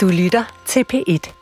Du 0.00 0.08
lytter 0.08 0.62
til 0.66 0.84
P1. 0.92 1.32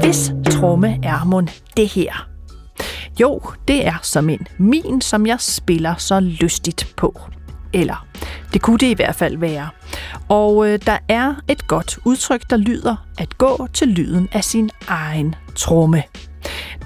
Hvis 0.00 0.32
tromme 0.50 0.98
er 1.02 1.24
mon 1.24 1.48
det 1.76 1.88
her? 1.88 2.28
Jo, 3.20 3.40
det 3.68 3.86
er 3.86 3.94
som 4.02 4.28
en 4.28 4.46
min, 4.58 5.00
som 5.00 5.26
jeg 5.26 5.40
spiller 5.40 5.94
så 5.96 6.20
lystigt 6.20 6.94
på. 6.96 7.20
Eller, 7.72 8.06
det 8.52 8.62
kunne 8.62 8.78
det 8.78 8.86
i 8.86 8.94
hvert 8.94 9.14
fald 9.14 9.36
være. 9.36 9.68
Og 10.28 10.68
øh, 10.68 10.78
der 10.86 10.98
er 11.08 11.34
et 11.48 11.66
godt 11.66 11.98
udtryk, 12.04 12.50
der 12.50 12.56
lyder 12.56 13.06
at 13.18 13.38
gå 13.38 13.66
til 13.72 13.88
lyden 13.88 14.28
af 14.32 14.44
sin 14.44 14.70
egen 14.88 15.34
tromme. 15.56 16.02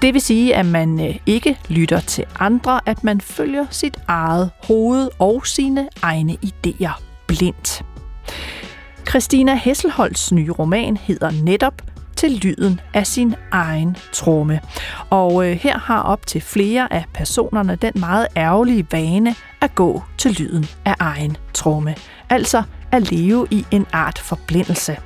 Det 0.01 0.13
vil 0.13 0.21
sige, 0.21 0.55
at 0.55 0.65
man 0.65 1.07
øh, 1.07 1.15
ikke 1.25 1.59
lytter 1.69 1.99
til 1.99 2.25
andre, 2.39 2.79
at 2.85 3.03
man 3.03 3.21
følger 3.21 3.65
sit 3.69 3.97
eget 4.07 4.51
hoved 4.63 5.09
og 5.19 5.47
sine 5.47 5.89
egne 6.01 6.37
idéer 6.45 7.01
blindt. 7.27 7.85
Christina 9.09 9.55
Hesselholds 9.55 10.31
nye 10.31 10.51
roman 10.51 10.97
hedder 10.97 11.31
netop 11.31 11.81
til 12.15 12.31
lyden 12.31 12.79
af 12.93 13.07
sin 13.07 13.35
egen 13.51 13.97
tromme. 14.11 14.59
Og 15.09 15.49
øh, 15.49 15.57
her 15.57 15.77
har 15.79 16.01
op 16.01 16.27
til 16.27 16.41
flere 16.41 16.93
af 16.93 17.05
personerne 17.13 17.75
den 17.75 17.93
meget 17.95 18.27
ærgerlige 18.37 18.87
vane 18.91 19.35
at 19.61 19.75
gå 19.75 20.03
til 20.17 20.31
lyden 20.31 20.65
af 20.85 20.95
egen 20.99 21.37
tromme. 21.53 21.95
Altså 22.29 22.63
at 22.91 23.11
leve 23.11 23.47
i 23.51 23.65
en 23.71 23.85
art 23.93 24.19
forblindelse. 24.19 24.97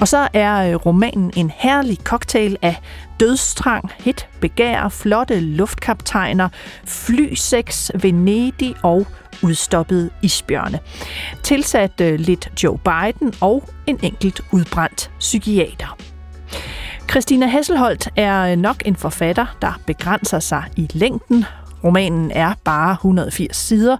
Og 0.00 0.08
så 0.08 0.28
er 0.32 0.70
øh, 0.70 0.74
romanen 0.74 1.32
en 1.36 1.52
herlig 1.56 1.98
cocktail 2.04 2.56
af 2.62 2.76
dødstrang, 3.20 3.92
hit, 3.98 4.28
begær, 4.40 4.88
flotte 4.88 5.40
luftkaptajner, 5.40 6.48
flysex, 6.84 7.90
Venedig 8.02 8.74
og 8.82 9.06
udstoppede 9.42 10.10
isbjørne. 10.22 10.78
Tilsat 11.42 12.00
øh, 12.00 12.20
lidt 12.20 12.62
Joe 12.64 12.78
Biden 12.78 13.34
og 13.40 13.68
en 13.86 13.98
enkelt 14.02 14.40
udbrændt 14.52 15.10
psykiater. 15.18 15.96
Christina 17.10 17.46
Hesselholdt 17.46 18.08
er 18.16 18.42
øh, 18.52 18.56
nok 18.56 18.82
en 18.84 18.96
forfatter, 18.96 19.46
der 19.62 19.80
begrænser 19.86 20.38
sig 20.38 20.64
i 20.76 20.88
længden. 20.92 21.44
Romanen 21.84 22.30
er 22.30 22.54
bare 22.64 22.92
180 22.92 23.56
sider, 23.56 23.96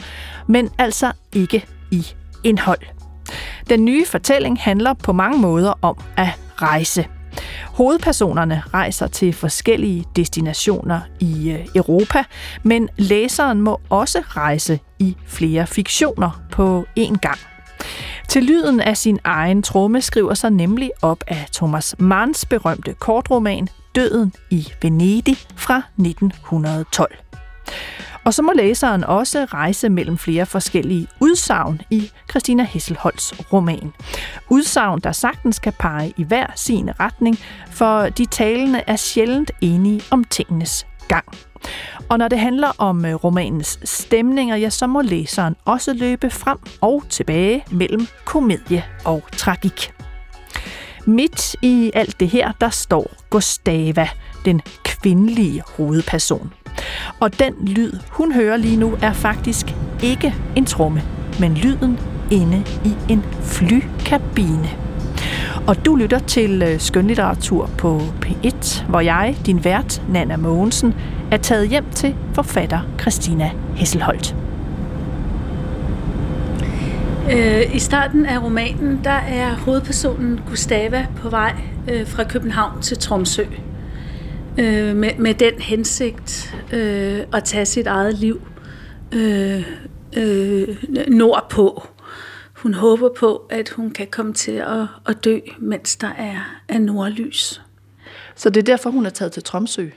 men 0.46 0.70
altså 0.78 1.12
ikke 1.33 1.66
i 1.90 2.06
indhold. 2.44 2.97
Den 3.70 3.84
nye 3.84 4.06
fortælling 4.06 4.58
handler 4.60 4.92
på 4.92 5.12
mange 5.12 5.38
måder 5.38 5.72
om 5.82 5.98
at 6.16 6.28
rejse. 6.56 7.06
Hovedpersonerne 7.66 8.62
rejser 8.74 9.06
til 9.06 9.32
forskellige 9.32 10.04
destinationer 10.16 11.00
i 11.20 11.50
øh, 11.50 11.66
Europa, 11.74 12.24
men 12.62 12.88
læseren 12.96 13.60
må 13.60 13.80
også 13.90 14.22
rejse 14.26 14.80
i 14.98 15.16
flere 15.26 15.66
fiktioner 15.66 16.40
på 16.50 16.86
én 16.98 17.16
gang. 17.16 17.38
Til 18.28 18.42
lyden 18.42 18.80
af 18.80 18.96
sin 18.96 19.18
egen 19.24 19.62
tromme 19.62 20.00
skriver 20.00 20.34
sig 20.34 20.50
nemlig 20.50 20.90
op 21.02 21.24
af 21.26 21.46
Thomas 21.52 21.94
Manns 21.98 22.44
berømte 22.44 22.94
kortroman 22.94 23.68
Døden 23.94 24.32
i 24.50 24.68
Venedig 24.82 25.36
fra 25.56 25.82
1912. 25.98 27.16
Og 28.24 28.34
så 28.34 28.42
må 28.42 28.52
læseren 28.55 29.05
også 29.05 29.44
rejse 29.44 29.88
mellem 29.88 30.19
flere 30.19 30.47
forskellige 30.47 31.06
udsagn 31.20 31.80
i 31.91 32.11
Christina 32.30 32.62
Hesselholds 32.62 33.52
roman. 33.52 33.92
Udsagn, 34.48 35.00
der 35.00 35.12
sagtens 35.12 35.58
kan 35.58 35.72
pege 35.78 36.12
i 36.16 36.24
hver 36.24 36.46
sin 36.56 37.00
retning, 37.00 37.39
for 37.70 38.08
de 38.08 38.27
talende 38.27 38.83
er 38.86 38.96
sjældent 38.96 39.50
enige 39.61 40.02
om 40.11 40.24
tingenes 40.24 40.86
gang. 41.08 41.24
Og 42.08 42.19
når 42.19 42.28
det 42.28 42.39
handler 42.39 42.72
om 42.78 43.05
øh, 43.05 43.14
romanens 43.14 43.78
stemninger, 43.84 44.56
ja, 44.56 44.70
så 44.70 44.86
må 44.86 45.02
læseren 45.02 45.56
også 45.64 45.92
løbe 45.92 46.30
frem 46.30 46.58
og 46.80 47.02
tilbage 47.11 47.64
mellem 47.70 48.06
komedie 48.24 48.84
og 49.05 49.22
tragik. 49.36 49.92
Midt 51.06 51.56
i 51.62 51.90
alt 51.95 52.20
det 52.20 52.29
her, 52.29 52.52
der 52.61 52.68
står 52.68 53.11
Gustava, 53.30 54.08
den 54.45 54.61
kvindelige 54.85 55.62
hovedperson. 55.77 56.52
Og 57.20 57.39
den 57.39 57.55
lyd, 57.66 57.92
hun 58.08 58.33
hører 58.33 58.56
lige 58.56 58.77
nu, 58.77 58.96
er 59.02 59.12
faktisk 59.12 59.74
ikke 60.02 60.34
en 60.56 60.66
tromme, 60.66 61.02
men 61.40 61.55
lyden 61.55 61.98
inde 62.30 62.64
i 62.84 63.12
en 63.12 63.24
flykabine. 63.42 64.68
Og 65.67 65.86
du 65.86 65.96
lytter 65.96 66.18
til 66.18 66.62
øh, 66.62 66.80
skønlitteratur 66.80 67.70
på 67.78 68.00
P1, 68.24 68.84
hvor 68.88 69.00
jeg, 69.00 69.36
din 69.46 69.64
vært, 69.64 70.02
Nana 70.08 70.36
Mogensen, 70.36 70.94
er 71.30 71.36
taget 71.36 71.68
hjem 71.68 71.84
til 71.94 72.14
forfatter 72.34 72.80
Christina 73.00 73.50
Hesselholt. 73.77 74.36
Øh, 77.33 77.74
I 77.74 77.78
starten 77.78 78.27
af 78.27 78.42
romanen, 78.42 79.00
der 79.05 79.11
er 79.11 79.55
hovedpersonen 79.55 80.40
Gustava 80.48 81.06
på 81.17 81.28
vej 81.28 81.55
øh, 81.88 82.06
fra 82.06 82.24
København 82.24 82.83
til 82.83 82.98
Tromsø. 82.98 83.44
Øh, 84.58 84.96
med, 84.96 85.14
med 85.19 85.35
den 85.35 85.55
hensigt 85.55 86.57
øh, 86.73 87.20
at 87.33 87.45
tage 87.45 87.67
sit 87.67 87.86
eget 87.86 88.14
liv 88.14 88.42
øh, 89.14 89.67
øh, 90.17 90.77
nordpå. 91.08 91.86
Hun 92.52 92.74
håber 92.74 93.08
på, 93.18 93.47
at 93.51 93.68
hun 93.68 93.91
kan 93.91 94.07
komme 94.07 94.35
til 94.35 94.52
at, 94.52 94.86
at 95.07 95.24
dø, 95.24 95.39
mens 95.58 95.97
der 95.97 96.11
er, 96.18 96.61
er 96.68 96.79
nordlys. 96.79 97.63
Så 98.35 98.51
det 98.51 98.61
er 98.61 98.64
derfor, 98.64 98.91
hun 98.91 99.07
er 99.07 99.11
taget 99.11 99.33
til 99.33 99.42
Tromsø? 99.42 99.89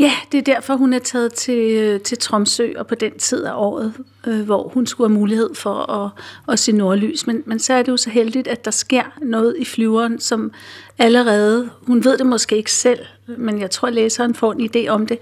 Ja, 0.00 0.12
det 0.32 0.38
er 0.38 0.54
derfor, 0.54 0.76
hun 0.76 0.92
er 0.92 0.98
taget 0.98 1.32
til, 1.34 1.76
øh, 1.76 2.00
til 2.00 2.18
Tromsø, 2.18 2.72
og 2.76 2.86
på 2.86 2.94
den 2.94 3.12
tid 3.18 3.44
af 3.44 3.52
året, 3.54 3.94
øh, 4.26 4.40
hvor 4.40 4.68
hun 4.68 4.86
skulle 4.86 5.10
have 5.10 5.18
mulighed 5.18 5.54
for 5.54 5.92
at, 5.92 6.10
at 6.48 6.58
se 6.58 6.72
nordlys. 6.72 7.26
Men, 7.26 7.42
men 7.46 7.58
så 7.58 7.72
er 7.72 7.82
det 7.82 7.92
jo 7.92 7.96
så 7.96 8.10
heldigt, 8.10 8.48
at 8.48 8.64
der 8.64 8.70
sker 8.70 9.02
noget 9.22 9.56
i 9.58 9.64
flyveren, 9.64 10.20
som 10.20 10.52
allerede, 10.98 11.70
hun 11.86 12.04
ved 12.04 12.18
det 12.18 12.26
måske 12.26 12.56
ikke 12.56 12.72
selv, 12.72 12.98
men 13.26 13.60
jeg 13.60 13.70
tror, 13.70 13.88
at 13.88 13.94
læseren 13.94 14.34
får 14.34 14.52
en 14.52 14.70
idé 14.76 14.88
om 14.88 15.06
det, 15.06 15.18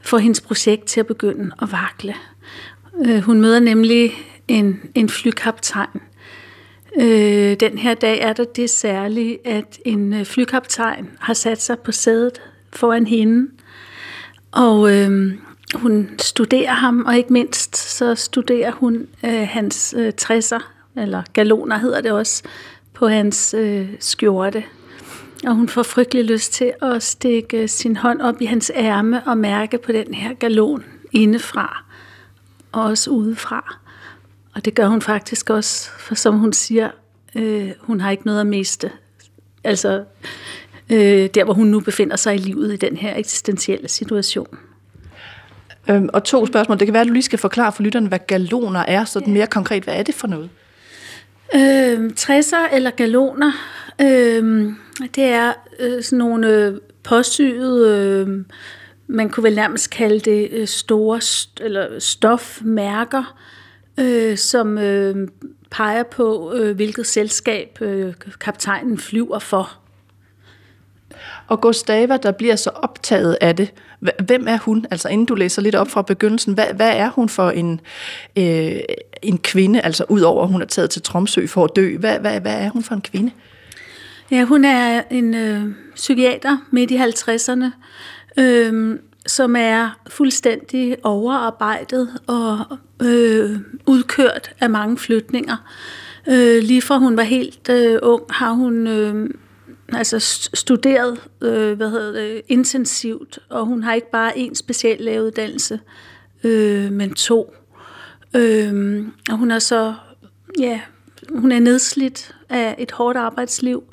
får 0.00 0.18
hendes 0.18 0.40
projekt 0.40 0.84
til 0.84 1.00
at 1.00 1.06
begynde 1.06 1.50
at 1.62 1.72
vakle. 1.72 2.14
Øh, 3.06 3.18
hun 3.18 3.40
møder 3.40 3.60
nemlig 3.60 4.12
en, 4.48 4.80
en 4.94 5.08
flykaptajn. 5.08 6.00
Øh, 7.00 7.56
den 7.60 7.78
her 7.78 7.94
dag 7.94 8.20
er 8.20 8.32
der 8.32 8.44
det 8.44 8.70
særlige, 8.70 9.38
at 9.46 9.78
en 9.84 10.12
øh, 10.12 10.24
flykaptajn 10.24 11.10
har 11.18 11.34
sat 11.34 11.62
sig 11.62 11.78
på 11.78 11.92
sædet 11.92 12.40
foran 12.72 13.06
hende, 13.06 13.48
og 14.52 14.96
øh, 14.96 15.34
hun 15.74 16.10
studerer 16.18 16.74
ham, 16.74 17.04
og 17.06 17.16
ikke 17.16 17.32
mindst 17.32 17.76
så 17.76 18.14
studerer 18.14 18.72
hun 18.72 19.06
øh, 19.24 19.48
hans 19.48 19.94
øh, 19.98 20.12
træsser, 20.12 20.72
eller 20.96 21.22
galoner 21.32 21.78
hedder 21.78 22.00
det 22.00 22.12
også, 22.12 22.42
på 22.94 23.08
hans 23.08 23.54
øh, 23.54 23.88
skjorte. 24.00 24.64
Og 25.46 25.54
hun 25.54 25.68
får 25.68 25.82
frygtelig 25.82 26.24
lyst 26.24 26.52
til 26.52 26.72
at 26.82 27.02
stikke 27.02 27.62
øh, 27.62 27.68
sin 27.68 27.96
hånd 27.96 28.20
op 28.20 28.40
i 28.40 28.44
hans 28.44 28.72
ærme 28.74 29.22
og 29.26 29.38
mærke 29.38 29.78
på 29.78 29.92
den 29.92 30.14
her 30.14 30.34
galon 30.34 30.84
indefra 31.12 31.84
og 32.72 32.84
også 32.84 33.10
udefra. 33.10 33.76
Og 34.54 34.64
det 34.64 34.74
gør 34.74 34.86
hun 34.86 35.02
faktisk 35.02 35.50
også, 35.50 35.90
for 35.98 36.14
som 36.14 36.38
hun 36.38 36.52
siger, 36.52 36.90
øh, 37.34 37.70
hun 37.80 38.00
har 38.00 38.10
ikke 38.10 38.26
noget 38.26 38.40
at 38.40 38.46
miste. 38.46 38.90
Altså 39.64 40.04
øh, 40.90 41.28
der, 41.34 41.44
hvor 41.44 41.54
hun 41.54 41.66
nu 41.66 41.80
befinder 41.80 42.16
sig 42.16 42.34
i 42.34 42.38
livet 42.38 42.72
i 42.72 42.76
den 42.76 42.96
her 42.96 43.16
eksistentielle 43.16 43.88
situation. 43.88 44.58
Øhm, 45.90 46.08
og 46.12 46.24
to 46.24 46.46
spørgsmål. 46.46 46.78
Det 46.78 46.86
kan 46.86 46.94
være, 46.94 47.00
at 47.00 47.08
du 47.08 47.12
lige 47.12 47.22
skal 47.22 47.38
forklare 47.38 47.72
for 47.72 47.82
lytterne, 47.82 48.08
hvad 48.08 48.18
galoner 48.26 48.80
er, 48.80 49.04
så 49.04 49.22
mere 49.26 49.46
konkret, 49.46 49.84
hvad 49.84 49.94
er 49.94 50.02
det 50.02 50.14
for 50.14 50.26
noget? 50.26 50.50
Øh, 51.54 52.10
træsser 52.16 52.68
eller 52.72 52.90
galoner, 52.90 53.52
øh, 54.00 54.72
det 55.14 55.24
er 55.24 55.52
øh, 55.78 56.02
sådan 56.02 56.18
nogle 56.18 56.48
øh, 56.48 56.74
påsyede, 57.02 57.98
øh, 57.98 58.44
man 59.06 59.30
kunne 59.30 59.44
vel 59.44 59.54
nærmest 59.54 59.90
kalde 59.90 60.20
det 60.20 60.48
øh, 60.52 60.66
store 60.66 61.18
st- 61.18 61.64
eller 61.64 61.98
stofmærker, 61.98 63.40
øh, 64.00 64.36
som 64.36 64.78
øh, 64.78 65.28
peger 65.70 66.02
på, 66.02 66.52
øh, 66.54 66.76
hvilket 66.76 67.06
selskab 67.06 67.78
øh, 67.80 68.14
kaptajnen 68.40 68.98
flyver 68.98 69.38
for. 69.38 69.79
Og 71.46 71.60
Gustava, 71.60 72.16
der 72.16 72.32
bliver 72.32 72.56
så 72.56 72.70
optaget 72.70 73.36
af 73.40 73.56
det, 73.56 73.72
hvem 74.26 74.48
er 74.48 74.58
hun? 74.58 74.86
Altså 74.90 75.08
inden 75.08 75.26
du 75.26 75.34
læser 75.34 75.62
lidt 75.62 75.74
op 75.74 75.88
fra 75.88 76.02
begyndelsen, 76.02 76.54
hvad, 76.54 76.66
hvad 76.74 76.92
er 76.96 77.10
hun 77.10 77.28
for 77.28 77.50
en, 77.50 77.80
øh, 78.36 78.78
en 79.22 79.38
kvinde, 79.38 79.80
altså 79.80 80.04
udover 80.08 80.42
at 80.42 80.48
hun 80.48 80.62
er 80.62 80.66
taget 80.66 80.90
til 80.90 81.02
Tromsø 81.02 81.46
for 81.46 81.64
at 81.64 81.76
dø, 81.76 81.96
hvad, 81.96 82.18
hvad, 82.18 82.40
hvad 82.40 82.64
er 82.64 82.70
hun 82.70 82.82
for 82.82 82.94
en 82.94 83.00
kvinde? 83.00 83.30
Ja, 84.30 84.44
hun 84.44 84.64
er 84.64 85.02
en 85.10 85.34
øh, 85.34 85.64
psykiater 85.94 86.58
midt 86.70 86.90
i 86.90 86.96
50'erne, 86.96 87.64
øh, 88.38 88.98
som 89.26 89.56
er 89.56 90.00
fuldstændig 90.08 90.96
overarbejdet 91.02 92.08
og 92.26 92.58
øh, 93.02 93.50
udkørt 93.86 94.50
af 94.60 94.70
mange 94.70 94.98
flytninger. 94.98 95.56
Øh, 96.28 96.62
lige 96.62 96.82
fra 96.82 96.98
hun 96.98 97.16
var 97.16 97.22
helt 97.22 97.68
øh, 97.68 97.98
ung, 98.02 98.22
har 98.30 98.52
hun 98.52 98.86
øh, 98.86 99.30
altså 99.94 100.48
studeret 100.54 101.18
øh, 101.40 101.76
hvad 101.76 101.90
hedder 101.90 102.12
det, 102.12 102.42
intensivt, 102.48 103.38
og 103.48 103.66
hun 103.66 103.82
har 103.82 103.94
ikke 103.94 104.10
bare 104.10 104.38
en 104.38 104.54
speciel 104.54 105.00
lægeuddannelse. 105.00 105.80
øh, 106.44 106.92
men 106.92 107.14
to. 107.14 107.54
Øh, 108.36 109.04
og 109.30 109.38
hun 109.38 109.50
er 109.50 109.58
så, 109.58 109.94
ja, 110.58 110.80
hun 111.34 111.52
er 111.52 111.60
nedslidt 111.60 112.34
af 112.48 112.74
et 112.78 112.92
hårdt 112.92 113.18
arbejdsliv, 113.18 113.84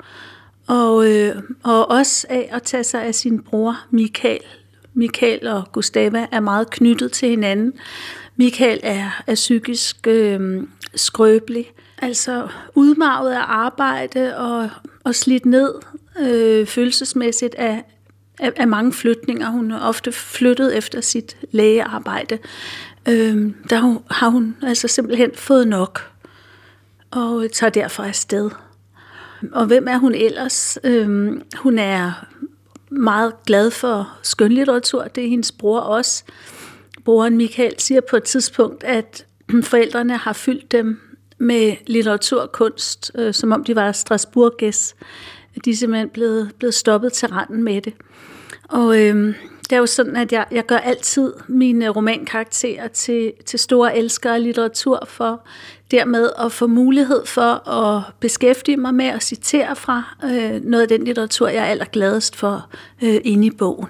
og, 0.66 1.12
øh, 1.12 1.36
og 1.62 1.90
også 1.90 2.26
af 2.30 2.48
at 2.52 2.62
tage 2.62 2.84
sig 2.84 3.02
af 3.02 3.14
sin 3.14 3.42
bror 3.42 3.76
Michael. 3.90 4.40
Michael 4.94 5.48
og 5.48 5.62
Gustava 5.72 6.26
er 6.32 6.40
meget 6.40 6.70
knyttet 6.70 7.12
til 7.12 7.28
hinanden. 7.28 7.72
Michael 8.36 8.80
er, 8.82 9.22
er 9.26 9.34
psykisk 9.34 10.06
øh, 10.06 10.62
skrøbelig, 10.94 11.72
altså 12.02 12.48
udmarvet 12.74 13.30
af 13.30 13.42
arbejde 13.46 14.36
og, 14.36 14.70
og 15.04 15.14
slidt 15.14 15.46
ned 15.46 15.74
øh, 16.20 16.66
følelsesmæssigt 16.66 17.54
af, 17.54 17.84
af, 18.38 18.52
af 18.56 18.68
mange 18.68 18.92
flytninger. 18.92 19.50
Hun 19.50 19.70
er 19.70 19.80
ofte 19.80 20.12
flyttet 20.12 20.76
efter 20.76 21.00
sit 21.00 21.36
lægearbejde. 21.50 22.38
Øh, 23.08 23.52
der 23.70 24.02
har 24.14 24.28
hun 24.28 24.56
altså 24.62 24.88
simpelthen 24.88 25.30
fået 25.34 25.68
nok 25.68 26.10
og 27.10 27.46
tager 27.52 27.70
derfor 27.70 28.02
afsted. 28.02 28.50
Og 29.52 29.66
hvem 29.66 29.88
er 29.88 29.96
hun 29.96 30.14
ellers? 30.14 30.78
Øh, 30.84 31.40
hun 31.56 31.78
er 31.78 32.26
meget 32.90 33.32
glad 33.46 33.70
for 33.70 34.12
skønlitteratur. 34.22 35.04
Det 35.04 35.24
er 35.24 35.28
hendes 35.28 35.52
bror 35.52 35.80
også. 35.80 36.24
Broren 37.04 37.36
Michael 37.36 37.74
siger 37.78 38.00
på 38.00 38.16
et 38.16 38.22
tidspunkt, 38.22 38.84
at 38.84 39.26
forældrene 39.62 40.16
har 40.16 40.32
fyldt 40.32 40.72
dem 40.72 41.07
med 41.38 41.76
litteratur 41.86 42.40
og 42.42 42.52
kunst, 42.52 43.12
øh, 43.14 43.34
som 43.34 43.52
om 43.52 43.64
de 43.64 43.76
var 43.76 43.92
Strasbourges. 43.92 44.96
De 45.64 45.70
er 45.70 45.74
simpelthen 45.74 46.08
blevet, 46.08 46.50
blevet 46.58 46.74
stoppet 46.74 47.12
til 47.12 47.28
randen 47.28 47.62
med 47.62 47.80
det. 47.80 47.94
Og 48.68 49.00
øh, 49.00 49.34
det 49.70 49.76
er 49.76 49.78
jo 49.78 49.86
sådan, 49.86 50.16
at 50.16 50.32
jeg, 50.32 50.46
jeg 50.50 50.66
gør 50.66 50.76
altid 50.76 51.32
mine 51.48 51.88
romankarakterer 51.88 52.88
til, 52.88 53.32
til 53.46 53.58
store 53.58 53.96
elskere 53.96 54.34
af 54.34 54.42
litteratur, 54.42 55.04
for 55.06 55.40
dermed 55.90 56.30
at 56.44 56.52
få 56.52 56.66
mulighed 56.66 57.26
for 57.26 57.68
at 57.68 58.02
beskæftige 58.20 58.76
mig 58.76 58.94
med 58.94 59.06
at 59.06 59.22
citere 59.22 59.76
fra 59.76 60.16
øh, 60.24 60.64
noget 60.64 60.82
af 60.82 60.88
den 60.88 61.04
litteratur, 61.04 61.48
jeg 61.48 61.62
er 61.62 61.66
allergladest 61.66 62.36
for 62.36 62.68
øh, 63.02 63.20
inde 63.24 63.46
i 63.46 63.50
bogen. 63.50 63.88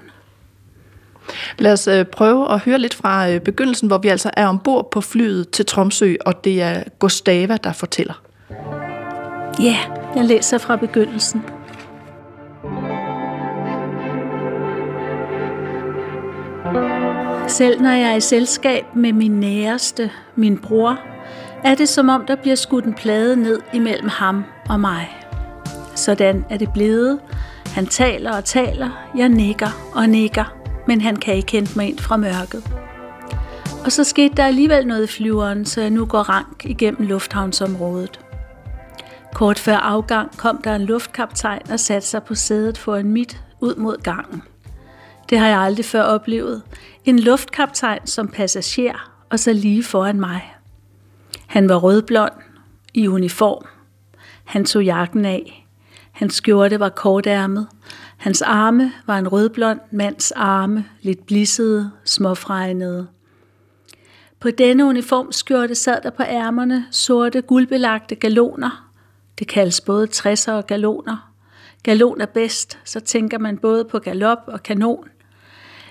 Lad 1.58 1.72
os 1.72 1.88
øh, 1.88 2.04
prøve 2.04 2.52
at 2.52 2.60
høre 2.60 2.78
lidt 2.78 2.94
fra 2.94 3.30
øh, 3.30 3.40
begyndelsen, 3.40 3.88
hvor 3.88 3.98
vi 3.98 4.08
altså 4.08 4.30
er 4.36 4.48
ombord 4.48 4.90
på 4.90 5.00
flyet 5.00 5.50
til 5.50 5.66
Tromsø, 5.66 6.14
og 6.26 6.44
det 6.44 6.62
er 6.62 6.82
Gustava, 6.98 7.56
der 7.64 7.72
fortæller. 7.72 8.22
Ja, 9.62 9.76
jeg 10.16 10.24
læser 10.24 10.58
fra 10.58 10.76
begyndelsen. 10.76 11.42
Selv 17.48 17.80
når 17.80 17.90
jeg 17.90 18.10
er 18.10 18.14
i 18.14 18.20
selskab 18.20 18.84
med 18.94 19.12
min 19.12 19.40
næreste, 19.40 20.10
min 20.36 20.58
bror, 20.58 21.00
er 21.64 21.74
det 21.74 21.88
som 21.88 22.08
om 22.08 22.26
der 22.26 22.36
bliver 22.36 22.56
skudt 22.56 22.84
en 22.84 22.94
plade 22.94 23.36
ned 23.36 23.60
imellem 23.72 24.08
ham 24.08 24.44
og 24.68 24.80
mig. 24.80 25.08
Sådan 25.94 26.44
er 26.50 26.56
det 26.56 26.72
blevet. 26.72 27.18
Han 27.74 27.86
taler 27.86 28.36
og 28.36 28.44
taler, 28.44 28.90
jeg 29.16 29.28
nikker 29.28 29.92
og 29.94 30.08
nikker, 30.08 30.57
men 30.88 31.00
han 31.00 31.16
kan 31.16 31.34
ikke 31.34 31.52
hente 31.52 31.72
mig 31.76 31.88
ind 31.88 31.98
fra 31.98 32.16
mørket. 32.16 32.70
Og 33.84 33.92
så 33.92 34.04
skete 34.04 34.34
der 34.36 34.44
alligevel 34.44 34.86
noget 34.86 35.04
i 35.04 35.06
flyveren, 35.06 35.64
så 35.64 35.80
jeg 35.80 35.90
nu 35.90 36.06
går 36.06 36.22
rank 36.22 36.64
igennem 36.64 37.06
lufthavnsområdet. 37.06 38.20
Kort 39.34 39.58
før 39.58 39.76
afgang 39.76 40.36
kom 40.36 40.60
der 40.64 40.74
en 40.74 40.82
luftkaptajn 40.82 41.70
og 41.70 41.80
satte 41.80 42.08
sig 42.08 42.22
på 42.22 42.34
sædet 42.34 42.78
foran 42.78 43.10
mit 43.10 43.44
ud 43.60 43.74
mod 43.74 43.96
gangen. 43.96 44.42
Det 45.30 45.38
har 45.38 45.48
jeg 45.48 45.58
aldrig 45.58 45.84
før 45.84 46.02
oplevet. 46.02 46.62
En 47.04 47.18
luftkaptajn 47.18 48.06
som 48.06 48.28
passager, 48.28 49.10
og 49.30 49.38
så 49.38 49.52
lige 49.52 49.84
foran 49.84 50.20
mig. 50.20 50.54
Han 51.46 51.68
var 51.68 51.76
rødblond, 51.76 52.32
i 52.94 53.08
uniform. 53.08 53.64
Han 54.44 54.64
tog 54.64 54.84
jakken 54.84 55.24
af. 55.24 55.67
Hans 56.18 56.34
skjorte 56.34 56.80
var 56.80 56.88
kortærmet. 56.88 57.66
Hans 58.16 58.42
arme 58.42 58.92
var 59.06 59.18
en 59.18 59.28
rødblond 59.28 59.80
mands 59.90 60.32
arme, 60.32 60.84
lidt 61.02 61.26
blissede, 61.26 61.90
småfregnede. 62.04 63.06
På 64.40 64.50
denne 64.50 64.84
uniformskjorte 64.84 65.74
sad 65.74 66.00
der 66.02 66.10
på 66.10 66.22
ærmerne 66.22 66.86
sorte, 66.90 67.42
guldbelagte 67.42 68.14
galoner. 68.14 68.90
Det 69.38 69.48
kaldes 69.48 69.80
både 69.80 70.08
60'er 70.14 70.52
og 70.52 70.66
galoner. 70.66 71.32
Galon 71.82 72.20
er 72.20 72.26
bedst, 72.26 72.78
så 72.84 73.00
tænker 73.00 73.38
man 73.38 73.58
både 73.58 73.84
på 73.84 73.98
galop 73.98 74.38
og 74.46 74.62
kanon. 74.62 75.08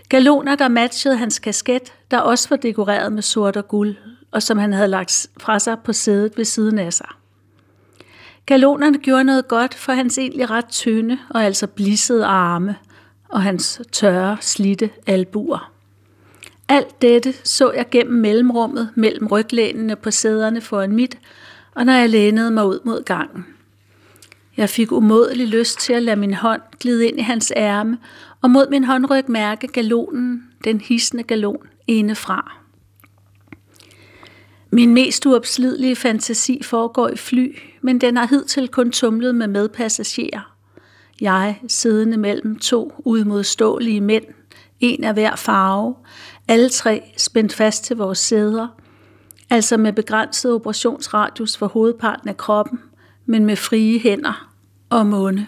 Galoner, 0.10 0.56
der 0.56 0.68
matchede 0.68 1.18
hans 1.18 1.40
kasket, 1.40 1.94
der 2.12 2.18
også 2.18 2.50
var 2.50 2.58
dekoreret 2.58 3.14
med 3.14 3.22
sort 3.22 3.58
og 3.58 3.68
guld, 3.68 3.96
og 4.32 4.44
som 4.44 4.58
han 4.58 4.74
havde 4.74 4.88
lagt 4.88 5.28
fra 5.40 5.60
sig 5.60 5.78
på 5.84 5.94
sædet 5.94 6.38
ved 6.38 6.46
siden 6.46 6.80
af 6.80 6.94
sig. 6.94 7.10
Galonerne 8.48 8.98
gjorde 8.98 9.24
noget 9.24 9.48
godt 9.48 9.76
for 9.76 9.94
hans 9.94 10.18
egentlig 10.18 10.50
ret 10.50 10.70
tynde 10.70 11.18
og 11.30 11.44
altså 11.44 11.68
blissede 11.68 12.26
arme 12.26 12.76
og 13.30 13.42
hans 13.42 13.82
tørre, 13.92 14.38
slitte 14.42 14.90
albuer. 15.08 15.72
Alt 16.68 17.02
dette 17.02 17.34
så 17.44 17.72
jeg 17.72 17.86
gennem 17.92 18.22
mellemrummet 18.22 18.90
mellem 18.96 19.28
ryglænene 19.28 19.96
på 19.96 20.12
sæderne 20.12 20.62
foran 20.62 20.92
mit, 20.92 21.18
og 21.76 21.86
når 21.86 21.94
jeg 21.94 22.10
lænede 22.10 22.52
mig 22.52 22.68
ud 22.68 22.80
mod 22.84 23.04
gangen. 23.04 23.46
Jeg 24.58 24.70
fik 24.70 24.92
umådelig 24.92 25.48
lyst 25.48 25.80
til 25.80 25.94
at 25.94 26.04
lade 26.04 26.20
min 26.20 26.34
hånd 26.34 26.62
glide 26.80 27.08
ind 27.08 27.20
i 27.20 27.24
hans 27.24 27.54
ærme, 27.56 27.98
og 28.42 28.50
mod 28.50 28.70
min 28.70 28.84
håndryg 28.84 29.30
mærke 29.30 29.68
galonen, 29.68 30.44
den 30.64 30.82
hissende 30.82 31.24
galon, 31.24 31.68
indefra. 31.88 32.57
Min 34.72 34.94
mest 34.94 35.26
uopslidelige 35.26 35.96
fantasi 35.96 36.64
foregår 36.64 37.10
i 37.10 37.16
fly, 37.16 37.58
men 37.82 38.02
den 38.02 38.18
har 38.18 38.28
hidtil 38.28 38.68
kun 38.68 38.92
tumlet 38.92 39.36
med 39.36 39.48
medpassagerer. 39.48 40.56
Jeg 41.22 41.60
siddende 41.68 42.18
mellem 42.18 42.60
to 42.60 43.02
udmodståelige 43.06 44.02
mænd, 44.02 44.26
en 44.80 45.04
af 45.04 45.14
hver 45.14 45.36
farve, 45.36 45.96
alle 46.48 46.70
tre 46.70 47.14
spændt 47.18 47.54
fast 47.54 47.84
til 47.84 47.96
vores 47.98 48.18
sæder, 48.18 48.68
altså 49.50 49.78
med 49.78 49.94
begrænset 49.94 50.54
operationsradius 50.54 51.58
for 51.58 51.68
hovedparten 51.68 52.30
af 52.30 52.38
kroppen, 52.38 52.80
men 53.26 53.46
med 53.46 53.56
frie 53.56 54.00
hænder 54.00 54.50
og 54.90 55.06
munde. 55.08 55.48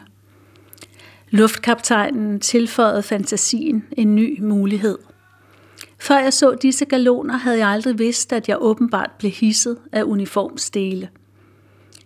Luftkaptajnen 1.30 2.39
tilføjede 2.39 3.04
fantasien 3.04 3.86
en 3.92 4.15
ny 4.15 4.42
mulighed. 4.42 4.98
Før 6.01 6.18
jeg 6.18 6.34
så 6.34 6.56
disse 6.62 6.86
galoner, 6.86 7.38
havde 7.38 7.57
jeg 7.57 7.68
aldrig 7.68 8.00
vidst, 8.00 8.34
at 8.34 8.50
jeg 8.50 8.58
åbenbart 8.60 9.12
blev 9.20 9.32
hisset 9.32 9.77
af 9.91 10.03
uniformsdele. 10.03 11.10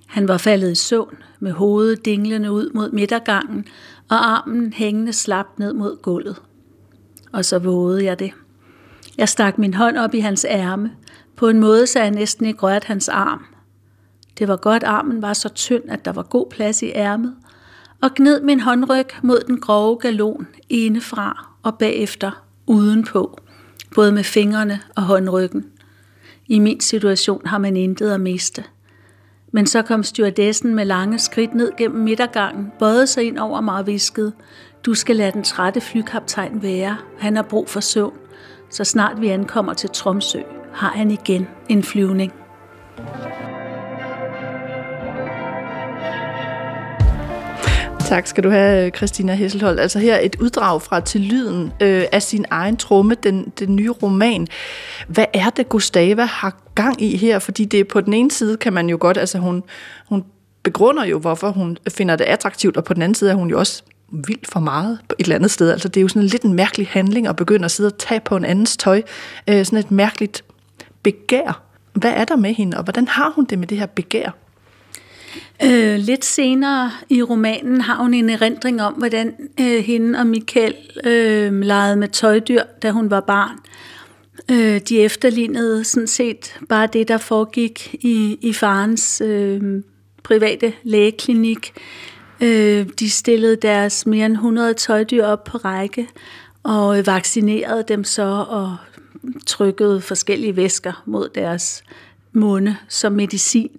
Han 0.07 0.27
var 0.27 0.37
faldet 0.37 0.71
i 0.71 0.75
søvn, 0.75 1.17
med 1.39 1.51
hovedet 1.51 2.05
dinglende 2.05 2.51
ud 2.51 2.71
mod 2.73 2.91
midtergangen 2.91 3.65
og 4.09 4.31
armen 4.31 4.73
hængende 4.73 5.13
slap 5.13 5.45
ned 5.57 5.73
mod 5.73 6.01
gulvet. 6.01 6.41
Og 7.31 7.45
så 7.45 7.59
vågede 7.59 8.03
jeg 8.05 8.19
det. 8.19 8.31
Jeg 9.17 9.29
stak 9.29 9.57
min 9.57 9.73
hånd 9.73 9.97
op 9.97 10.13
i 10.13 10.19
hans 10.19 10.45
ærme, 10.49 10.91
på 11.35 11.49
en 11.49 11.59
måde, 11.59 11.87
så 11.87 11.99
jeg 11.99 12.11
næsten 12.11 12.45
ikke 12.45 12.59
rørte 12.59 12.87
hans 12.87 13.09
arm. 13.09 13.45
Det 14.39 14.47
var 14.47 14.55
godt, 14.55 14.83
armen 14.83 15.21
var 15.21 15.33
så 15.33 15.49
tynd, 15.49 15.83
at 15.89 16.05
der 16.05 16.11
var 16.11 16.23
god 16.23 16.47
plads 16.49 16.81
i 16.81 16.91
ærmet, 16.95 17.35
og 18.01 18.13
gned 18.15 18.41
min 18.41 18.59
håndryg 18.59 19.05
mod 19.23 19.39
den 19.47 19.59
grove 19.59 19.97
galon 19.97 20.47
indefra 20.69 21.49
og 21.63 21.77
bagefter 21.77 22.45
udenpå 22.67 23.39
både 23.95 24.11
med 24.11 24.23
fingrene 24.23 24.79
og 24.95 25.03
håndryggen. 25.03 25.65
I 26.47 26.59
min 26.59 26.79
situation 26.79 27.45
har 27.45 27.57
man 27.57 27.77
intet 27.77 28.11
at 28.11 28.21
miste. 28.21 28.63
Men 29.51 29.67
så 29.67 29.81
kom 29.81 30.03
stewardessen 30.03 30.75
med 30.75 30.85
lange 30.85 31.19
skridt 31.19 31.53
ned 31.53 31.71
gennem 31.77 32.03
midtergangen, 32.03 32.71
bøjede 32.79 33.07
sig 33.07 33.23
ind 33.23 33.37
over 33.37 33.61
mig 33.61 33.75
og 33.75 33.87
viskede, 33.87 34.33
du 34.85 34.93
skal 34.93 35.15
lade 35.15 35.31
den 35.31 35.43
trætte 35.43 35.81
flykaptajn 35.81 36.61
være. 36.61 36.97
Han 37.19 37.35
har 37.35 37.43
brug 37.43 37.69
for 37.69 37.79
søvn. 37.79 38.13
Så 38.69 38.83
snart 38.83 39.21
vi 39.21 39.27
ankommer 39.27 39.73
til 39.73 39.89
Tromsø, 39.89 40.39
har 40.73 40.89
han 40.89 41.11
igen 41.11 41.47
en 41.69 41.83
flyvning. 41.83 42.33
Tak 48.13 48.27
skal 48.27 48.43
du 48.43 48.49
have, 48.49 48.89
Christina 48.89 49.33
Hesselhold. 49.33 49.79
Altså 49.79 49.99
her 49.99 50.19
et 50.21 50.35
uddrag 50.35 50.81
fra 50.81 50.99
Til 50.99 51.21
lyden 51.21 51.73
øh, 51.81 52.03
af 52.11 52.23
sin 52.23 52.45
egen 52.49 52.77
tromme, 52.77 53.15
den, 53.23 53.53
den 53.59 53.75
nye 53.75 53.89
roman. 53.89 54.47
Hvad 55.07 55.25
er 55.33 55.49
det, 55.49 55.69
Gustava 55.69 56.23
har 56.23 56.57
gang 56.75 57.01
i 57.01 57.17
her? 57.17 57.39
Fordi 57.39 57.65
det 57.65 57.87
på 57.87 58.01
den 58.01 58.13
ene 58.13 58.31
side 58.31 58.57
kan 58.57 58.73
man 58.73 58.89
jo 58.89 58.97
godt, 58.99 59.17
altså 59.17 59.37
hun, 59.37 59.63
hun 60.09 60.23
begrunder 60.63 61.05
jo, 61.05 61.19
hvorfor 61.19 61.49
hun 61.49 61.77
finder 61.89 62.15
det 62.15 62.23
attraktivt, 62.23 62.77
og 62.77 62.83
på 62.83 62.93
den 62.93 63.01
anden 63.01 63.15
side 63.15 63.31
er 63.31 63.35
hun 63.35 63.49
jo 63.49 63.59
også 63.59 63.83
vildt 64.11 64.47
for 64.51 64.59
meget 64.59 64.99
på 65.09 65.15
et 65.19 65.23
eller 65.23 65.35
andet 65.35 65.51
sted. 65.51 65.71
Altså 65.71 65.87
det 65.87 65.97
er 65.97 66.01
jo 66.01 66.07
sådan 66.07 66.21
en 66.21 66.27
lidt 66.27 66.43
en 66.43 66.53
mærkelig 66.53 66.87
handling 66.91 67.27
at 67.27 67.35
begynde 67.35 67.65
at 67.65 67.71
sidde 67.71 67.87
og 67.87 67.97
tage 67.97 68.19
på 68.19 68.35
en 68.35 68.45
andens 68.45 68.77
tøj. 68.77 69.01
Øh, 69.47 69.65
sådan 69.65 69.79
et 69.79 69.91
mærkeligt 69.91 70.43
begær. 71.03 71.61
Hvad 71.93 72.11
er 72.11 72.25
der 72.25 72.35
med 72.35 72.53
hende, 72.53 72.77
og 72.77 72.83
hvordan 72.83 73.07
har 73.07 73.31
hun 73.35 73.45
det 73.45 73.59
med 73.59 73.67
det 73.67 73.77
her 73.77 73.85
begær? 73.85 74.42
Øh, 75.63 75.99
lidt 75.99 76.25
senere 76.25 76.91
i 77.09 77.23
romanen 77.23 77.81
har 77.81 77.95
hun 77.95 78.13
en 78.13 78.29
erindring 78.29 78.81
om, 78.81 78.93
hvordan 78.93 79.35
øh, 79.59 79.83
hende 79.83 80.19
og 80.19 80.27
Michael 80.27 80.75
øh, 81.03 81.61
legede 81.61 81.95
med 81.95 82.07
tøjdyr, 82.07 82.63
da 82.81 82.91
hun 82.91 83.11
var 83.11 83.19
barn. 83.19 83.57
Øh, 84.51 84.81
de 84.89 85.01
efterlignede 85.01 85.83
sådan 85.83 86.07
set 86.07 86.59
bare 86.69 86.87
det, 86.93 87.07
der 87.07 87.17
foregik 87.17 87.95
i, 88.01 88.37
i 88.41 88.53
farens 88.53 89.21
øh, 89.25 89.61
private 90.23 90.73
lægeklinik. 90.83 91.73
Øh, 92.41 92.87
de 92.99 93.09
stillede 93.09 93.55
deres 93.55 94.05
mere 94.05 94.25
end 94.25 94.33
100 94.33 94.73
tøjdyr 94.73 95.25
op 95.25 95.43
på 95.43 95.57
række 95.57 96.07
og 96.63 97.05
vaccinerede 97.05 97.83
dem 97.87 98.03
så 98.03 98.45
og 98.49 98.77
trykkede 99.45 100.01
forskellige 100.01 100.55
væsker 100.55 101.03
mod 101.05 101.29
deres 101.35 101.83
munde 102.33 102.75
som 102.87 103.11
medicin. 103.13 103.71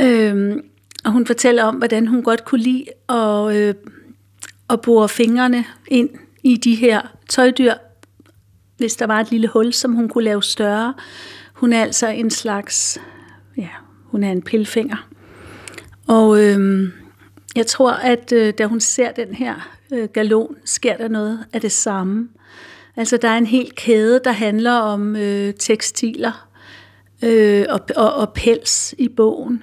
Øh, 0.00 0.56
og 1.04 1.12
hun 1.12 1.26
fortæller 1.26 1.64
om, 1.64 1.76
hvordan 1.76 2.06
hun 2.06 2.22
godt 2.22 2.44
kunne 2.44 2.62
lide 2.62 2.84
at, 3.08 3.56
øh, 3.56 3.74
at 4.70 4.80
bore 4.80 5.08
fingrene 5.08 5.64
ind 5.88 6.10
i 6.42 6.56
de 6.56 6.74
her 6.74 7.00
tøjdyr, 7.28 7.74
hvis 8.76 8.96
der 8.96 9.06
var 9.06 9.20
et 9.20 9.30
lille 9.30 9.48
hul, 9.48 9.72
som 9.72 9.92
hun 9.92 10.08
kunne 10.08 10.24
lave 10.24 10.42
større. 10.42 10.94
Hun 11.54 11.72
er 11.72 11.82
altså 11.82 12.08
en 12.08 12.30
slags, 12.30 13.00
ja, 13.56 13.68
hun 14.04 14.24
er 14.24 14.32
en 14.32 14.42
pilfinger. 14.42 15.08
Og 16.08 16.42
øh, 16.44 16.88
jeg 17.56 17.66
tror, 17.66 17.92
at 17.92 18.32
øh, 18.32 18.54
da 18.58 18.66
hun 18.66 18.80
ser 18.80 19.12
den 19.12 19.34
her 19.34 19.54
øh, 19.92 20.08
galon, 20.12 20.56
sker 20.64 20.96
der 20.96 21.08
noget 21.08 21.44
af 21.52 21.60
det 21.60 21.72
samme. 21.72 22.28
Altså 22.96 23.16
der 23.16 23.28
er 23.28 23.38
en 23.38 23.46
hel 23.46 23.72
kæde, 23.76 24.20
der 24.24 24.32
handler 24.32 24.72
om 24.72 25.16
øh, 25.16 25.54
tekstiler 25.54 26.48
øh, 27.22 27.66
og, 27.68 27.80
og, 27.96 28.14
og 28.14 28.32
pels 28.32 28.94
i 28.98 29.08
bogen. 29.08 29.62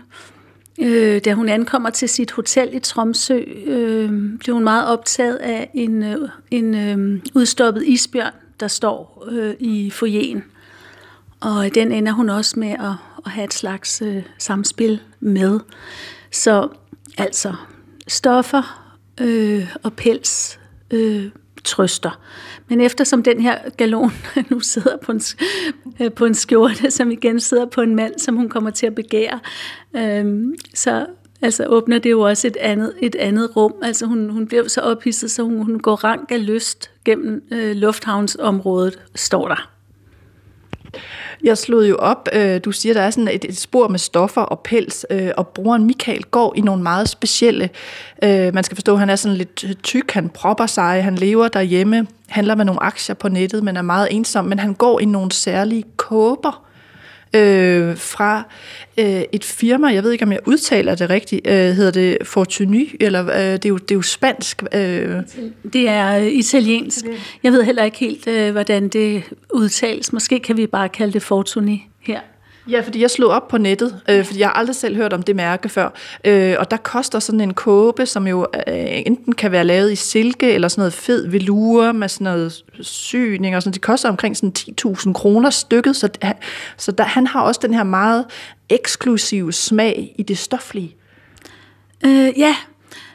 Øh, 0.82 1.22
da 1.26 1.34
hun 1.34 1.50
ankommer 1.50 1.90
til 1.90 2.10
sit 2.10 2.32
hotel 2.32 2.70
i 2.74 2.80
Tromsø, 2.80 3.40
øh, 3.66 4.10
bliver 4.40 4.54
hun 4.54 4.64
meget 4.64 4.88
optaget 4.88 5.36
af 5.36 5.70
en, 5.74 6.04
øh, 6.04 6.30
en 6.52 6.76
øh, 6.76 7.22
udstoppet 7.36 7.84
isbjørn, 7.88 8.34
der 8.60 8.68
står 8.68 9.28
øh, 9.32 9.56
i 9.60 9.90
foyeren. 9.90 10.44
Og 11.40 11.76
den 11.76 11.92
ender 11.92 12.12
hun 12.12 12.30
også 12.30 12.60
med 12.60 12.72
at, 12.72 12.94
at 13.26 13.32
have 13.32 13.46
et 13.46 13.54
slags 13.54 14.02
øh, 14.02 14.24
samspil 14.38 15.02
med. 15.20 15.60
Så 16.32 16.70
altså 17.18 17.54
stoffer 18.08 18.94
øh, 19.22 19.76
og 19.84 19.94
pels 19.94 20.60
øh, 20.92 21.26
trøster. 21.64 22.20
Men 22.68 22.82
eftersom 22.82 23.24
den 23.24 23.40
her 23.40 23.58
galon 23.78 24.12
nu 24.50 24.60
sidder 24.60 24.98
på 24.98 25.12
en, 25.12 25.22
øh, 26.02 26.12
på 26.12 26.26
en 26.26 26.34
skjorte, 26.34 26.92
som 26.92 27.12
igen 27.12 27.40
sidder 27.40 27.66
på 27.66 27.82
en 27.82 27.96
mand, 27.96 28.20
som 28.20 28.36
hun 28.36 28.50
kommer 28.50 28.70
til 28.70 28.86
at 28.86 28.96
begære, 28.96 29.40
øhm, 29.96 30.56
så 30.74 31.06
altså, 31.42 31.66
åbner 31.66 32.00
det 32.00 32.12
jo 32.12 32.22
også 32.22 32.48
et 32.48 32.58
andet, 32.58 32.94
et 33.02 33.16
andet 33.16 33.56
rum. 33.56 33.74
Altså 33.82 34.06
hun, 34.06 34.30
hun 34.30 34.48
bliver 34.48 34.68
så 34.68 34.82
ophidset, 34.82 35.32
så 35.32 35.44
hun, 35.44 35.58
hun 35.58 35.80
går 35.80 35.96
rank 35.96 36.32
af 36.32 36.46
lyst 36.46 36.92
gennem 37.06 37.44
øh, 37.52 37.76
lufthavnsområdet, 37.76 39.00
står 39.16 39.48
der. 39.48 39.79
Jeg 41.44 41.58
slog 41.58 41.90
jo 41.90 41.96
op, 41.96 42.30
øh, 42.34 42.60
du 42.66 42.72
siger, 42.72 42.94
der 42.94 43.02
er 43.02 43.10
sådan 43.10 43.28
et, 43.28 43.46
et 43.46 43.58
spor 43.58 43.88
med 43.88 44.00
stoffer 44.00 44.42
og 44.42 44.60
pels, 44.60 45.06
øh, 45.10 45.32
og 45.38 45.48
broren 45.48 45.86
Michael 45.86 46.24
går 46.24 46.54
i 46.56 46.62
nogle 46.62 46.84
meget 46.84 47.10
specielle, 47.10 47.70
øh, 48.24 48.54
man 48.54 48.64
skal 48.64 48.76
forstå, 48.76 48.96
han 48.96 49.10
er 49.10 49.16
sådan 49.16 49.38
lidt 49.38 49.84
tyk, 49.84 50.12
han 50.12 50.30
propper 50.30 50.66
sig, 50.66 51.04
han 51.04 51.16
lever 51.16 51.48
derhjemme, 51.48 52.08
handler 52.28 52.56
med 52.56 52.66
nogle 52.66 52.84
aktier 52.84 53.16
på 53.16 53.28
nettet, 53.28 53.64
men 53.64 53.78
er 53.78 53.82
meget 53.82 54.08
ensom, 54.12 54.46
men 54.46 54.60
han 54.60 54.74
går 54.74 55.00
i 55.00 55.06
nogle 55.06 55.32
særlige 55.32 55.84
kåber, 55.98 56.69
øh, 57.34 57.98
fra 57.98 58.44
øh, 58.98 59.22
et 59.32 59.44
firma, 59.44 59.88
jeg 59.88 60.04
ved 60.04 60.12
ikke, 60.12 60.26
om 60.26 60.32
jeg 60.32 60.40
udtaler 60.46 60.96
det 60.96 61.10
rigtigt, 61.10 61.48
øh, 61.48 61.54
hedder 61.54 61.92
det 61.92 62.18
Fortuny, 62.24 62.96
eller 63.00 63.26
øh, 63.30 63.54
det, 63.54 63.66
er 63.66 63.70
jo, 63.70 63.78
det 63.78 63.92
er 63.92 63.96
jo 63.96 64.02
spansk. 64.02 64.64
Øh. 64.74 65.16
Det 65.74 65.90
er 65.90 66.18
øh, 66.18 66.28
italiensk. 66.28 67.06
Jeg 67.44 67.52
ved 67.52 67.64
heller 67.64 67.84
ikke 67.84 67.98
helt, 67.98 68.28
øh, 68.28 68.52
hvordan 68.52 68.88
det 68.88 69.24
udtales. 69.54 70.14
Måske 70.14 70.40
kan 70.40 70.58
vi 70.58 70.68
bare 70.68 70.90
kalde 70.90 71.14
det 71.14 71.22
Fortuny 71.22 71.78
her. 72.02 72.20
Ja, 72.68 72.82
fordi 72.82 73.02
jeg 73.02 73.12
slog 73.12 73.32
op 73.32 73.48
på 73.48 73.58
nettet, 73.58 74.02
øh, 74.10 74.26
fordi 74.26 74.40
jeg 74.40 74.48
har 74.48 74.54
aldrig 74.54 74.76
selv 74.76 74.96
hørt 74.96 75.14
om 75.14 75.24
det 75.24 75.36
mærke 75.36 75.70
før. 75.70 75.90
Øh, 76.26 76.56
og 76.60 76.72
der 76.72 76.78
koster 76.78 77.20
sådan 77.20 77.42
en 77.42 77.54
kåbe, 77.54 78.06
som 78.06 78.28
jo 78.28 78.48
øh, 78.68 79.02
enten 79.06 79.34
kan 79.34 79.52
være 79.52 79.64
lavet 79.64 79.92
i 79.92 79.96
silke, 79.96 80.52
eller 80.52 80.68
sådan 80.68 80.82
noget 80.82 80.94
fed 80.94 81.28
velure 81.28 81.94
med 81.94 82.10
sådan 82.10 82.26
noget 82.26 82.64
syning 82.82 83.56
og 83.56 83.62
sådan. 83.62 83.74
Det 83.74 83.82
koster 83.82 84.10
omkring 84.10 84.38
sådan 84.38 84.54
10.000 84.60 85.14
kroner 85.14 85.50
stykket, 85.50 85.96
så, 85.96 86.10
så 86.78 86.92
der, 86.92 87.04
han 87.04 87.28
har 87.28 87.42
også 87.42 87.60
den 87.64 87.74
her 87.74 87.84
meget 87.84 88.26
eksklusive 88.70 89.54
smag 89.54 90.16
i 90.18 90.24
det 90.24 90.38
stoflige. 90.38 90.96
Øh, 92.06 92.40
ja, 92.40 92.56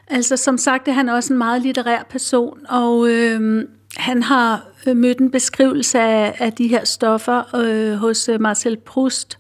altså 0.06 0.36
som 0.36 0.58
sagt 0.58 0.88
er 0.88 0.92
han 0.92 1.08
også 1.08 1.32
en 1.32 1.38
meget 1.38 1.62
litterær 1.62 2.02
person, 2.10 2.58
og 2.68 3.08
øh, 3.08 3.64
han 3.96 4.22
har 4.22 4.66
Øh, 4.86 4.96
mødt 4.96 5.18
en 5.18 5.30
beskrivelse 5.30 5.98
af, 6.00 6.36
af 6.38 6.52
de 6.52 6.68
her 6.68 6.84
stoffer 6.84 7.56
øh, 7.56 7.94
hos 7.94 8.28
øh, 8.28 8.40
Marcel 8.40 8.76
Proust. 8.76 9.38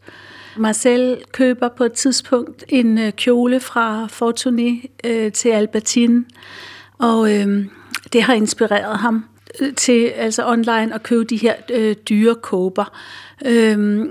Marcel 0.56 1.16
køber 1.32 1.68
på 1.68 1.84
et 1.84 1.92
tidspunkt 1.92 2.64
en 2.68 2.98
øh, 2.98 3.12
kjole 3.12 3.60
fra 3.60 4.06
Fortuny 4.06 4.90
øh, 5.04 5.32
til 5.32 5.48
Albertine, 5.48 6.24
og 6.98 7.34
øh, 7.34 7.66
det 8.12 8.22
har 8.22 8.34
inspireret 8.34 8.98
ham 8.98 9.24
øh, 9.60 9.74
til 9.74 10.06
altså 10.06 10.46
online 10.46 10.94
at 10.94 11.02
købe 11.02 11.24
de 11.24 11.36
her 11.36 11.54
øh, 11.70 11.96
dyre 12.08 12.34
kåber. 12.34 12.98
Øh, 13.44 14.06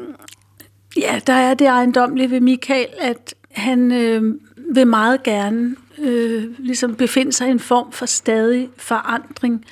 ja, 0.97 1.19
der 1.27 1.33
er 1.33 1.53
det 1.53 1.67
ejendomlige 1.67 2.31
ved 2.31 2.39
Michael, 2.39 2.87
at 2.99 3.35
han 3.51 3.91
øh, 3.91 4.35
vil 4.73 4.87
meget 4.87 5.23
gerne 5.23 5.75
øh, 5.99 6.43
ligesom 6.59 6.95
befinde 6.95 7.33
sig 7.33 7.47
i 7.47 7.51
en 7.51 7.59
form 7.59 7.91
for 7.91 8.05
stadig 8.05 8.69
forandring 8.77 9.65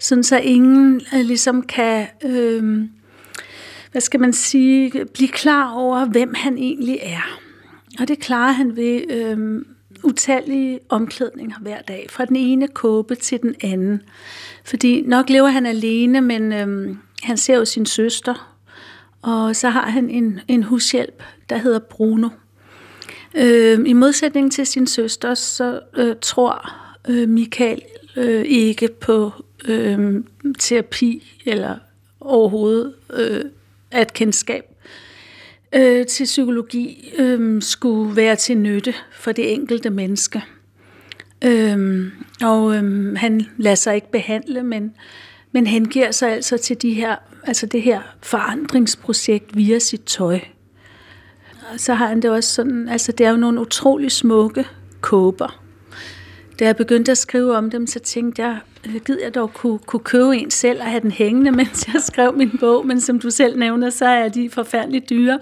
sådan 0.00 0.24
så 0.24 0.38
ingen 0.38 1.00
øh, 1.14 1.20
ligesom 1.20 1.62
kan, 1.62 2.06
øh, 2.24 2.84
hvad 3.92 4.00
skal 4.00 4.20
man 4.20 4.32
sige, 4.32 5.04
blive 5.14 5.28
klar 5.28 5.72
over, 5.72 6.04
hvem 6.04 6.34
han 6.34 6.58
egentlig 6.58 6.98
er. 7.02 7.40
Og 8.00 8.08
det 8.08 8.18
klarer 8.18 8.52
han 8.52 8.76
ved 8.76 9.10
øh, 9.10 9.62
utallige 10.02 10.78
omklædninger 10.88 11.56
hver 11.60 11.82
dag, 11.82 12.06
fra 12.10 12.24
den 12.24 12.36
ene 12.36 12.68
kåbe 12.68 13.14
til 13.14 13.42
den 13.42 13.54
anden. 13.62 14.02
Fordi 14.64 15.02
nok 15.02 15.30
lever 15.30 15.48
han 15.48 15.66
alene, 15.66 16.20
men 16.20 16.52
øh, 16.52 16.96
han 17.22 17.36
ser 17.36 17.56
jo 17.56 17.64
sin 17.64 17.86
søster, 17.86 18.56
og 19.22 19.56
så 19.56 19.68
har 19.68 19.90
han 19.90 20.10
en, 20.10 20.40
en 20.48 20.62
hushjælp, 20.62 21.22
der 21.50 21.56
hedder 21.56 21.78
Bruno. 21.78 22.28
Øh, 23.34 23.78
I 23.86 23.92
modsætning 23.92 24.52
til 24.52 24.66
sin 24.66 24.86
søster, 24.86 25.34
så 25.34 25.80
øh, 25.96 26.16
tror 26.22 26.72
øh, 27.08 27.28
Michael 27.28 27.82
øh, 28.16 28.44
ikke 28.44 28.88
på 29.00 29.32
øh, 29.64 30.24
terapi 30.58 31.40
eller 31.46 31.76
overhovedet 32.20 32.94
øh, 33.12 33.44
at 33.90 34.12
kendskab 34.12 34.64
øh, 35.72 36.06
til 36.06 36.24
psykologi 36.24 37.12
øh, 37.18 37.62
skulle 37.62 38.16
være 38.16 38.36
til 38.36 38.58
nytte 38.58 38.94
for 39.12 39.32
det 39.32 39.52
enkelte 39.52 39.90
menneske. 39.90 40.42
Øh, 41.44 42.06
og 42.42 42.76
øh, 42.76 43.16
han 43.16 43.46
lader 43.56 43.74
sig 43.74 43.94
ikke 43.94 44.10
behandle, 44.10 44.62
men, 44.62 44.94
men 45.52 45.66
hengiver 45.66 46.10
sig 46.10 46.32
altså 46.32 46.58
til 46.58 46.82
de 46.82 46.94
her, 46.94 47.16
altså 47.44 47.66
det 47.66 47.82
her 47.82 48.00
forandringsprojekt 48.22 49.56
via 49.56 49.78
sit 49.78 50.02
tøj. 50.02 50.40
Og 51.72 51.80
så 51.80 51.94
har 51.94 52.06
han 52.06 52.22
det 52.22 52.30
også 52.30 52.54
sådan, 52.54 52.88
altså 52.88 53.12
det 53.12 53.26
er 53.26 53.30
jo 53.30 53.36
nogle 53.36 53.60
utrolig 53.60 54.12
smukke 54.12 54.66
kåber. 55.00 55.62
Da 56.58 56.64
jeg 56.64 56.76
begyndte 56.76 57.12
at 57.12 57.18
skrive 57.18 57.56
om 57.56 57.70
dem, 57.70 57.86
så 57.86 57.98
tænkte 57.98 58.42
jeg, 58.42 58.58
Øh, 58.86 59.00
gid 59.04 59.18
jeg 59.22 59.34
dog 59.34 59.52
kunne, 59.54 59.78
kunne 59.78 60.00
købe 60.00 60.36
en 60.36 60.50
selv 60.50 60.80
og 60.80 60.86
have 60.86 61.00
den 61.00 61.10
hængende, 61.10 61.50
mens 61.60 61.88
jeg 61.94 62.02
skrev 62.02 62.36
min 62.36 62.58
bog, 62.60 62.86
men 62.86 63.00
som 63.00 63.18
du 63.18 63.30
selv 63.30 63.58
nævner, 63.58 63.90
så 63.90 64.06
er 64.06 64.28
de 64.28 64.50
forfærdeligt 64.50 65.10
dyre, 65.10 65.38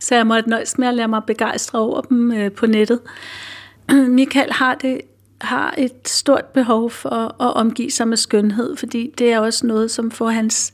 så 0.00 0.14
jeg 0.14 0.26
måtte 0.26 0.50
nøjes 0.50 0.78
med 0.78 0.88
at 0.88 0.94
lade 0.94 1.08
mig 1.08 1.22
begejstre 1.26 1.78
over 1.78 2.00
dem 2.00 2.32
øh, 2.32 2.52
på 2.52 2.66
nettet. 2.66 3.00
Michael 4.08 4.52
har 4.52 4.74
det 4.74 5.00
har 5.42 5.74
et 5.78 6.08
stort 6.08 6.44
behov 6.44 6.90
for 6.90 7.42
at 7.42 7.54
omgive 7.54 7.90
sig 7.90 8.08
med 8.08 8.16
skønhed, 8.16 8.76
fordi 8.76 9.14
det 9.18 9.32
er 9.32 9.38
også 9.38 9.66
noget, 9.66 9.90
som 9.90 10.10
får 10.10 10.28
hans, 10.28 10.72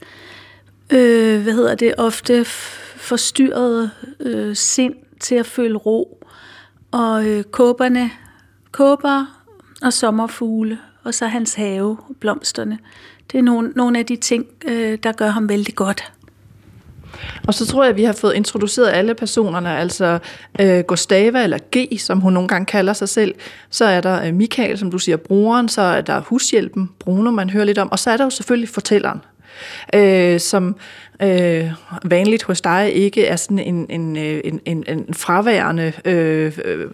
øh, 0.93 1.43
hvad 1.43 1.53
hedder 1.53 1.75
det, 1.75 1.95
ofte 1.99 2.45
forstyrrede 2.97 3.91
øh, 4.21 4.57
sind 4.57 4.95
til 5.21 5.35
at 5.35 5.47
føle 5.47 5.77
ro. 5.79 6.25
Og 6.91 7.27
øh, 7.27 7.45
kåberne, 7.45 8.11
kåber 8.73 9.45
og 9.83 9.93
sommerfugle 9.93 10.79
og 11.09 11.15
så 11.15 11.27
hans 11.27 11.55
have, 11.55 11.97
blomsterne. 12.21 12.79
Det 13.33 13.39
er 13.39 13.43
nogle, 13.43 13.73
nogle 13.77 13.99
af 13.99 14.07
de 14.07 14.17
ting, 14.17 14.47
øh, 14.69 14.99
der 15.03 15.13
gør 15.13 15.29
ham 15.29 15.49
vældig 15.49 15.75
godt. 15.75 16.13
Og 17.47 17.55
så 17.55 17.67
tror 17.67 17.83
jeg, 17.85 17.91
at 17.91 17.97
vi 17.97 18.05
har 18.05 18.13
fået 18.13 18.35
introduceret 18.35 18.89
alle 18.89 19.15
personerne, 19.15 19.77
altså 19.77 20.19
øh, 20.61 20.81
Gustava, 20.81 21.43
eller 21.45 21.59
G, 21.77 22.01
som 22.01 22.21
hun 22.21 22.33
nogle 22.33 22.49
gange 22.49 22.67
kalder 22.67 22.93
sig 22.93 23.09
selv. 23.09 23.35
Så 23.71 23.85
er 23.85 24.01
der 24.01 24.27
øh, 24.27 24.35
Michael, 24.35 24.79
som 24.79 24.91
du 24.91 24.99
siger, 24.99 25.17
broren. 25.17 25.69
Så 25.69 25.83
er 25.83 26.01
der 26.01 26.21
hushjælpen, 26.21 26.91
Bruno, 26.99 27.31
man 27.31 27.51
hører 27.51 27.65
lidt 27.65 27.79
om. 27.79 27.93
Og 27.93 27.99
så 27.99 28.11
er 28.11 28.17
der 28.17 28.25
jo 28.25 28.31
selvfølgelig 28.31 28.69
fortælleren, 28.69 29.21
øh, 29.95 30.41
som 30.41 30.77
øh, 31.23 31.71
vanligt 32.05 32.43
hos 32.43 32.61
dig 32.61 32.93
ikke 32.95 33.27
er 33.27 33.37
sådan 33.37 33.59
en, 33.59 33.87
en, 33.91 34.17
øh, 34.17 34.41
en, 34.45 34.61
en, 34.65 34.85
en 34.89 35.15
fraværende 35.15 35.93
øh, 36.05 36.59
øh, 36.65 36.87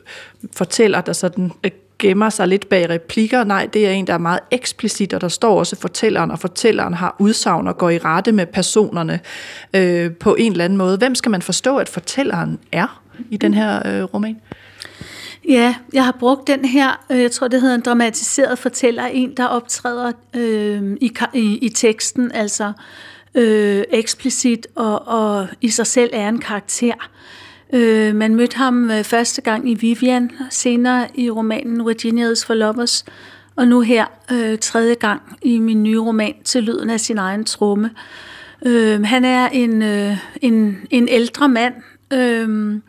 fortæller, 0.53 1.01
der 1.01 1.13
sådan 1.13 1.53
øh, 1.65 1.71
gemmer 2.05 2.31
sig 2.31 2.49
lidt 2.49 2.69
bag 2.69 2.91
replikker. 2.91 3.45
Nej, 3.45 3.69
det 3.73 3.87
er 3.87 3.91
en, 3.91 4.07
der 4.07 4.15
er 4.15 4.19
meget 4.19 4.41
eksplicit, 4.51 5.13
og 5.13 5.21
der 5.21 5.29
står 5.29 5.59
også 5.59 5.77
fortælleren, 5.77 6.31
og 6.31 6.39
fortælleren 6.39 6.95
har 6.95 7.17
udsagn 7.19 7.69
og 7.69 7.79
går 7.79 7.91
i 7.91 7.99
rette 7.99 8.33
med 8.33 8.47
personerne 8.47 9.21
øh, 9.75 10.13
på 10.13 10.35
en 10.35 10.53
eller 10.53 10.65
anden 10.65 10.79
måde. 10.79 10.99
Hvem 10.99 11.15
skal 11.15 11.31
man 11.31 11.43
forstå, 11.43 11.77
at 11.77 11.89
fortælleren 11.89 12.59
er 12.73 13.03
i 13.31 13.37
den 13.37 13.55
her 13.55 13.83
øh, 13.87 14.03
roman? 14.03 14.37
Ja, 15.49 15.75
jeg 15.93 16.05
har 16.05 16.17
brugt 16.19 16.47
den 16.47 16.65
her, 16.65 17.05
øh, 17.11 17.23
jeg 17.23 17.31
tror 17.31 17.49
det 17.49 17.61
hedder 17.61 17.75
en 17.75 17.81
dramatiseret 17.81 18.59
fortæller, 18.59 19.07
en 19.07 19.37
der 19.37 19.47
optræder 19.47 20.13
øh, 20.35 20.97
i, 21.01 21.13
i, 21.35 21.59
i 21.63 21.69
teksten, 21.69 22.33
altså 22.33 22.73
øh, 23.35 23.85
eksplicit 23.91 24.67
og, 24.75 25.09
og 25.09 25.47
i 25.61 25.69
sig 25.69 25.87
selv 25.87 26.11
er 26.13 26.29
en 26.29 26.41
karakter. 26.41 27.11
Øh, 27.75 28.15
man 28.15 28.35
mødte 28.35 28.57
ham 28.57 28.91
øh, 28.91 29.05
første 29.05 29.43
gang 29.43 29.71
i 29.71 29.75
Vivian, 29.75 30.31
senere 30.51 31.09
i 31.15 31.31
romanen 31.31 31.81
Virginia's 31.81 32.47
for 32.47 32.55
Lovers, 32.55 33.05
og 33.57 33.69
nu 33.69 33.81
her 33.81 34.07
øh, 34.33 34.59
tredje 34.59 34.95
gang 34.95 35.23
i 35.43 35.59
min 35.59 35.83
nye 35.83 35.99
roman 35.99 36.35
Til 36.45 36.63
lyden 36.63 36.91
af 36.91 37.01
sin 37.01 37.19
egen 37.19 37.45
tromme. 37.45 37.91
Øh, 38.67 39.05
han 39.05 39.25
er 39.25 39.49
en, 39.49 39.83
øh, 39.83 40.17
en, 40.43 40.79
en 40.91 41.09
ældre 41.09 41.49
mand, 41.49 41.75
øh, 42.13 42.81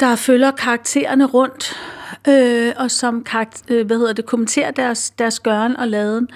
der 0.00 0.16
følger 0.16 0.50
karaktererne 0.50 1.24
rundt, 1.24 1.76
øh, 2.28 2.72
og 2.76 2.90
som 2.90 3.24
karakter, 3.24 3.74
øh, 3.74 3.86
hvad 3.86 3.98
hedder 3.98 4.12
det, 4.12 4.26
kommenterer 4.26 4.70
deres, 4.70 5.10
deres 5.10 5.40
gøren 5.40 5.76
og 5.76 5.88
laden, 5.88 6.28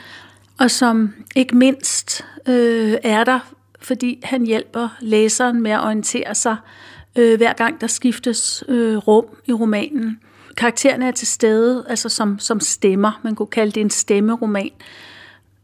og 0.58 0.70
som 0.70 1.14
ikke 1.36 1.56
mindst 1.56 2.24
øh, 2.48 2.94
er 3.02 3.24
der, 3.24 3.38
fordi 3.80 4.20
han 4.24 4.46
hjælper 4.46 4.88
læseren 5.00 5.62
med 5.62 5.70
at 5.70 5.80
orientere 5.80 6.34
sig, 6.34 6.52
øh, 6.52 6.91
øh, 7.16 7.36
hver 7.36 7.52
gang 7.52 7.80
der 7.80 7.86
skiftes 7.86 8.64
øh, 8.68 8.96
rum 8.96 9.24
i 9.46 9.52
romanen. 9.52 10.20
Karaktererne 10.56 11.06
er 11.06 11.10
til 11.10 11.26
stede, 11.26 11.84
altså 11.88 12.08
som, 12.08 12.38
som 12.38 12.60
stemmer. 12.60 13.20
Man 13.24 13.34
kunne 13.34 13.46
kalde 13.46 13.72
det 13.72 13.80
en 13.80 13.90
stemmeroman. 13.90 14.70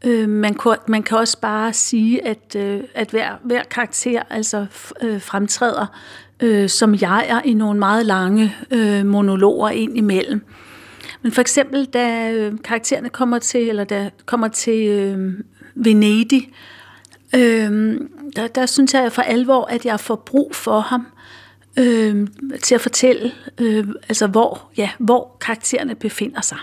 Øh, 0.05 0.29
man, 0.29 0.53
kunne, 0.53 0.77
man 0.87 1.03
kan 1.03 1.17
også 1.17 1.39
bare 1.39 1.73
sige, 1.73 2.27
at, 2.27 2.55
øh, 2.55 2.83
at 2.95 3.09
hver, 3.09 3.35
hver 3.43 3.63
karakter 3.63 4.23
altså 4.29 4.65
øh, 5.01 5.21
fremtræder 5.21 5.85
øh, 6.39 6.69
som 6.69 6.95
jeg 6.95 7.25
er 7.29 7.41
i 7.41 7.53
nogle 7.53 7.79
meget 7.79 8.05
lange 8.05 8.55
øh, 8.71 9.05
monologer 9.05 9.69
ind 9.69 9.97
imellem. 9.97 10.41
Men 11.21 11.31
for 11.31 11.41
eksempel, 11.41 11.85
da 11.85 12.31
øh, 12.31 12.53
karaktererne 12.63 13.09
kommer 13.09 13.39
til, 13.39 13.69
eller 13.69 13.83
da 13.83 14.09
kommer 14.25 14.47
til 14.47 14.87
øh, 14.87 15.33
Venedig, 15.75 16.47
øh, 16.47 16.53
Øhm, 17.35 18.11
der, 18.35 18.47
der 18.47 18.65
synes 18.65 18.93
jeg 18.93 19.11
for 19.11 19.21
alvor, 19.21 19.65
at 19.65 19.85
jeg 19.85 19.99
får 19.99 20.15
brug 20.15 20.55
for 20.55 20.79
ham 20.79 21.07
øh, 21.79 22.27
til 22.63 22.75
at 22.75 22.81
fortælle, 22.81 23.31
øh, 23.57 23.87
altså 24.09 24.27
hvor, 24.27 24.69
ja, 24.77 24.89
hvor 24.99 25.37
karaktererne 25.41 25.95
befinder 25.95 26.41
sig. 26.41 26.57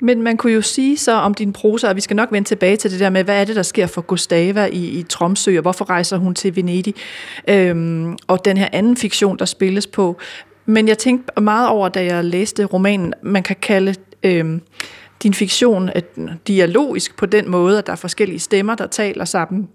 Men 0.00 0.22
man 0.22 0.36
kunne 0.36 0.52
jo 0.52 0.62
sige 0.62 0.96
så 0.96 1.12
om 1.12 1.34
din 1.34 1.52
prosa, 1.52 1.88
og 1.88 1.96
vi 1.96 2.00
skal 2.00 2.16
nok 2.16 2.32
vende 2.32 2.48
tilbage 2.48 2.76
til 2.76 2.90
det 2.90 3.00
der 3.00 3.10
med, 3.10 3.24
hvad 3.24 3.40
er 3.40 3.44
det, 3.44 3.56
der 3.56 3.62
sker 3.62 3.86
for 3.86 4.00
Gustava 4.00 4.64
i, 4.66 4.86
i 4.88 5.02
Tromsø, 5.02 5.56
og 5.56 5.62
hvorfor 5.62 5.90
rejser 5.90 6.16
hun 6.16 6.34
til 6.34 6.56
Venedig, 6.56 6.94
øhm, 7.48 8.16
og 8.26 8.44
den 8.44 8.56
her 8.56 8.68
anden 8.72 8.96
fiktion, 8.96 9.38
der 9.38 9.44
spilles 9.44 9.86
på. 9.86 10.16
Men 10.66 10.88
jeg 10.88 10.98
tænkte 10.98 11.40
meget 11.40 11.68
over, 11.68 11.88
da 11.88 12.04
jeg 12.04 12.24
læste 12.24 12.64
romanen, 12.64 13.14
man 13.22 13.42
kan 13.42 13.56
kalde 13.62 13.94
øhm, 14.22 14.60
din 15.22 15.34
fiktion 15.34 15.88
at 15.88 16.04
dialogisk 16.46 17.16
på 17.16 17.26
den 17.26 17.50
måde, 17.50 17.78
at 17.78 17.86
der 17.86 17.92
er 17.92 17.96
forskellige 17.96 18.38
stemmer, 18.38 18.74
der 18.74 18.86
taler 18.86 19.24
sammen 19.24 19.68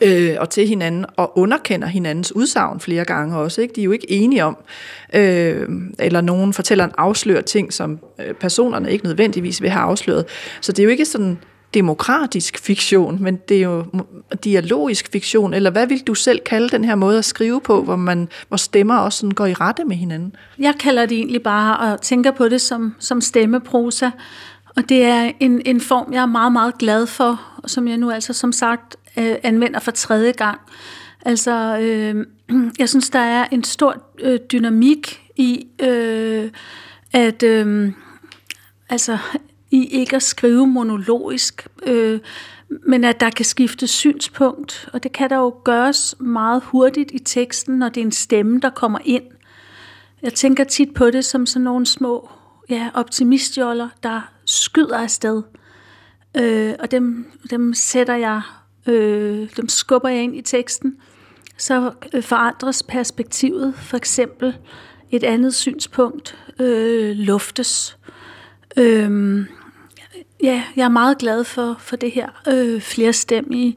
øh, 0.00 0.36
og 0.38 0.50
til 0.50 0.68
hinanden, 0.68 1.06
og 1.16 1.38
underkender 1.38 1.88
hinandens 1.88 2.36
udsagn 2.36 2.80
flere 2.80 3.04
gange 3.04 3.36
også. 3.36 3.60
Ikke? 3.60 3.74
De 3.74 3.80
er 3.80 3.84
jo 3.84 3.92
ikke 3.92 4.10
enige 4.10 4.44
om, 4.44 4.56
øh, 5.14 5.68
eller 5.98 6.20
nogen 6.20 6.52
fortæller 6.52 6.84
en 6.84 6.92
afslører 6.98 7.42
ting, 7.42 7.72
som 7.72 7.98
øh, 8.18 8.34
personerne 8.34 8.92
ikke 8.92 9.04
nødvendigvis 9.04 9.62
vil 9.62 9.70
have 9.70 9.82
afsløret. 9.82 10.24
Så 10.60 10.72
det 10.72 10.78
er 10.78 10.84
jo 10.84 10.90
ikke 10.90 11.04
sådan 11.04 11.38
demokratisk 11.74 12.58
fiktion, 12.58 13.18
men 13.22 13.36
det 13.36 13.56
er 13.56 13.62
jo 13.62 13.84
dialogisk 14.44 15.08
fiktion, 15.12 15.54
eller 15.54 15.70
hvad 15.70 15.86
vil 15.86 16.00
du 16.00 16.14
selv 16.14 16.40
kalde 16.40 16.68
den 16.68 16.84
her 16.84 16.94
måde 16.94 17.18
at 17.18 17.24
skrive 17.24 17.60
på, 17.60 17.82
hvor, 17.82 17.96
man, 17.96 18.28
hvor 18.48 18.56
stemmer 18.56 18.96
også 18.96 19.18
sådan 19.18 19.30
går 19.30 19.46
i 19.46 19.52
rette 19.52 19.84
med 19.84 19.96
hinanden? 19.96 20.32
Jeg 20.58 20.74
kalder 20.80 21.06
det 21.06 21.18
egentlig 21.18 21.42
bare, 21.42 21.92
og 21.92 22.02
tænker 22.02 22.30
på 22.30 22.48
det 22.48 22.60
som, 22.60 22.94
som 22.98 23.20
stemmeprosa, 23.20 24.10
og 24.76 24.88
det 24.88 25.04
er 25.04 25.30
en, 25.40 25.62
en 25.64 25.80
form, 25.80 26.12
jeg 26.12 26.22
er 26.22 26.26
meget, 26.26 26.52
meget 26.52 26.78
glad 26.78 27.06
for, 27.06 27.40
som 27.66 27.88
jeg 27.88 27.96
nu 27.96 28.10
altså 28.10 28.32
som 28.32 28.52
sagt 28.52 28.96
øh, 29.16 29.36
anvender 29.42 29.80
for 29.80 29.90
tredje 29.90 30.32
gang. 30.32 30.60
Altså, 31.24 31.78
øh, 31.78 32.26
jeg 32.78 32.88
synes, 32.88 33.10
der 33.10 33.18
er 33.18 33.46
en 33.52 33.64
stor 33.64 34.02
øh, 34.18 34.40
dynamik 34.52 35.22
i, 35.36 35.66
øh, 35.82 36.50
at 37.12 37.42
øh, 37.42 37.92
altså, 38.88 39.18
i 39.70 39.84
ikke 39.84 40.16
at 40.16 40.22
skrive 40.22 40.66
monologisk, 40.66 41.66
øh, 41.86 42.20
men 42.86 43.04
at 43.04 43.20
der 43.20 43.30
kan 43.30 43.44
skifte 43.44 43.86
synspunkt, 43.86 44.88
og 44.92 45.02
det 45.02 45.12
kan 45.12 45.30
der 45.30 45.36
jo 45.36 45.54
gøres 45.64 46.14
meget 46.20 46.62
hurtigt 46.64 47.10
i 47.14 47.18
teksten, 47.18 47.78
når 47.78 47.88
det 47.88 48.00
er 48.00 48.04
en 48.04 48.12
stemme, 48.12 48.60
der 48.60 48.70
kommer 48.70 48.98
ind. 49.04 49.22
Jeg 50.22 50.34
tænker 50.34 50.64
tit 50.64 50.94
på 50.94 51.10
det 51.10 51.24
som 51.24 51.46
sådan 51.46 51.64
nogle 51.64 51.86
små 51.86 52.30
ja, 52.68 52.90
optimistjoller, 52.94 53.88
der 54.02 54.32
skyder 54.44 54.98
afsted. 54.98 55.42
Øh, 56.36 56.74
og 56.78 56.90
dem, 56.90 57.26
dem 57.50 57.74
sætter 57.74 58.14
jeg, 58.14 58.42
øh, 58.86 59.48
dem 59.56 59.68
skubber 59.68 60.08
jeg 60.08 60.22
ind 60.22 60.36
i 60.36 60.42
teksten. 60.42 60.96
Så 61.56 61.92
øh, 62.12 62.22
forandres 62.22 62.82
perspektivet, 62.82 63.74
for 63.76 63.96
eksempel 63.96 64.56
et 65.10 65.24
andet 65.24 65.54
synspunkt 65.54 66.38
øh, 66.58 67.16
luftes. 67.16 67.96
Øh, 68.76 69.40
ja, 70.42 70.62
jeg 70.76 70.84
er 70.84 70.88
meget 70.88 71.18
glad 71.18 71.44
for, 71.44 71.76
for 71.78 71.96
det 71.96 72.10
her 72.12 72.28
øh, 72.48 72.80
flerstemmige. 72.80 73.76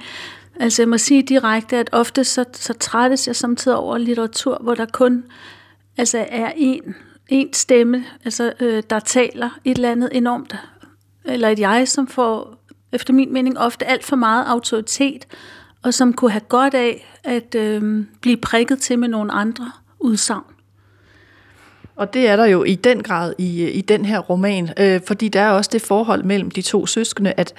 Altså 0.60 0.82
jeg 0.82 0.90
må 0.90 0.98
sige 0.98 1.24
direkte, 1.24 1.78
at 1.78 1.90
ofte 1.92 2.24
så, 2.24 2.46
så 2.54 2.74
trættes 2.74 3.28
jeg 3.28 3.36
samtidig 3.36 3.78
over 3.78 3.98
litteratur, 3.98 4.58
hvor 4.62 4.76
der 4.76 4.86
kun 4.86 5.24
altså 5.98 6.26
er 6.30 6.52
en, 6.56 6.96
en 7.28 7.54
stemme, 7.54 8.06
altså, 8.26 8.54
øh, 8.60 8.84
der 8.90 9.00
taler 9.00 9.60
et 9.66 9.76
eller 9.76 9.92
andet 9.92 10.10
enormt 10.12 10.56
eller 11.26 11.50
et 11.50 11.60
jeg, 11.60 11.88
som 11.88 12.08
får, 12.08 12.63
efter 12.94 13.14
min 13.14 13.34
mening, 13.34 13.60
ofte 13.60 13.86
alt 13.86 14.06
for 14.06 14.16
meget 14.16 14.46
autoritet, 14.48 15.28
og 15.82 15.94
som 15.94 16.14
kunne 16.14 16.32
have 16.32 16.42
godt 16.50 16.74
af 16.74 17.18
at 17.24 17.56
øh, 17.56 18.06
blive 18.22 18.38
prikket 18.38 18.80
til 18.80 19.00
med 19.00 19.08
nogle 19.08 19.32
andre 19.32 19.72
udsagn. 20.00 20.44
Og 21.96 22.14
det 22.14 22.28
er 22.28 22.36
der 22.36 22.46
jo 22.46 22.64
i 22.64 22.76
den 22.76 23.04
grad 23.04 23.34
i, 23.38 23.64
øh, 23.64 23.76
i 23.76 23.82
den 23.82 24.06
her 24.06 24.20
roman, 24.20 24.70
øh, 24.80 25.02
fordi 25.08 25.30
der 25.30 25.42
er 25.42 25.50
også 25.50 25.70
det 25.74 25.82
forhold 25.82 26.24
mellem 26.24 26.52
de 26.52 26.62
to 26.62 26.86
søskende, 26.86 27.34
at 27.38 27.54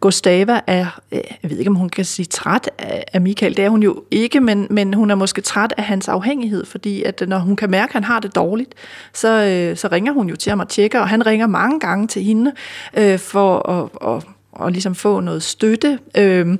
Gustava 0.00 0.60
er, 0.66 1.00
øh, 1.12 1.20
jeg 1.42 1.50
ved 1.50 1.58
ikke 1.58 1.68
om 1.68 1.74
hun 1.74 1.88
kan 1.88 2.04
sige 2.04 2.26
træt 2.26 2.70
af, 2.78 3.04
af 3.12 3.20
Michael, 3.20 3.56
det 3.56 3.64
er 3.64 3.68
hun 3.68 3.82
jo 3.82 4.04
ikke, 4.10 4.40
men, 4.40 4.66
men 4.70 4.94
hun 4.94 5.10
er 5.10 5.14
måske 5.14 5.40
træt 5.40 5.74
af 5.76 5.84
hans 5.84 6.08
afhængighed, 6.08 6.64
fordi 6.64 7.02
at 7.02 7.22
øh, 7.22 7.28
når 7.28 7.38
hun 7.38 7.56
kan 7.56 7.70
mærke, 7.70 7.90
at 7.90 7.94
han 7.94 8.04
har 8.04 8.20
det 8.20 8.34
dårligt, 8.34 8.74
så, 9.14 9.28
øh, 9.28 9.76
så 9.76 9.88
ringer 9.92 10.12
hun 10.12 10.28
jo 10.28 10.36
til 10.36 10.50
ham 10.50 10.60
og 10.60 10.68
tjekker, 10.68 11.00
og 11.00 11.08
han 11.08 11.26
ringer 11.26 11.46
mange 11.46 11.80
gange 11.80 12.06
til 12.06 12.22
hende 12.22 12.52
øh, 12.96 13.18
for 13.18 13.68
at, 13.68 14.16
at, 14.16 14.24
og 14.52 14.72
ligesom 14.72 14.94
få 14.94 15.20
noget 15.20 15.42
støtte. 15.42 15.98
Øh, 16.16 16.58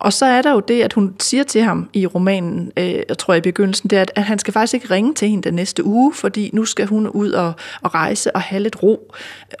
og 0.00 0.12
så 0.12 0.26
er 0.26 0.42
der 0.42 0.52
jo 0.52 0.60
det, 0.60 0.82
at 0.82 0.92
hun 0.92 1.14
siger 1.20 1.44
til 1.44 1.62
ham 1.62 1.90
i 1.92 2.06
romanen, 2.06 2.72
øh, 2.76 2.94
jeg 3.08 3.18
tror 3.18 3.34
i 3.34 3.40
begyndelsen, 3.40 3.90
det 3.90 3.98
er, 3.98 4.04
at 4.14 4.24
han 4.24 4.38
skal 4.38 4.52
faktisk 4.52 4.74
ikke 4.74 4.90
ringe 4.90 5.14
til 5.14 5.28
hende 5.28 5.42
den 5.42 5.54
næste 5.54 5.84
uge, 5.84 6.14
fordi 6.14 6.50
nu 6.52 6.64
skal 6.64 6.86
hun 6.86 7.08
ud 7.08 7.30
og, 7.30 7.52
og 7.82 7.94
rejse 7.94 8.36
og 8.36 8.40
have 8.40 8.62
lidt 8.62 8.82
ro. 8.82 9.12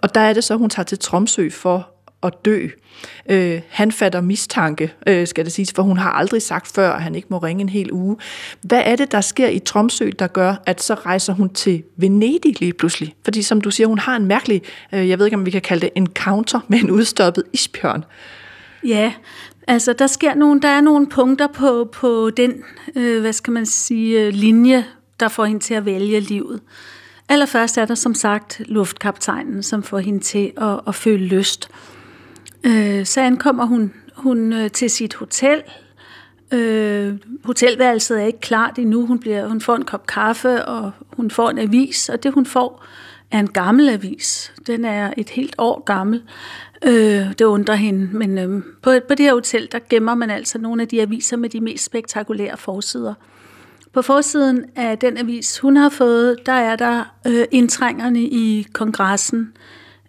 Og 0.02 0.14
der 0.14 0.20
er 0.20 0.32
det 0.32 0.44
så, 0.44 0.56
hun 0.56 0.70
tager 0.70 0.84
til 0.84 0.98
Tromsø 0.98 1.50
for 1.50 1.88
at 2.22 2.44
dø. 2.44 2.68
Øh, 3.30 3.60
han 3.68 3.92
fatter 3.92 4.20
mistanke, 4.20 4.92
øh, 5.06 5.26
skal 5.26 5.44
det 5.44 5.52
siges, 5.52 5.72
for 5.72 5.82
hun 5.82 5.98
har 5.98 6.10
aldrig 6.10 6.42
sagt 6.42 6.68
før, 6.74 6.92
at 6.92 7.02
han 7.02 7.14
ikke 7.14 7.28
må 7.30 7.38
ringe 7.38 7.60
en 7.60 7.68
hel 7.68 7.92
uge. 7.92 8.16
Hvad 8.62 8.82
er 8.84 8.96
det, 8.96 9.12
der 9.12 9.20
sker 9.20 9.48
i 9.48 9.58
Tromsø, 9.58 10.10
der 10.18 10.26
gør, 10.26 10.54
at 10.66 10.82
så 10.82 10.94
rejser 10.94 11.32
hun 11.32 11.48
til 11.48 11.82
Venedig 11.96 12.60
lige 12.60 12.72
pludselig? 12.72 13.14
Fordi 13.24 13.42
som 13.42 13.60
du 13.60 13.70
siger, 13.70 13.86
hun 13.86 13.98
har 13.98 14.16
en 14.16 14.24
mærkelig, 14.24 14.62
øh, 14.92 15.08
jeg 15.08 15.18
ved 15.18 15.26
ikke 15.26 15.36
om 15.36 15.46
vi 15.46 15.50
kan 15.50 15.62
kalde 15.62 15.80
det 15.80 15.90
encounter 15.94 16.60
med 16.68 16.78
en 16.78 16.90
udstoppet 16.90 17.44
isbjørn. 17.52 18.04
Ja, 18.84 19.12
Altså, 19.68 19.92
der 19.92 20.06
sker 20.06 20.34
nogle, 20.34 20.60
der 20.60 20.68
er 20.68 20.80
nogle 20.80 21.06
punkter 21.06 21.46
på, 21.46 21.88
på 21.92 22.30
den, 22.30 22.54
øh, 22.96 23.20
hvad 23.20 23.32
skal 23.32 23.52
man 23.52 23.66
sige, 23.66 24.20
øh, 24.20 24.32
linje, 24.32 24.84
der 25.20 25.28
får 25.28 25.44
hende 25.44 25.60
til 25.60 25.74
at 25.74 25.84
vælge 25.84 26.20
livet. 26.20 26.60
Allerførst 27.28 27.78
er 27.78 27.84
der 27.84 27.94
som 27.94 28.14
sagt 28.14 28.62
luftkaptajnen, 28.66 29.62
som 29.62 29.82
får 29.82 29.98
hende 29.98 30.20
til 30.20 30.52
at, 30.56 30.80
at 30.86 30.94
føle 30.94 31.24
lyst. 31.24 31.68
Øh, 32.64 33.06
så 33.06 33.20
ankommer 33.20 33.64
hun, 33.64 33.92
hun 34.16 34.52
øh, 34.52 34.70
til 34.70 34.90
sit 34.90 35.14
hotel. 35.14 35.62
Øh, 36.52 37.14
hotelværelset 37.44 38.20
er 38.20 38.26
ikke 38.26 38.40
klart 38.40 38.78
endnu. 38.78 39.06
Hun, 39.06 39.18
bliver, 39.18 39.48
hun 39.48 39.60
får 39.60 39.76
en 39.76 39.84
kop 39.84 40.06
kaffe, 40.06 40.64
og 40.64 40.90
hun 41.16 41.30
får 41.30 41.50
en 41.50 41.58
avis, 41.58 42.08
og 42.08 42.22
det 42.22 42.32
hun 42.32 42.46
får 42.46 42.84
er 43.30 43.38
en 43.40 43.48
gammel 43.48 43.88
avis. 43.88 44.52
Den 44.66 44.84
er 44.84 45.12
et 45.16 45.30
helt 45.30 45.54
år 45.58 45.82
gammel. 45.84 46.22
Øh, 46.84 47.28
det 47.38 47.42
undrer 47.42 47.74
hende, 47.74 48.08
men 48.12 48.38
øh, 48.38 48.62
på, 48.82 48.92
på 49.08 49.14
det 49.14 49.20
her 49.20 49.34
hotel, 49.34 49.68
der 49.72 49.78
gemmer 49.90 50.14
man 50.14 50.30
altså 50.30 50.58
nogle 50.58 50.82
af 50.82 50.88
de 50.88 51.02
aviser 51.02 51.36
med 51.36 51.48
de 51.48 51.60
mest 51.60 51.84
spektakulære 51.84 52.56
forsider. 52.56 53.14
På 53.92 54.02
forsiden 54.02 54.64
af 54.76 54.98
den 54.98 55.18
avis, 55.18 55.58
hun 55.58 55.76
har 55.76 55.88
fået, 55.88 56.36
der 56.46 56.52
er 56.52 56.76
der 56.76 57.04
øh, 57.26 57.44
indtrængerne 57.50 58.20
i 58.20 58.66
kongressen 58.72 59.52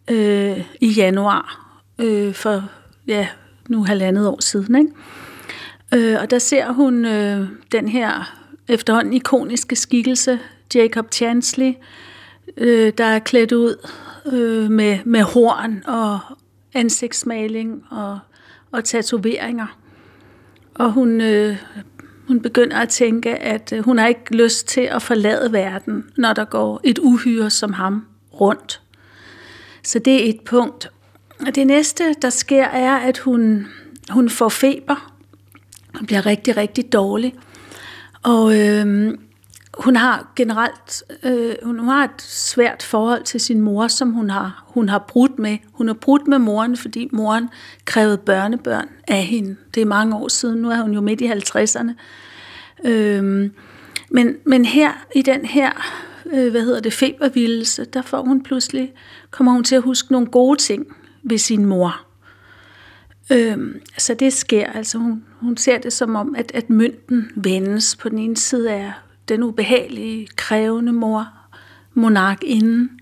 øh, 0.10 0.62
i 0.82 0.88
januar 0.88 1.69
øh, 2.00 2.34
for 2.34 2.64
ja, 3.08 3.28
nu 3.70 3.84
halvandet 3.84 4.28
år 4.28 4.42
siden. 4.42 4.76
Ikke? 4.76 4.92
Øh, 6.14 6.22
og 6.22 6.32
der 6.32 6.40
ser 6.40 6.72
hun 6.72 7.06
øh, 7.06 7.48
den 7.72 7.88
her 7.88 8.36
efterhånden 8.68 9.14
ikoniske 9.14 9.76
skikkelse, 9.76 10.40
Jacob 10.76 11.12
Chansley, 11.12 11.74
øh, 12.58 12.94
der 12.98 13.04
er 13.04 13.20
klædt 13.20 13.52
ud 13.52 13.88
øh, 14.26 14.72
med, 14.72 15.00
med 15.06 15.22
horn 15.22 15.84
og 15.88 16.20
ansigtsmaling 16.74 17.84
og, 17.92 18.20
og 18.72 18.84
tatoveringer. 18.84 19.78
Og 20.76 20.92
hun, 20.92 21.22
øh, 21.22 21.58
hun 22.28 22.42
begynder 22.42 22.78
at 22.78 22.90
tænke, 22.90 23.36
at 23.36 23.74
øh, 23.74 23.86
hun 23.86 23.98
har 23.98 24.08
ikke 24.08 24.36
lyst 24.36 24.68
til 24.68 24.82
at 24.82 25.02
forlade 25.02 25.54
verden, 25.54 26.06
når 26.18 26.34
der 26.34 26.46
går 26.46 26.82
et 26.84 27.00
uhyre 27.00 27.50
som 27.50 27.74
ham 27.74 28.06
rundt. 28.42 28.82
Så 29.84 30.00
det 30.00 30.26
er 30.26 30.30
et 30.30 30.42
punkt. 30.46 30.90
Og 31.48 31.56
det 31.56 31.68
næste, 31.68 32.16
der 32.22 32.30
sker, 32.30 32.66
er, 32.66 32.96
at 32.96 33.18
hun, 33.18 33.68
hun 34.10 34.30
får 34.30 34.50
feber. 34.50 35.14
Hun 35.98 36.06
bliver 36.06 36.26
rigtig, 36.26 36.58
rigtig 36.58 36.94
dårlig. 36.94 37.36
Og 38.24 38.60
øh, 38.60 39.18
hun 39.78 39.96
har 39.96 40.34
generelt 40.36 41.04
øh, 41.24 41.56
hun 41.64 41.80
har 41.80 42.04
et 42.04 42.22
svært 42.22 42.84
forhold 42.84 43.24
til 43.24 43.40
sin 43.40 43.62
mor, 43.62 43.88
som 43.88 44.12
hun 44.12 44.30
har, 44.30 44.64
hun 44.68 44.90
har 44.90 45.00
brudt 45.00 45.40
med. 45.40 45.58
Hun 45.72 45.88
har 45.88 45.94
brudt 45.94 46.28
med 46.28 46.40
moren, 46.40 46.78
fordi 46.78 47.10
moren 47.12 47.50
krævede 47.86 48.18
børnebørn 48.18 48.90
af 49.08 49.24
hende. 49.24 49.56
Det 49.76 49.82
er 49.82 49.86
mange 49.86 50.16
år 50.16 50.28
siden. 50.28 50.62
Nu 50.62 50.70
er 50.70 50.82
hun 50.82 50.94
jo 50.94 51.02
midt 51.02 51.22
i 51.22 51.32
50'erne. 51.32 51.92
Øh, 52.90 53.50
men, 54.10 54.36
men 54.46 54.66
her, 54.66 54.92
i 55.16 55.22
den 55.22 55.46
her, 55.46 55.72
øh, 56.34 56.52
hvad 56.52 56.62
hedder 56.62 56.80
det, 56.80 56.94
febervildelse, 56.94 57.86
der 57.86 58.02
får 58.02 58.22
hun 58.22 58.44
pludselig, 58.44 58.94
kommer 59.32 59.52
hun 59.52 59.64
til 59.64 59.76
at 59.76 59.82
huske 59.82 60.12
nogle 60.12 60.28
gode 60.28 60.60
ting 60.60 60.88
ved 61.24 61.38
sin 61.38 61.66
mor. 61.66 62.02
Øhm, 63.32 63.82
så 63.98 64.14
det 64.14 64.34
sker, 64.34 64.68
altså 64.68 64.98
hun, 64.98 65.24
hun 65.40 65.58
ser 65.58 65.78
det 65.78 65.94
som 65.94 66.16
om, 66.16 66.36
at, 66.38 66.52
at 66.54 66.70
mønten 66.70 67.32
vendes. 67.36 67.96
På 67.96 68.10
den 68.10 68.20
ene 68.20 68.38
side 68.38 68.70
er 68.72 68.92
den 69.30 69.44
ubehagelige, 69.44 70.28
krævende 70.36 70.94
mor, 70.94 71.28
monark 71.94 72.44
inden. 72.44 73.00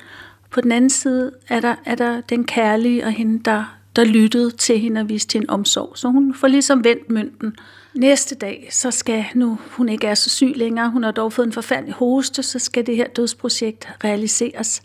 På 0.50 0.62
den 0.62 0.72
anden 0.72 0.90
side 0.90 1.32
er 1.48 1.60
der, 1.60 1.76
er 1.86 1.96
der 1.96 2.22
den 2.22 2.44
kærlige 2.44 3.06
og 3.06 3.12
hende, 3.12 3.44
der, 3.46 3.78
der 3.96 4.04
lyttede 4.04 4.52
til 4.52 4.80
hende 4.80 5.02
og 5.02 5.10
viste 5.10 5.34
hende 5.34 5.50
omsorg. 5.50 5.92
Så 5.98 6.10
hun 6.10 6.34
får 6.34 6.48
ligesom 6.48 6.84
vendt 6.84 7.10
mønten. 7.10 7.56
Næste 7.94 8.36
dag, 8.36 8.68
så 8.72 8.92
skal 8.92 9.26
nu, 9.36 9.60
hun 9.72 9.90
ikke 9.90 10.08
er 10.08 10.16
så 10.16 10.30
syg 10.30 10.54
længere, 10.56 10.90
hun 10.90 11.04
har 11.04 11.12
dog 11.12 11.34
fået 11.34 11.46
en 11.46 11.54
forfærdelig 11.54 11.94
hoste, 11.94 12.44
så 12.44 12.60
skal 12.60 12.86
det 12.86 12.96
her 12.96 13.08
dødsprojekt 13.08 13.88
realiseres. 14.04 14.82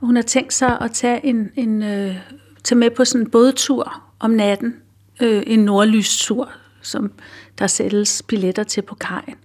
Hun 0.00 0.16
har 0.16 0.22
tænkt 0.22 0.52
sig 0.52 0.80
at 0.80 0.90
tage, 0.90 1.26
en, 1.26 1.50
en, 1.56 1.82
øh, 1.82 2.16
tage 2.64 2.78
med 2.78 2.90
på 2.90 3.04
sådan 3.04 3.26
en 3.26 3.30
bådtur 3.30 4.02
om 4.18 4.30
natten, 4.30 4.76
øh, 5.22 5.42
en 5.46 5.58
nordlystur, 5.58 6.50
som 6.82 7.12
der 7.58 7.66
sættes 7.66 8.22
billetter 8.28 8.62
til 8.62 8.82
på 8.82 8.94
kajen. 8.94 9.36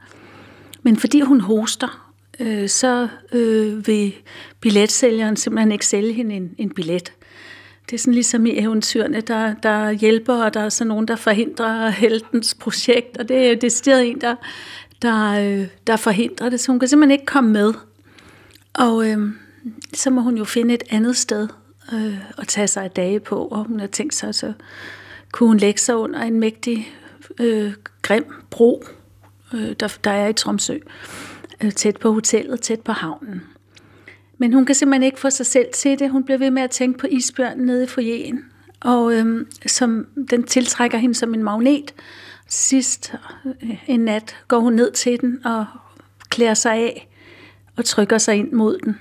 Men 0.83 0.97
fordi 0.97 1.21
hun 1.21 1.41
hoster, 1.41 2.11
øh, 2.39 2.69
så 2.69 3.07
øh, 3.31 3.87
vil 3.87 4.13
billetsælgeren 4.61 5.35
simpelthen 5.35 5.71
ikke 5.71 5.85
sælge 5.85 6.13
hende 6.13 6.35
en, 6.35 6.55
en 6.57 6.69
billet. 6.69 7.13
Det 7.89 7.95
er 7.95 7.99
sådan 7.99 8.13
ligesom 8.13 8.45
i 8.45 8.57
eventyrene, 8.57 9.21
der, 9.21 9.53
der 9.53 9.91
hjælper, 9.91 10.43
og 10.43 10.53
der 10.53 10.59
er 10.59 10.69
så 10.69 10.85
nogen, 10.85 11.07
der 11.07 11.15
forhindrer 11.15 11.89
heltens 11.89 12.55
projekt, 12.55 13.17
og 13.17 13.29
det 13.29 13.51
er 13.51 13.55
det 13.55 13.71
sted 13.71 14.01
en, 14.01 14.21
der, 14.21 14.35
der, 15.01 15.31
øh, 15.31 15.67
der 15.87 15.95
forhindrer 15.95 16.49
det, 16.49 16.59
så 16.59 16.71
hun 16.71 16.79
kan 16.79 16.87
simpelthen 16.87 17.11
ikke 17.11 17.25
komme 17.25 17.51
med. 17.51 17.73
Og 18.73 19.09
øh, 19.09 19.29
så 19.93 20.09
må 20.09 20.21
hun 20.21 20.37
jo 20.37 20.43
finde 20.43 20.73
et 20.73 20.83
andet 20.89 21.17
sted 21.17 21.47
øh, 21.93 22.17
at 22.37 22.47
tage 22.47 22.67
sig 22.67 22.83
af 22.83 22.91
dage 22.91 23.19
på, 23.19 23.45
og 23.45 23.63
hun 23.63 23.79
har 23.79 23.87
tænkt 23.87 24.15
sig, 24.15 24.35
så 24.35 24.53
kunne 25.31 25.47
hun 25.47 25.57
lægge 25.57 25.79
sig 25.79 25.95
under 25.95 26.19
en 26.21 26.39
mægtig, 26.39 26.93
øh, 27.39 27.73
grim 28.01 28.25
bro, 28.49 28.83
øh, 29.53 29.75
der, 29.79 29.97
der 30.03 30.11
er 30.11 30.27
i 30.27 30.33
Tromsø, 30.33 30.77
øh, 31.61 31.71
tæt 31.71 31.97
på 31.97 32.11
hotellet, 32.11 32.61
tæt 32.61 32.79
på 32.79 32.91
havnen. 32.91 33.43
Men 34.37 34.53
hun 34.53 34.65
kan 34.65 34.75
simpelthen 34.75 35.03
ikke 35.03 35.19
få 35.19 35.29
sig 35.29 35.45
selv 35.45 35.67
til 35.73 35.99
det. 35.99 36.09
Hun 36.09 36.23
bliver 36.23 36.37
ved 36.37 36.51
med 36.51 36.61
at 36.61 36.71
tænke 36.71 36.99
på 36.99 37.07
isbjørnen 37.07 37.65
nede 37.65 37.83
i 37.83 37.87
foyeren, 37.87 38.45
og 38.79 39.13
øh, 39.13 39.45
som, 39.65 40.07
den 40.29 40.43
tiltrækker 40.43 40.97
hende 40.97 41.15
som 41.15 41.33
en 41.33 41.43
magnet. 41.43 41.93
Sidst 42.47 43.13
øh, 43.45 43.83
en 43.87 43.99
nat 43.99 44.35
går 44.47 44.59
hun 44.59 44.73
ned 44.73 44.91
til 44.91 45.21
den 45.21 45.45
og 45.45 45.65
klæder 46.29 46.53
sig 46.53 46.73
af 46.73 47.07
og 47.77 47.85
trykker 47.85 48.17
sig 48.17 48.35
ind 48.35 48.51
mod 48.51 48.77
den. 48.77 48.99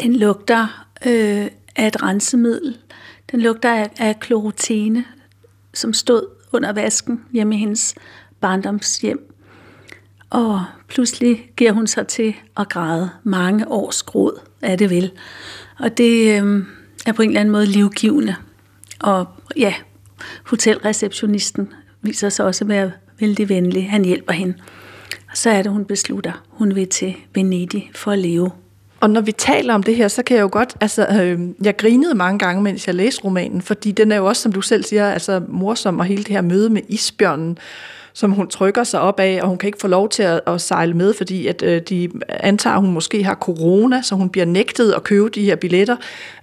Den 0.00 0.16
lugter 0.16 0.86
øh, 1.06 1.46
af 1.76 1.86
et 1.86 2.02
rensemiddel. 2.02 2.78
Den 3.32 3.40
lugter 3.40 3.74
af, 3.74 3.90
af 3.98 4.20
klorotene, 4.20 5.04
som 5.74 5.92
stod 5.92 6.26
under 6.52 6.72
vasken 6.72 7.24
hjemme 7.32 7.54
i 7.54 7.58
hendes 7.58 7.94
barndomshjem. 8.40 9.34
Og 10.30 10.64
pludselig 10.88 11.50
giver 11.56 11.72
hun 11.72 11.86
sig 11.86 12.06
til 12.06 12.34
at 12.56 12.68
græde 12.68 13.10
mange 13.22 13.68
års 13.68 14.02
gråd 14.02 14.40
er 14.64 14.76
det 14.76 14.90
vel. 14.90 15.12
Og 15.78 15.98
det 15.98 16.42
øh, 16.42 16.64
er 17.06 17.12
på 17.12 17.22
en 17.22 17.28
eller 17.28 17.40
anden 17.40 17.52
måde 17.52 17.66
livgivende. 17.66 18.34
Og 19.00 19.26
ja, 19.56 19.74
hotelreceptionisten 20.44 21.72
viser 22.02 22.28
sig 22.28 22.44
også 22.44 22.64
at 22.64 22.68
være 22.68 22.92
vældig 23.20 23.48
venlig. 23.48 23.90
Han 23.90 24.04
hjælper 24.04 24.32
hende. 24.32 24.54
Og 25.30 25.36
så 25.36 25.50
er 25.50 25.62
det, 25.62 25.72
hun 25.72 25.84
beslutter, 25.84 26.44
hun 26.48 26.74
vil 26.74 26.88
til 26.88 27.14
Venedig 27.34 27.90
for 27.94 28.10
at 28.10 28.18
leve. 28.18 28.50
Og 29.04 29.10
når 29.10 29.20
vi 29.20 29.32
taler 29.32 29.74
om 29.74 29.82
det 29.82 29.96
her, 29.96 30.08
så 30.08 30.22
kan 30.22 30.36
jeg 30.36 30.42
jo 30.42 30.48
godt, 30.52 30.74
altså, 30.80 31.06
øh, 31.06 31.40
jeg 31.62 31.76
grinede 31.76 32.14
mange 32.14 32.38
gange, 32.38 32.62
mens 32.62 32.86
jeg 32.86 32.94
læste 32.94 33.24
romanen, 33.24 33.62
fordi 33.62 33.92
den 33.92 34.12
er 34.12 34.16
jo 34.16 34.26
også, 34.26 34.42
som 34.42 34.52
du 34.52 34.60
selv 34.60 34.84
siger, 34.84 35.12
altså 35.12 35.42
morsom, 35.48 35.98
og 35.98 36.04
hele 36.04 36.22
det 36.22 36.32
her 36.32 36.40
møde 36.40 36.70
med 36.70 36.82
isbjørnen, 36.88 37.58
som 38.12 38.32
hun 38.32 38.48
trykker 38.48 38.84
sig 38.84 39.00
op 39.00 39.20
af, 39.20 39.38
og 39.42 39.48
hun 39.48 39.58
kan 39.58 39.66
ikke 39.66 39.80
få 39.80 39.88
lov 39.88 40.08
til 40.08 40.22
at, 40.22 40.40
at 40.46 40.60
sejle 40.60 40.94
med, 40.94 41.14
fordi 41.14 41.46
at, 41.46 41.62
øh, 41.62 41.82
de 41.88 42.10
antager, 42.28 42.74
at 42.76 42.80
hun 42.80 42.92
måske 42.92 43.24
har 43.24 43.34
corona, 43.34 44.02
så 44.02 44.14
hun 44.14 44.28
bliver 44.28 44.44
nægtet 44.44 44.92
at 44.92 45.02
købe 45.02 45.28
de 45.28 45.44
her 45.44 45.56
billetter. 45.56 45.96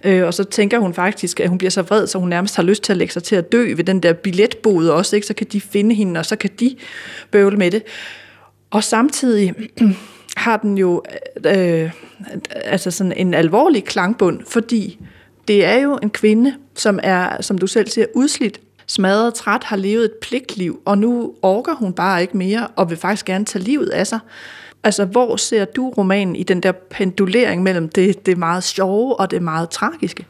Øh, 0.04 0.26
og 0.26 0.34
så 0.34 0.44
tænker 0.44 0.78
hun 0.78 0.94
faktisk, 0.94 1.40
at 1.40 1.48
hun 1.48 1.58
bliver 1.58 1.70
så 1.70 1.82
vred, 1.82 2.06
så 2.06 2.18
hun 2.18 2.28
nærmest 2.28 2.56
har 2.56 2.62
lyst 2.62 2.82
til 2.82 2.92
at 2.92 2.96
lægge 2.96 3.12
sig 3.12 3.22
til 3.22 3.36
at 3.36 3.52
dø 3.52 3.74
ved 3.76 3.84
den 3.84 4.00
der 4.00 4.12
billetbod 4.12 4.88
også, 4.88 5.16
ikke? 5.16 5.26
så 5.26 5.34
kan 5.34 5.46
de 5.52 5.60
finde 5.60 5.94
hende, 5.94 6.20
og 6.20 6.26
så 6.26 6.36
kan 6.36 6.50
de 6.60 6.76
bøvle 7.30 7.56
med 7.56 7.70
det. 7.70 7.82
Og 8.70 8.84
samtidig 8.84 9.54
har 10.42 10.56
den 10.56 10.78
jo 10.78 11.02
øh, 11.46 11.90
altså 12.54 12.90
sådan 12.90 13.12
en 13.12 13.34
alvorlig 13.34 13.84
klangbund, 13.84 14.40
fordi 14.46 15.00
det 15.48 15.64
er 15.64 15.78
jo 15.78 15.98
en 16.02 16.10
kvinde, 16.10 16.54
som 16.74 16.98
er, 17.02 17.42
som 17.42 17.58
du 17.58 17.66
selv 17.66 17.88
siger, 17.88 18.06
udslidt 18.14 18.60
smadret, 18.86 19.34
træt, 19.34 19.64
har 19.64 19.76
levet 19.76 20.04
et 20.04 20.12
pligtliv, 20.22 20.80
og 20.84 20.98
nu 20.98 21.34
orker 21.42 21.74
hun 21.74 21.92
bare 21.92 22.22
ikke 22.22 22.36
mere, 22.36 22.66
og 22.66 22.90
vil 22.90 22.98
faktisk 22.98 23.26
gerne 23.26 23.44
tage 23.44 23.64
livet 23.64 23.88
af 23.88 24.06
sig. 24.06 24.18
Altså, 24.84 25.04
hvor 25.04 25.36
ser 25.36 25.64
du 25.64 25.88
romanen 25.88 26.36
i 26.36 26.42
den 26.42 26.60
der 26.60 26.72
pendulering 26.72 27.62
mellem 27.62 27.88
det, 27.88 28.26
det 28.26 28.38
meget 28.38 28.64
sjove 28.64 29.20
og 29.20 29.30
det 29.30 29.42
meget 29.42 29.70
tragiske? 29.70 30.26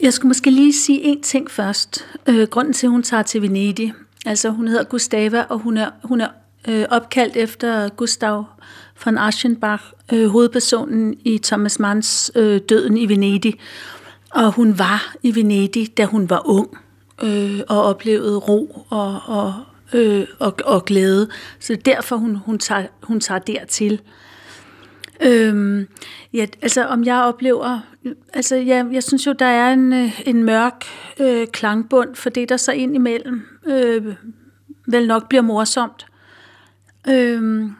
Jeg 0.00 0.12
skulle 0.12 0.28
måske 0.28 0.50
lige 0.50 0.72
sige 0.72 1.02
en 1.02 1.22
ting 1.22 1.50
først. 1.50 2.06
Øh, 2.26 2.48
grunden 2.48 2.72
til, 2.72 2.86
at 2.86 2.90
hun 2.90 3.02
tager 3.02 3.22
til 3.22 3.42
Venedig, 3.42 3.92
altså 4.26 4.50
hun 4.50 4.68
hedder 4.68 4.84
Gustava, 4.84 5.44
og 5.48 5.58
hun 5.58 5.76
er, 5.76 5.90
hun 6.04 6.20
er 6.20 6.28
øh, 6.68 6.84
opkaldt 6.90 7.36
efter 7.36 7.88
Gustav 7.88 8.44
von 9.04 9.18
Aschenbach, 9.18 9.82
øh, 10.12 10.28
hovedpersonen 10.28 11.14
i 11.24 11.38
Thomas 11.38 11.78
Manns 11.78 12.32
øh, 12.34 12.60
Døden 12.68 12.96
i 12.96 13.08
Venedig. 13.08 13.54
Og 14.30 14.52
hun 14.52 14.78
var 14.78 15.14
i 15.22 15.34
Venedig, 15.34 15.96
da 15.96 16.04
hun 16.04 16.30
var 16.30 16.42
ung 16.48 16.78
øh, 17.22 17.60
og 17.68 17.82
oplevede 17.82 18.36
ro 18.36 18.86
og, 18.90 19.20
og, 19.26 19.54
øh, 19.92 20.26
og, 20.38 20.54
og 20.64 20.84
glæde. 20.84 21.28
Så 21.60 21.76
derfor 21.84 22.16
hun, 22.16 22.36
hun, 22.36 22.58
tager, 22.58 22.86
hun 23.02 23.20
tager 23.20 23.38
dertil. 23.38 24.00
Øhm, 25.22 25.88
ja, 26.32 26.46
altså 26.62 26.86
om 26.86 27.04
jeg 27.04 27.22
oplever, 27.22 27.80
altså 28.32 28.56
ja, 28.56 28.84
jeg 28.92 29.02
synes 29.02 29.26
jo, 29.26 29.32
der 29.32 29.46
er 29.46 29.72
en, 29.72 29.92
øh, 29.92 30.20
en 30.26 30.44
mørk 30.44 30.84
øh, 31.20 31.46
klangbund, 31.46 32.14
for 32.14 32.30
det 32.30 32.48
der 32.48 32.56
så 32.56 32.72
ind 32.72 32.94
imellem 32.94 33.42
øh, 33.66 34.14
vel 34.86 35.06
nok 35.06 35.28
bliver 35.28 35.42
morsomt. 35.42 36.06
Øhm, 37.08 37.72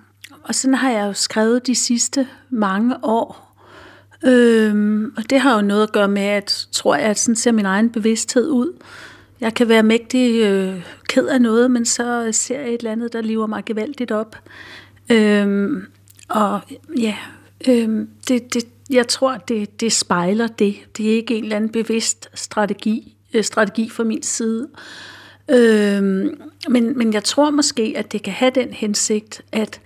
og 0.42 0.54
sådan 0.54 0.74
har 0.74 0.90
jeg 0.90 1.06
jo 1.06 1.12
skrevet 1.12 1.66
de 1.66 1.74
sidste 1.74 2.28
mange 2.50 2.96
år. 3.02 3.56
Øhm, 4.24 5.14
og 5.16 5.30
det 5.30 5.40
har 5.40 5.54
jo 5.54 5.60
noget 5.60 5.82
at 5.82 5.92
gøre 5.92 6.08
med, 6.08 6.22
at 6.22 6.68
tror 6.72 6.94
jeg, 6.94 7.04
at 7.04 7.18
sådan 7.18 7.36
ser 7.36 7.52
min 7.52 7.66
egen 7.66 7.90
bevidsthed 7.90 8.48
ud. 8.48 8.72
Jeg 9.40 9.54
kan 9.54 9.68
være 9.68 9.82
mægtig 9.82 10.42
øh, 10.42 10.84
ked 11.08 11.26
af 11.26 11.42
noget, 11.42 11.70
men 11.70 11.84
så 11.84 12.28
ser 12.32 12.60
jeg 12.60 12.68
et 12.68 12.78
eller 12.78 12.92
andet, 12.92 13.12
der 13.12 13.20
lever 13.20 13.46
mig 13.46 13.64
gevaldigt 13.64 14.10
op. 14.10 14.36
Øhm, 15.10 15.86
og 16.28 16.60
ja, 16.98 17.16
øhm, 17.68 18.08
det, 18.28 18.54
det, 18.54 18.64
jeg 18.90 19.08
tror, 19.08 19.36
det, 19.36 19.80
det 19.80 19.92
spejler 19.92 20.46
det. 20.46 20.76
Det 20.96 21.10
er 21.10 21.16
ikke 21.16 21.34
en 21.34 21.44
eller 21.44 21.56
anden 21.56 21.72
bevidst 21.72 22.30
strategi, 22.34 23.16
øh, 23.34 23.44
strategi 23.44 23.90
fra 23.90 24.04
min 24.04 24.22
side. 24.22 24.68
Øh, 25.50 26.02
men, 26.68 26.98
men 26.98 27.12
jeg 27.12 27.24
tror 27.24 27.50
måske, 27.50 27.94
at 27.96 28.12
det 28.12 28.22
kan 28.22 28.32
have 28.32 28.50
den 28.54 28.68
hensigt, 28.72 29.42
at 29.52 29.80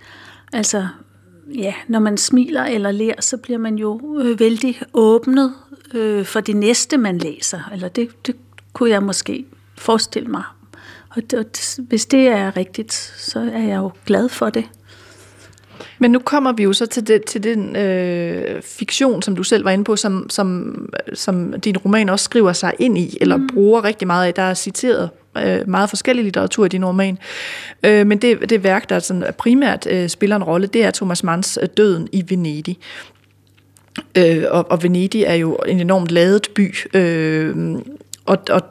altså, 0.53 0.87
ja, 1.55 1.73
når 1.87 1.99
man 1.99 2.17
smiler 2.17 2.63
eller 2.63 2.91
lærer, 2.91 3.21
så 3.21 3.37
bliver 3.37 3.59
man 3.59 3.75
jo 3.75 4.19
øh, 4.21 4.39
vældig 4.39 4.81
åbnet 4.93 5.53
øh, 5.93 6.25
for 6.25 6.39
det 6.39 6.55
næste, 6.55 6.97
man 6.97 7.17
læser. 7.17 7.69
Eller 7.73 7.87
det, 7.87 8.27
det 8.27 8.35
kunne 8.73 8.89
jeg 8.89 9.03
måske 9.03 9.45
forestille 9.77 10.29
mig. 10.29 10.43
Og 11.09 11.31
det, 11.31 11.79
hvis 11.89 12.05
det 12.05 12.27
er 12.27 12.57
rigtigt, 12.57 12.93
så 13.17 13.39
er 13.39 13.63
jeg 13.63 13.77
jo 13.77 13.91
glad 14.05 14.29
for 14.29 14.49
det. 14.49 14.65
Men 15.99 16.11
nu 16.11 16.19
kommer 16.19 16.51
vi 16.51 16.63
jo 16.63 16.73
så 16.73 16.85
til, 16.85 17.07
det, 17.07 17.25
til 17.25 17.43
den 17.43 17.75
øh, 17.75 18.61
fiktion, 18.61 19.21
som 19.21 19.35
du 19.35 19.43
selv 19.43 19.65
var 19.65 19.71
inde 19.71 19.83
på, 19.83 19.95
som, 19.95 20.29
som, 20.29 20.75
som 21.13 21.61
din 21.61 21.77
roman 21.77 22.09
også 22.09 22.23
skriver 22.23 22.53
sig 22.53 22.73
ind 22.79 22.97
i, 22.97 23.17
eller 23.21 23.37
mm. 23.37 23.47
bruger 23.53 23.83
rigtig 23.83 24.07
meget 24.07 24.27
af. 24.27 24.33
Der 24.33 24.41
er 24.41 24.53
citeret 24.53 25.09
øh, 25.37 25.69
meget 25.69 25.89
forskellig 25.89 26.23
litteratur 26.23 26.65
i 26.65 26.69
din 26.69 26.85
roman. 26.85 27.17
Øh, 27.83 28.07
men 28.07 28.17
det, 28.17 28.49
det 28.49 28.63
værk, 28.63 28.89
der 28.89 28.99
sådan 28.99 29.33
primært 29.37 29.87
øh, 29.89 30.09
spiller 30.09 30.35
en 30.35 30.43
rolle, 30.43 30.67
det 30.67 30.83
er 30.83 30.91
Thomas 30.91 31.23
Manns 31.23 31.59
øh, 31.61 31.69
Døden 31.77 32.07
i 32.11 32.23
Venedig. 32.27 32.77
Øh, 34.17 34.43
og, 34.49 34.71
og 34.71 34.83
Venedig 34.83 35.23
er 35.23 35.33
jo 35.33 35.55
en 35.67 35.79
enormt 35.79 36.11
ladet 36.11 36.47
by. 36.55 36.75
Øh, 36.93 37.77
og, 38.25 38.37
og 38.49 38.61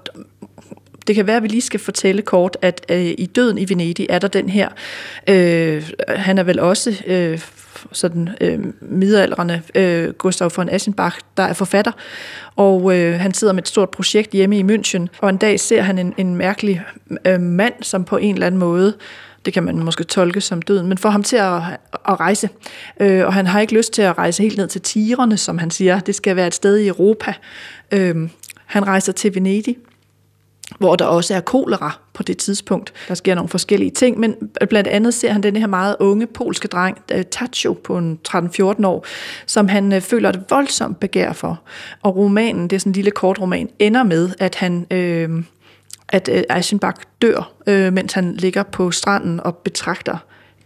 det 1.07 1.15
kan 1.15 1.27
være, 1.27 1.37
at 1.37 1.43
vi 1.43 1.49
lige 1.49 1.63
skal 1.63 1.81
fortælle 1.81 2.23
kort, 2.23 2.57
at 2.63 2.87
øh, 2.89 3.15
i 3.19 3.31
Døden 3.35 3.59
i 3.59 3.69
Venedig 3.69 4.07
er 4.11 4.19
der 4.19 4.29
den 4.29 4.49
her, 4.49 4.69
øh, 5.29 5.91
han 6.09 6.39
er 6.39 6.43
vel 6.43 6.61
også 6.61 7.03
øh, 7.07 7.41
sådan 7.93 8.29
øh, 8.41 8.59
midaldrende 8.81 9.63
øh, 9.75 10.11
Gustav 10.13 10.51
von 10.57 10.69
Aschenbach, 10.69 11.19
der 11.37 11.43
er 11.43 11.53
forfatter, 11.53 11.93
og 12.57 12.99
øh, 12.99 13.21
han 13.21 13.35
sidder 13.35 13.53
med 13.53 13.63
et 13.63 13.69
stort 13.69 13.91
projekt 13.91 14.33
hjemme 14.33 14.59
i 14.59 14.63
München, 14.63 15.07
og 15.19 15.31
en 15.31 15.37
dag 15.37 15.61
ser 15.61 15.83
han 15.83 15.99
en, 15.99 16.15
en 16.17 16.37
mærkelig 16.37 16.83
øh, 17.25 17.41
mand, 17.41 17.75
som 17.83 18.05
på 18.05 18.17
en 18.17 18.35
eller 18.35 18.47
anden 18.47 18.59
måde 18.59 18.95
det 19.45 19.53
kan 19.53 19.63
man 19.63 19.79
måske 19.79 20.05
tolke 20.05 20.41
som 20.41 20.63
døden, 20.63 20.87
men 20.87 20.99
får 20.99 21.11
ham 21.11 21.23
til 21.23 21.37
at, 21.37 21.63
at 22.09 22.21
rejse. 22.21 22.49
Øh, 23.01 23.27
og 23.27 23.35
han 23.35 23.47
har 23.47 23.61
ikke 23.61 23.75
lyst 23.75 23.93
til 23.93 24.03
at 24.03 24.19
rejse 24.19 24.43
helt 24.43 24.59
ned 24.59 24.69
til 24.69 24.81
Tirerne, 24.81 25.37
som 25.37 25.59
han 25.59 25.71
siger. 25.71 26.01
Det 26.01 26.15
skal 26.15 26.37
være 26.37 26.47
et 26.47 26.55
sted 26.55 26.77
i 26.77 26.89
Europa. 26.89 27.35
Øh, 27.93 28.29
han 28.67 28.87
rejser 28.87 29.13
til 29.13 29.35
Venedig, 29.35 29.77
hvor 30.79 30.97
der 30.97 31.05
også 31.05 31.35
er 31.35 31.41
kolera 31.41 31.99
på 32.13 32.23
det 32.23 32.37
tidspunkt. 32.37 32.93
Der 33.09 33.15
sker 33.15 33.35
nogle 33.35 33.49
forskellige 33.49 33.91
ting, 33.91 34.19
men 34.19 34.35
blandt 34.69 34.89
andet 34.89 35.15
ser 35.15 35.33
han 35.33 35.43
den 35.43 35.57
her 35.57 35.67
meget 35.67 35.97
unge 36.01 36.27
polske 36.27 36.69
dreng, 36.69 36.99
øh, 37.13 37.25
Tacho, 37.25 37.73
på 37.73 37.99
en 37.99 38.19
13-14 38.29 38.87
år, 38.87 39.07
som 39.47 39.69
han 39.69 39.93
øh, 39.93 40.01
føler 40.01 40.29
et 40.29 40.43
voldsomt 40.51 41.01
begær 41.01 41.33
for. 41.33 41.63
Og 42.03 42.17
romanen, 42.17 42.63
det 42.63 42.77
er 42.77 42.81
sådan 42.81 42.91
en 42.91 42.95
lille 42.95 43.11
kort 43.11 43.41
roman, 43.41 43.69
ender 43.79 44.03
med, 44.03 44.31
at 44.39 44.55
han... 44.55 44.87
Øh, 44.91 45.31
at 46.09 46.29
øh, 46.33 46.57
Eisenbach 46.57 47.01
dør, 47.23 47.53
øh, 47.67 47.93
mens 47.93 48.13
han 48.13 48.35
ligger 48.35 48.63
på 48.63 48.91
stranden 48.91 49.41
og 49.41 49.57
betragter 49.57 50.17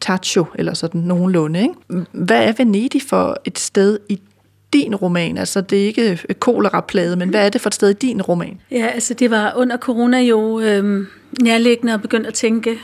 Tacho, 0.00 0.46
eller 0.54 0.74
sådan 0.74 1.00
nogenlunde. 1.00 1.60
Ikke? 1.60 2.06
Hvad 2.12 2.44
er 2.44 2.52
Venedig 2.58 3.02
for 3.08 3.36
et 3.44 3.58
sted 3.58 3.98
i 4.08 4.20
din 4.72 4.94
roman? 4.94 5.38
Altså, 5.38 5.60
det 5.60 5.82
er 5.82 5.86
ikke 5.86 6.10
øh, 6.28 6.34
koleraplade, 6.34 7.16
men 7.16 7.28
hvad 7.28 7.46
er 7.46 7.48
det 7.48 7.60
for 7.60 7.68
et 7.68 7.74
sted 7.74 7.90
i 7.90 7.92
din 7.92 8.22
roman? 8.22 8.60
Ja, 8.70 8.86
altså, 8.86 9.14
det 9.14 9.30
var 9.30 9.52
under 9.56 9.76
corona 9.76 10.20
jo 10.20 10.60
øh, 10.60 11.06
nærliggende 11.42 11.94
at 11.94 12.02
begynde 12.02 12.26
at 12.26 12.34
tænke 12.34 12.78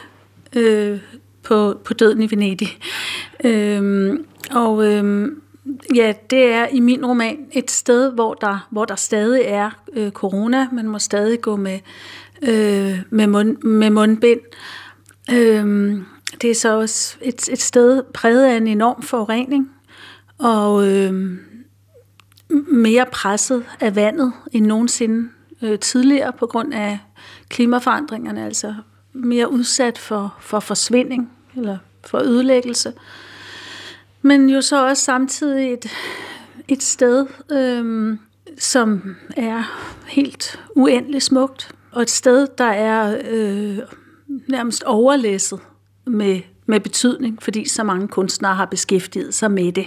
øh, 0.57 0.99
på, 1.43 1.81
på 1.85 1.95
døden 1.95 2.23
i 2.23 2.31
Venedig. 2.31 2.79
Øh, 3.45 4.15
og 4.51 4.87
øh, 4.87 5.29
ja, 5.95 6.13
det 6.31 6.45
er 6.45 6.67
i 6.73 6.81
min 6.81 7.07
roman 7.07 7.39
et 7.53 7.71
sted, 7.71 8.13
hvor 8.13 8.35
der, 8.35 8.67
hvor 8.71 8.85
der 8.85 8.97
stadig 8.97 9.43
er 9.45 9.71
øh, 9.93 10.11
corona. 10.11 10.69
Man 10.73 10.89
må 10.89 10.99
stadig 10.99 11.41
gå 11.41 11.57
med, 11.57 11.79
øh, 12.43 12.99
med, 13.11 13.27
mund, 13.27 13.57
med 13.63 13.91
mundbind. 13.91 14.41
Øh, 15.33 15.97
det 16.43 16.51
er 16.51 16.55
så 16.55 16.79
også 16.79 17.17
et, 17.23 17.49
et 17.49 17.61
sted 17.61 18.03
præget 18.15 18.45
af 18.47 18.57
en 18.57 18.67
enorm 18.67 19.03
forurening, 19.03 19.71
og 20.39 20.89
øh, 20.89 21.33
mere 22.69 23.07
presset 23.13 23.65
af 23.81 23.97
vandet 23.97 24.33
end 24.53 24.67
nogensinde 24.67 25.29
øh, 25.63 25.79
tidligere 25.79 26.33
på 26.33 26.47
grund 26.47 26.75
af 26.75 26.99
klimaforandringerne, 27.49 28.45
altså 28.45 28.75
mere 29.13 29.51
udsat 29.53 29.99
for, 29.99 30.35
for 30.41 30.61
forsvinding 30.61 31.33
eller 31.57 31.79
for 32.05 32.19
ødelæggelse. 32.19 32.93
Men 34.23 34.51
jo 34.51 34.61
så 34.61 34.87
også 34.87 35.03
samtidig 35.03 35.73
et, 35.73 35.87
et 36.69 36.83
sted, 36.83 37.27
øh, 37.53 38.17
som 38.59 39.17
er 39.37 39.63
helt 40.07 40.61
uendeligt 40.77 41.25
smukt, 41.25 41.73
og 41.93 42.03
et 42.03 42.11
sted, 42.11 42.47
der 42.59 42.65
er 42.65 43.19
øh, 43.31 43.79
nærmest 44.49 44.83
overlæsset 44.83 45.61
med, 46.07 46.41
med 46.67 46.81
betydning, 46.81 47.43
fordi 47.43 47.69
så 47.69 47.85
mange 47.85 48.09
kunstnere 48.09 48.55
har 48.55 48.65
beskæftiget 48.65 49.35
sig 49.35 49.51
med 49.51 49.73
det. 49.73 49.87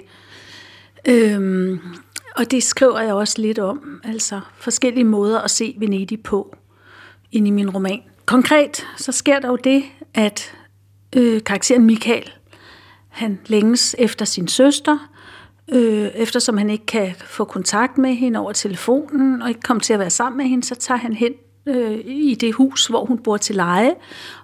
Øh, 1.08 1.80
og 2.38 2.52
det 2.52 2.64
skriver 2.64 3.00
jeg 3.00 3.14
også 3.14 3.42
lidt 3.42 3.60
om, 3.60 4.02
altså 4.04 4.42
forskellige 4.56 5.04
måder 5.04 5.40
at 5.40 5.52
se 5.52 5.76
Venedig 5.80 6.24
på 6.24 6.56
ind 7.32 7.48
i 7.48 7.52
min 7.52 7.70
roman. 7.70 8.02
Konkret 8.26 8.88
så 8.98 9.12
sker 9.12 9.40
der 9.40 9.48
jo 9.48 9.56
det, 9.56 9.84
at 10.14 10.52
øh, 11.16 11.44
karakteren 11.44 11.86
Michael, 11.86 12.32
han 13.10 13.40
længes 13.46 13.96
efter 14.00 14.26
sin 14.26 14.48
søster, 14.48 15.12
øh, 15.72 16.08
eftersom 16.16 16.58
han 16.58 16.70
ikke 16.70 16.86
kan 16.86 17.16
få 17.26 17.44
kontakt 17.44 17.98
med 17.98 18.16
hende 18.16 18.40
over 18.40 18.52
telefonen, 18.52 19.42
og 19.42 19.50
ikke 19.50 19.62
komme 19.62 19.80
til 19.80 19.94
at 19.94 20.00
være 20.00 20.10
sammen 20.10 20.38
med 20.38 20.46
hende, 20.46 20.68
så 20.68 20.76
tager 20.76 20.98
han 20.98 21.14
hen 21.14 21.34
øh, 21.66 22.00
i 22.06 22.36
det 22.36 22.54
hus, 22.54 22.88
hvor 22.88 23.06
hun 23.06 23.18
bor 23.18 23.38
til 23.38 23.56
leje, 23.56 23.96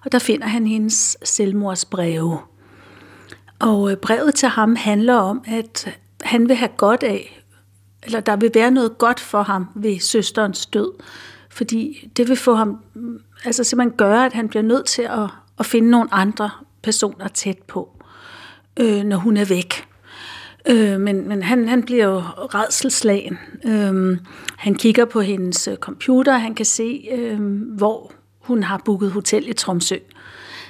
og 0.05 0.11
der 0.11 0.19
finder 0.19 0.47
han 0.47 0.67
hendes 0.67 1.17
selvmordsbreve. 1.23 2.39
Og 3.59 3.91
øh, 3.91 3.97
brevet 3.97 4.35
til 4.35 4.49
ham 4.49 4.75
handler 4.75 5.15
om, 5.15 5.43
at 5.47 5.97
han 6.21 6.47
vil 6.47 6.55
have 6.55 6.71
godt 6.77 7.03
af 7.03 7.42
eller 8.05 8.19
der 8.19 8.35
vil 8.35 8.51
være 8.53 8.71
noget 8.71 8.97
godt 8.97 9.19
for 9.19 9.43
ham 9.43 9.67
ved 9.75 9.99
søsterens 9.99 10.65
død, 10.65 10.91
fordi 11.49 12.09
det 12.17 12.29
vil 12.29 12.35
få 12.37 12.55
ham, 12.55 12.79
altså 13.45 13.63
simpelthen 13.63 13.97
gøre, 13.97 14.25
at 14.25 14.33
han 14.33 14.49
bliver 14.49 14.63
nødt 14.63 14.85
til 14.85 15.01
at, 15.01 15.29
at 15.59 15.65
finde 15.65 15.89
nogle 15.89 16.13
andre 16.13 16.49
personer 16.81 17.27
tæt 17.27 17.57
på, 17.67 18.03
øh, 18.79 19.03
når 19.03 19.17
hun 19.17 19.37
er 19.37 19.45
væk. 19.45 19.87
Øh, 20.69 20.99
men 20.99 21.27
men 21.27 21.43
han, 21.43 21.67
han 21.67 21.83
bliver 21.83 22.05
jo 22.05 22.19
redselslagen. 22.19 23.37
Øh, 23.65 24.17
han 24.57 24.75
kigger 24.75 25.05
på 25.05 25.21
hendes 25.21 25.69
computer, 25.79 26.33
han 26.33 26.55
kan 26.55 26.65
se, 26.65 27.07
øh, 27.11 27.39
hvor 27.75 28.11
hun 28.39 28.63
har 28.63 28.81
booket 28.85 29.11
hotel 29.11 29.49
i 29.49 29.53
Tromsø. 29.53 29.95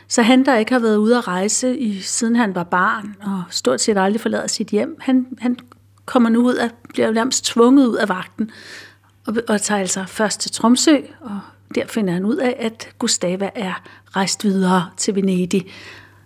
Så 0.07 0.21
han, 0.21 0.45
der 0.45 0.57
ikke 0.57 0.71
har 0.71 0.79
været 0.79 0.97
ude 0.97 1.17
at 1.17 1.27
rejse, 1.27 1.77
i, 1.77 1.99
siden 1.99 2.35
han 2.35 2.55
var 2.55 2.63
barn, 2.63 3.15
og 3.21 3.43
stort 3.49 3.81
set 3.81 3.97
aldrig 3.97 4.21
forlader 4.21 4.47
sit 4.47 4.67
hjem, 4.67 4.97
han, 4.99 5.27
han 5.39 5.57
kommer 6.05 6.29
nu 6.29 6.47
ud 6.47 6.55
af, 6.55 6.69
bliver 6.89 7.11
nærmest 7.11 7.45
tvunget 7.45 7.87
ud 7.87 7.95
af 7.95 8.09
vagten, 8.09 8.51
og, 9.27 9.35
og 9.47 9.61
tager 9.61 9.81
altså 9.81 10.03
først 10.07 10.39
til 10.39 10.51
Tromsø, 10.51 10.97
og 11.21 11.39
der 11.75 11.87
finder 11.87 12.13
han 12.13 12.25
ud 12.25 12.35
af, 12.35 12.55
at 12.59 12.89
Gustava 12.99 13.49
er 13.55 13.83
rejst 14.15 14.43
videre 14.43 14.89
til 14.97 15.15
Venedig. 15.15 15.65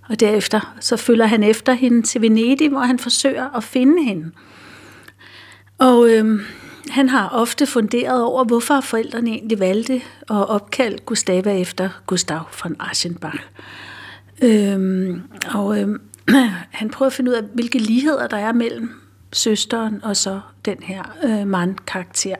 Og 0.09 0.19
derefter 0.19 0.75
så 0.79 0.97
følger 0.97 1.25
han 1.25 1.43
efter 1.43 1.73
hende 1.73 2.01
til 2.01 2.21
Venedig, 2.21 2.69
hvor 2.69 2.79
han 2.79 2.99
forsøger 2.99 3.55
at 3.55 3.63
finde 3.63 4.03
hende. 4.03 4.31
Og 5.77 6.09
øhm, 6.09 6.41
han 6.89 7.09
har 7.09 7.29
ofte 7.29 7.65
funderet 7.65 8.23
over, 8.23 8.43
hvorfor 8.43 8.81
forældrene 8.81 9.29
egentlig 9.29 9.59
valgte 9.59 9.95
at 10.29 10.49
opkalde 10.49 10.97
Gustava 10.97 11.59
efter 11.59 11.89
Gustav 12.07 12.41
von 12.63 12.75
Aschenbach. 12.79 13.43
Øhm, 14.41 15.21
og 15.53 15.81
øhm, 15.81 16.01
han 16.79 16.89
prøver 16.89 17.07
at 17.07 17.13
finde 17.13 17.31
ud 17.31 17.35
af, 17.35 17.43
hvilke 17.53 17.79
ligheder 17.79 18.27
der 18.27 18.37
er 18.37 18.53
mellem 18.53 19.06
søsteren 19.33 20.03
og 20.03 20.17
så 20.17 20.39
den 20.65 20.77
her 20.83 21.03
øh, 21.23 21.47
mandkarakter. 21.47 22.35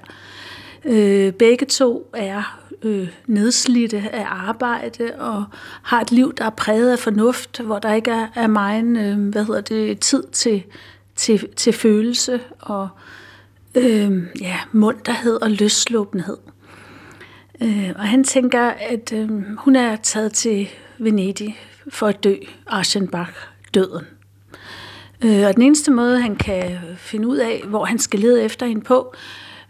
Øh, 0.86 1.34
begge 1.34 1.66
to 1.66 2.10
er 2.14 2.60
øh, 2.84 3.10
nedslidte 3.28 4.10
af 4.12 4.26
arbejde 4.30 5.12
og 5.20 5.46
har 5.82 6.02
et 6.02 6.12
liv, 6.12 6.34
der 6.34 6.46
er 6.46 6.50
præget 6.50 6.92
af 6.92 7.00
fornuft, 7.00 7.60
hvor 7.60 7.80
der 7.80 7.94
ikke 7.94 8.12
er, 8.12 8.28
er 8.36 8.48
meget 8.48 8.98
øh, 8.98 9.30
hvad 9.30 9.46
hedder 9.46 9.62
det, 9.62 10.00
tid 10.00 10.24
til, 10.32 10.64
til, 11.16 11.48
til 11.56 11.74
følelse 11.74 12.40
og 12.60 12.90
øh, 13.76 14.24
ja, 14.42 14.60
munterhed 14.72 15.42
og 15.42 15.52
løsslåbenhed. 15.52 16.38
Øh, 17.62 17.90
og 17.96 18.08
han 18.08 18.24
tænker, 18.24 18.62
at 18.70 19.14
øh, 19.14 19.30
hun 19.58 19.76
er 19.76 19.96
taget 19.96 20.34
til 20.34 20.70
Venedig 20.98 21.60
for 21.90 22.08
at 22.08 22.24
dø 22.24 22.36
Aschenbach 22.68 23.32
døden. 23.74 24.06
Øh, 25.24 25.48
og 25.48 25.56
den 25.56 25.62
eneste 25.64 25.92
måde, 25.92 26.22
han 26.22 26.36
kan 26.36 26.78
finde 26.98 27.28
ud 27.28 27.38
af, 27.38 27.64
hvor 27.68 27.86
han 27.86 28.00
skal 28.00 28.20
lede 28.20 28.44
efter 28.44 28.66
hende 28.66 28.82
på, 28.82 29.14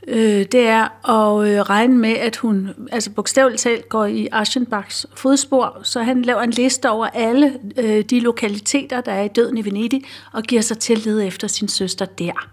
øh, 0.07 0.45
det 0.51 0.67
er 0.67 1.09
at 1.09 1.47
øh, 1.47 1.61
regne 1.61 1.97
med, 1.97 2.09
at 2.09 2.35
hun 2.35 2.69
altså 2.91 3.11
bogstaveligt 3.11 3.61
talt 3.61 3.89
går 3.89 4.05
i 4.05 4.27
Aschenbachs 4.31 5.05
fodspor, 5.15 5.79
så 5.83 6.03
han 6.03 6.21
laver 6.21 6.41
en 6.41 6.51
liste 6.51 6.89
over 6.89 7.07
alle 7.07 7.59
øh, 7.77 8.03
de 8.03 8.19
lokaliteter, 8.19 9.01
der 9.01 9.11
er 9.11 9.23
i 9.23 9.27
døden 9.27 9.57
i 9.57 9.65
Venedig, 9.65 10.03
og 10.33 10.43
giver 10.43 10.61
sig 10.61 10.79
til 10.79 10.93
at 10.93 11.05
lede 11.05 11.27
efter 11.27 11.47
sin 11.47 11.67
søster 11.67 12.05
der. 12.05 12.49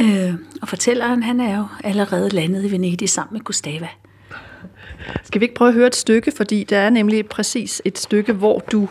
Øh, 0.00 0.34
og 0.62 0.68
fortælleren, 0.68 1.22
han 1.22 1.40
er 1.40 1.58
jo 1.58 1.66
allerede 1.84 2.28
landet 2.28 2.64
i 2.64 2.72
Venedig 2.72 3.08
sammen 3.08 3.32
med 3.34 3.40
Gustava. 3.40 3.88
Skal 5.24 5.40
vi 5.40 5.44
ikke 5.44 5.54
prøve 5.54 5.68
at 5.68 5.74
høre 5.74 5.86
et 5.86 5.96
stykke, 5.96 6.32
fordi 6.36 6.64
der 6.64 6.78
er 6.78 6.90
nemlig 6.90 7.26
præcis 7.26 7.82
et 7.84 7.98
stykke, 7.98 8.32
hvor 8.32 8.58
du, 8.72 8.88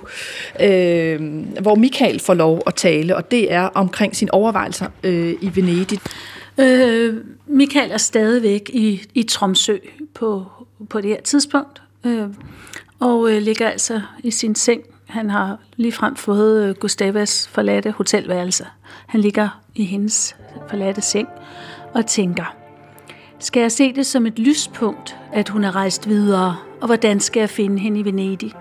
øh, 0.62 1.22
hvor 1.62 1.76
Michael 1.76 2.20
får 2.20 2.34
lov 2.34 2.62
at 2.68 2.76
tale, 2.76 3.16
og 3.16 3.32
det 3.32 3.54
er 3.54 3.62
omkring 3.62 4.16
sine 4.16 4.34
overvejelser 4.34 4.88
øh, 5.04 5.34
i 5.42 5.52
Venedig. 5.56 6.00
Øh, 6.58 7.16
Michael 7.48 7.92
er 7.92 7.98
stadigvæk 7.98 8.70
i, 8.74 9.02
i 9.14 9.24
Tromsø 9.24 9.78
på, 10.14 10.46
på 10.90 11.02
det 11.02 11.10
her 11.10 11.22
tidspunkt, 11.22 11.82
øh, 12.06 12.28
og 13.00 13.32
øh, 13.32 13.42
ligger 13.42 13.70
altså 13.70 14.02
i 14.24 14.32
sin 14.32 14.56
seng. 14.56 14.82
Han 15.06 15.30
har 15.30 15.58
ligefrem 15.76 16.16
fået 16.16 16.70
øh, 16.70 16.76
Gustavas 16.76 17.48
forladte 17.48 17.92
hotelværelse. 17.92 18.66
Han 19.08 19.22
ligger 19.22 19.62
i 19.76 19.84
hendes 19.84 20.36
forladte 20.70 21.02
seng 21.02 21.28
og 21.94 22.06
tænker, 22.06 22.56
skal 23.40 23.62
jeg 23.62 23.72
se 23.72 23.94
det 23.94 24.06
som 24.06 24.26
et 24.26 24.40
lyspunkt, 24.40 25.18
at 25.34 25.50
hun 25.50 25.64
er 25.64 25.76
rejst 25.76 26.10
videre, 26.10 26.58
og 26.82 26.86
hvordan 26.86 27.20
skal 27.20 27.40
jeg 27.40 27.50
finde 27.50 27.80
hende 27.80 28.00
i 28.00 28.06
Venedig? 28.06 28.54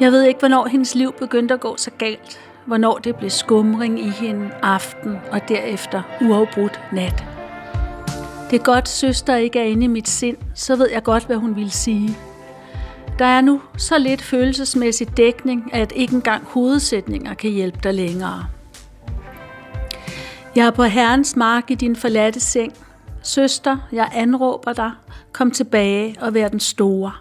Jeg 0.00 0.12
ved 0.12 0.22
ikke, 0.22 0.40
hvornår 0.40 0.66
hendes 0.66 0.94
liv 0.94 1.12
begyndte 1.18 1.54
at 1.54 1.60
gå 1.60 1.76
så 1.76 1.90
galt, 1.98 2.40
hvornår 2.66 2.98
det 2.98 3.16
blev 3.16 3.30
skumring 3.30 4.00
i 4.00 4.08
hende 4.08 4.50
aften 4.62 5.16
og 5.30 5.48
derefter 5.48 6.02
uafbrudt 6.20 6.80
nat. 6.92 7.24
Det 8.50 8.58
er 8.58 8.64
godt, 8.64 8.88
søster 8.88 9.36
ikke 9.36 9.58
er 9.58 9.64
inde 9.64 9.84
i 9.84 9.88
mit 9.88 10.08
sind, 10.08 10.36
så 10.54 10.76
ved 10.76 10.88
jeg 10.92 11.02
godt, 11.02 11.26
hvad 11.26 11.36
hun 11.36 11.56
vil 11.56 11.70
sige. 11.70 12.16
Der 13.18 13.24
er 13.24 13.40
nu 13.40 13.60
så 13.76 13.98
lidt 13.98 14.22
følelsesmæssig 14.22 15.16
dækning, 15.16 15.70
at 15.74 15.92
ikke 15.96 16.14
engang 16.14 16.44
hovedsætninger 16.44 17.34
kan 17.34 17.50
hjælpe 17.50 17.78
dig 17.82 17.94
længere. 17.94 18.46
Jeg 20.56 20.66
er 20.66 20.70
på 20.70 20.84
herrens 20.84 21.36
mark 21.36 21.70
i 21.70 21.74
din 21.74 21.96
forladte 21.96 22.40
seng. 22.40 22.72
Søster, 23.22 23.76
jeg 23.92 24.10
anråber 24.14 24.72
dig. 24.72 24.92
Kom 25.32 25.50
tilbage 25.50 26.16
og 26.20 26.34
vær 26.34 26.48
den 26.48 26.60
store. 26.60 27.12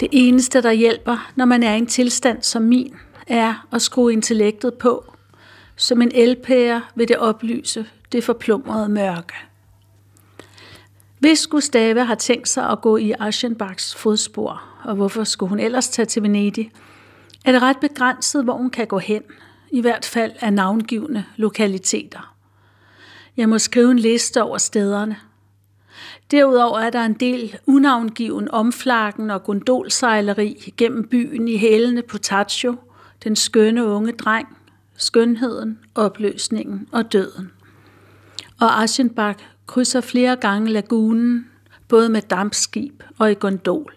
Det 0.00 0.08
eneste, 0.12 0.62
der 0.62 0.72
hjælper, 0.72 1.30
når 1.36 1.44
man 1.44 1.62
er 1.62 1.74
i 1.74 1.78
en 1.78 1.86
tilstand 1.86 2.42
som 2.42 2.62
min, 2.62 2.94
er 3.26 3.66
at 3.72 3.82
skrue 3.82 4.12
intellektet 4.12 4.74
på. 4.74 5.14
Som 5.76 6.02
en 6.02 6.12
elpære 6.14 6.82
vil 6.94 7.08
det 7.08 7.16
oplyse 7.16 7.86
det 8.12 8.24
forplumrede 8.24 8.88
mørke. 8.88 9.34
Hvis 11.18 11.46
Gustave 11.46 12.04
har 12.04 12.14
tænkt 12.14 12.48
sig 12.48 12.70
at 12.70 12.80
gå 12.80 12.96
i 12.96 13.12
Aschenbachs 13.20 13.94
fodspor, 13.94 14.62
og 14.84 14.94
hvorfor 14.94 15.24
skulle 15.24 15.48
hun 15.48 15.60
ellers 15.60 15.88
tage 15.88 16.06
til 16.06 16.22
Venedig, 16.22 16.72
er 17.44 17.52
det 17.52 17.62
ret 17.62 17.78
begrænset, 17.80 18.44
hvor 18.44 18.52
hun 18.52 18.70
kan 18.70 18.86
gå 18.86 18.98
hen, 18.98 19.22
i 19.70 19.80
hvert 19.80 20.04
fald 20.04 20.32
af 20.40 20.52
navngivende 20.52 21.24
lokaliteter. 21.36 22.31
Jeg 23.36 23.48
må 23.48 23.58
skrive 23.58 23.90
en 23.90 23.98
liste 23.98 24.42
over 24.42 24.58
stederne. 24.58 25.16
Derudover 26.30 26.78
er 26.78 26.90
der 26.90 27.04
en 27.04 27.14
del 27.14 27.58
unavngiven 27.66 28.50
omflakken 28.50 29.30
og 29.30 29.44
gondolsejleri 29.44 30.72
gennem 30.76 31.08
byen 31.08 31.48
i 31.48 31.56
hælene 31.56 32.02
på 32.02 32.18
Taccio, 32.18 32.76
den 33.24 33.36
skønne 33.36 33.86
unge 33.86 34.12
dreng, 34.12 34.48
skønheden, 34.96 35.78
opløsningen 35.94 36.88
og 36.92 37.12
døden. 37.12 37.50
Og 38.60 38.82
Aschenbach 38.82 39.44
krydser 39.66 40.00
flere 40.00 40.36
gange 40.36 40.70
lagunen, 40.70 41.46
både 41.88 42.08
med 42.08 42.22
dampskib 42.22 43.02
og 43.18 43.30
i 43.32 43.34
gondol. 43.40 43.94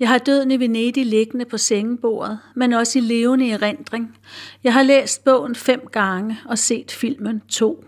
Jeg 0.00 0.08
har 0.08 0.18
døden 0.18 0.50
i 0.50 0.60
Venedig 0.60 1.06
liggende 1.06 1.44
på 1.44 1.58
sengebordet, 1.58 2.38
men 2.54 2.72
også 2.72 2.98
i 2.98 3.02
levende 3.02 3.50
erindring. 3.50 4.16
Jeg 4.64 4.72
har 4.72 4.82
læst 4.82 5.24
bogen 5.24 5.54
fem 5.54 5.86
gange 5.92 6.38
og 6.44 6.58
set 6.58 6.92
filmen 6.92 7.40
to. 7.48 7.84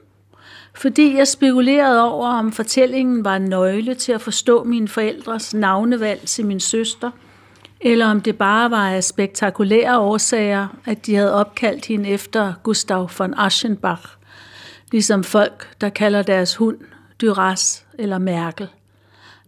Fordi 0.75 1.17
jeg 1.17 1.29
spekulerede 1.29 2.11
over, 2.11 2.29
om 2.29 2.53
fortællingen 2.53 3.25
var 3.25 3.37
en 3.37 3.45
nøgle 3.45 3.95
til 3.95 4.13
at 4.13 4.21
forstå 4.21 4.65
mine 4.65 4.89
forældres 4.89 5.55
navnevalg 5.55 6.21
til 6.21 6.47
min 6.47 6.61
søster, 6.61 7.11
eller 7.81 8.07
om 8.07 8.21
det 8.21 8.39
bare 8.39 8.71
var 8.71 8.91
af 8.91 9.05
spektakulære 9.05 9.99
årsager, 9.99 10.69
at 10.85 11.07
de 11.07 11.15
havde 11.15 11.35
opkaldt 11.35 11.87
hende 11.87 12.09
efter 12.09 12.53
Gustav 12.63 13.11
von 13.19 13.35
Aschenbach, 13.37 14.03
ligesom 14.93 15.25
folk, 15.25 15.81
der 15.81 15.89
kalder 15.89 16.23
deres 16.23 16.57
hund 16.57 16.79
Duras 17.21 17.87
eller 17.99 18.19
Merkel 18.19 18.69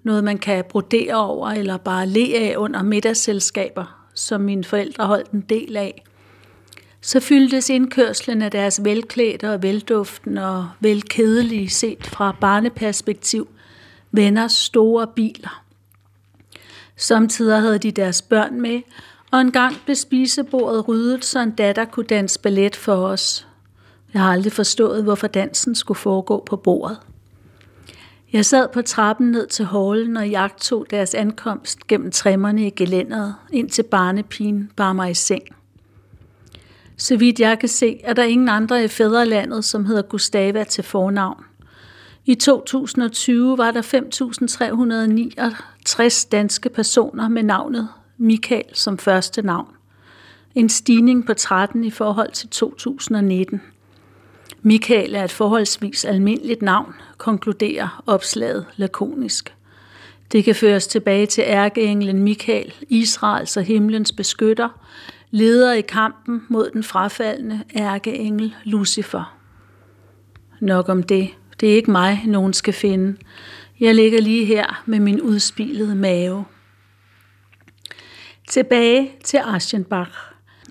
noget, 0.06 0.24
man 0.24 0.38
kan 0.38 0.64
brodere 0.68 1.14
over 1.14 1.50
eller 1.50 1.76
bare 1.76 2.06
le 2.06 2.34
af 2.34 2.54
under 2.56 2.82
middagsselskaber, 2.82 4.06
som 4.14 4.40
mine 4.40 4.64
forældre 4.64 5.06
holdt 5.06 5.30
en 5.30 5.40
del 5.40 5.76
af. 5.76 6.04
Så 7.06 7.20
fyldtes 7.20 7.70
indkørslen 7.70 8.42
af 8.42 8.50
deres 8.50 8.84
velklædte 8.84 9.52
og 9.52 9.62
velduftende 9.62 10.48
og 10.48 10.68
velkedelige 10.80 11.70
set 11.70 12.06
fra 12.06 12.36
barneperspektiv 12.40 13.48
venners 14.10 14.52
store 14.52 15.06
biler. 15.06 15.62
Samtidig 16.96 17.60
havde 17.60 17.78
de 17.78 17.90
deres 17.90 18.22
børn 18.22 18.60
med, 18.60 18.80
og 19.30 19.40
en 19.40 19.52
gang 19.52 19.76
blev 19.84 19.96
spisebordet 19.96 20.88
ryddet, 20.88 21.24
så 21.24 21.40
en 21.40 21.50
datter 21.50 21.84
kunne 21.84 22.06
danse 22.06 22.40
ballet 22.40 22.76
for 22.76 22.94
os. 22.94 23.46
Jeg 24.14 24.22
har 24.22 24.32
aldrig 24.32 24.52
forstået, 24.52 25.02
hvorfor 25.02 25.26
dansen 25.26 25.74
skulle 25.74 25.98
foregå 25.98 26.42
på 26.46 26.56
bordet. 26.56 26.98
Jeg 28.32 28.44
sad 28.44 28.68
på 28.72 28.82
trappen 28.82 29.30
ned 29.30 29.46
til 29.46 29.64
hallen 29.64 30.16
og 30.16 30.28
jagtog 30.28 30.86
deres 30.90 31.14
ankomst 31.14 31.86
gennem 31.86 32.10
træmmerne 32.10 32.66
i 32.66 32.70
gelænderet, 32.70 33.34
indtil 33.52 33.82
barnepigen 33.82 34.70
bar 34.76 34.92
mig 34.92 35.10
i 35.10 35.14
seng. 35.14 35.55
Så 36.96 37.16
vidt 37.16 37.40
jeg 37.40 37.58
kan 37.58 37.68
se, 37.68 38.00
er 38.04 38.12
der 38.12 38.22
ingen 38.22 38.48
andre 38.48 38.84
i 38.84 38.88
fædrelandet, 38.88 39.64
som 39.64 39.84
hedder 39.84 40.02
Gustava 40.02 40.64
til 40.64 40.84
fornavn. 40.84 41.44
I 42.24 42.34
2020 42.34 43.58
var 43.58 43.70
der 43.70 43.82
5.369 43.82 46.28
danske 46.32 46.68
personer 46.68 47.28
med 47.28 47.42
navnet 47.42 47.88
Michael 48.18 48.64
som 48.72 48.98
første 48.98 49.42
navn. 49.42 49.68
En 50.54 50.68
stigning 50.68 51.26
på 51.26 51.34
13 51.34 51.84
i 51.84 51.90
forhold 51.90 52.32
til 52.32 52.48
2019. 52.48 53.62
Michael 54.62 55.14
er 55.14 55.24
et 55.24 55.32
forholdsvis 55.32 56.04
almindeligt 56.04 56.62
navn, 56.62 56.94
konkluderer 57.18 58.02
opslaget 58.06 58.66
lakonisk. 58.76 59.54
Det 60.32 60.44
kan 60.44 60.54
føres 60.54 60.86
tilbage 60.86 61.26
til 61.26 61.44
ærkeenglen 61.46 62.22
Michael, 62.22 62.74
Israels 62.88 63.56
og 63.56 63.62
himlens 63.62 64.12
beskytter, 64.12 64.68
leder 65.30 65.72
i 65.72 65.80
kampen 65.80 66.42
mod 66.48 66.70
den 66.70 66.82
frafaldende 66.82 67.64
ærkeengel 67.76 68.54
Lucifer. 68.64 69.36
Nok 70.60 70.88
om 70.88 71.02
det. 71.02 71.30
Det 71.60 71.70
er 71.70 71.76
ikke 71.76 71.90
mig, 71.90 72.22
nogen 72.26 72.52
skal 72.52 72.74
finde. 72.74 73.16
Jeg 73.80 73.94
ligger 73.94 74.20
lige 74.20 74.44
her 74.44 74.82
med 74.86 75.00
min 75.00 75.20
udspilede 75.20 75.94
mave. 75.94 76.44
Tilbage 78.48 79.12
til 79.24 79.40
Aschenbach. 79.44 80.10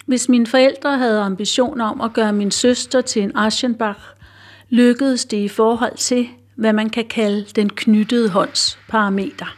Hvis 0.05 0.29
mine 0.29 0.47
forældre 0.47 0.97
havde 0.97 1.21
ambitioner 1.21 1.85
om 1.85 2.01
at 2.01 2.13
gøre 2.13 2.33
min 2.33 2.51
søster 2.51 3.01
til 3.01 3.21
en 3.21 3.31
Aschenbach, 3.35 3.99
lykkedes 4.69 5.25
det 5.25 5.37
i 5.37 5.47
forhold 5.47 5.97
til, 5.97 6.27
hvad 6.55 6.73
man 6.73 6.89
kan 6.89 7.05
kalde 7.05 7.45
den 7.55 7.69
knyttede 7.69 8.29
hånds 8.29 8.79
parameter. 8.87 9.57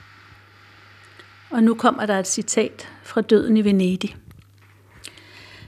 Og 1.49 1.63
nu 1.63 1.73
kommer 1.73 2.05
der 2.05 2.19
et 2.19 2.27
citat 2.27 2.89
fra 3.03 3.21
Døden 3.21 3.57
i 3.57 3.65
Venedig. 3.65 4.15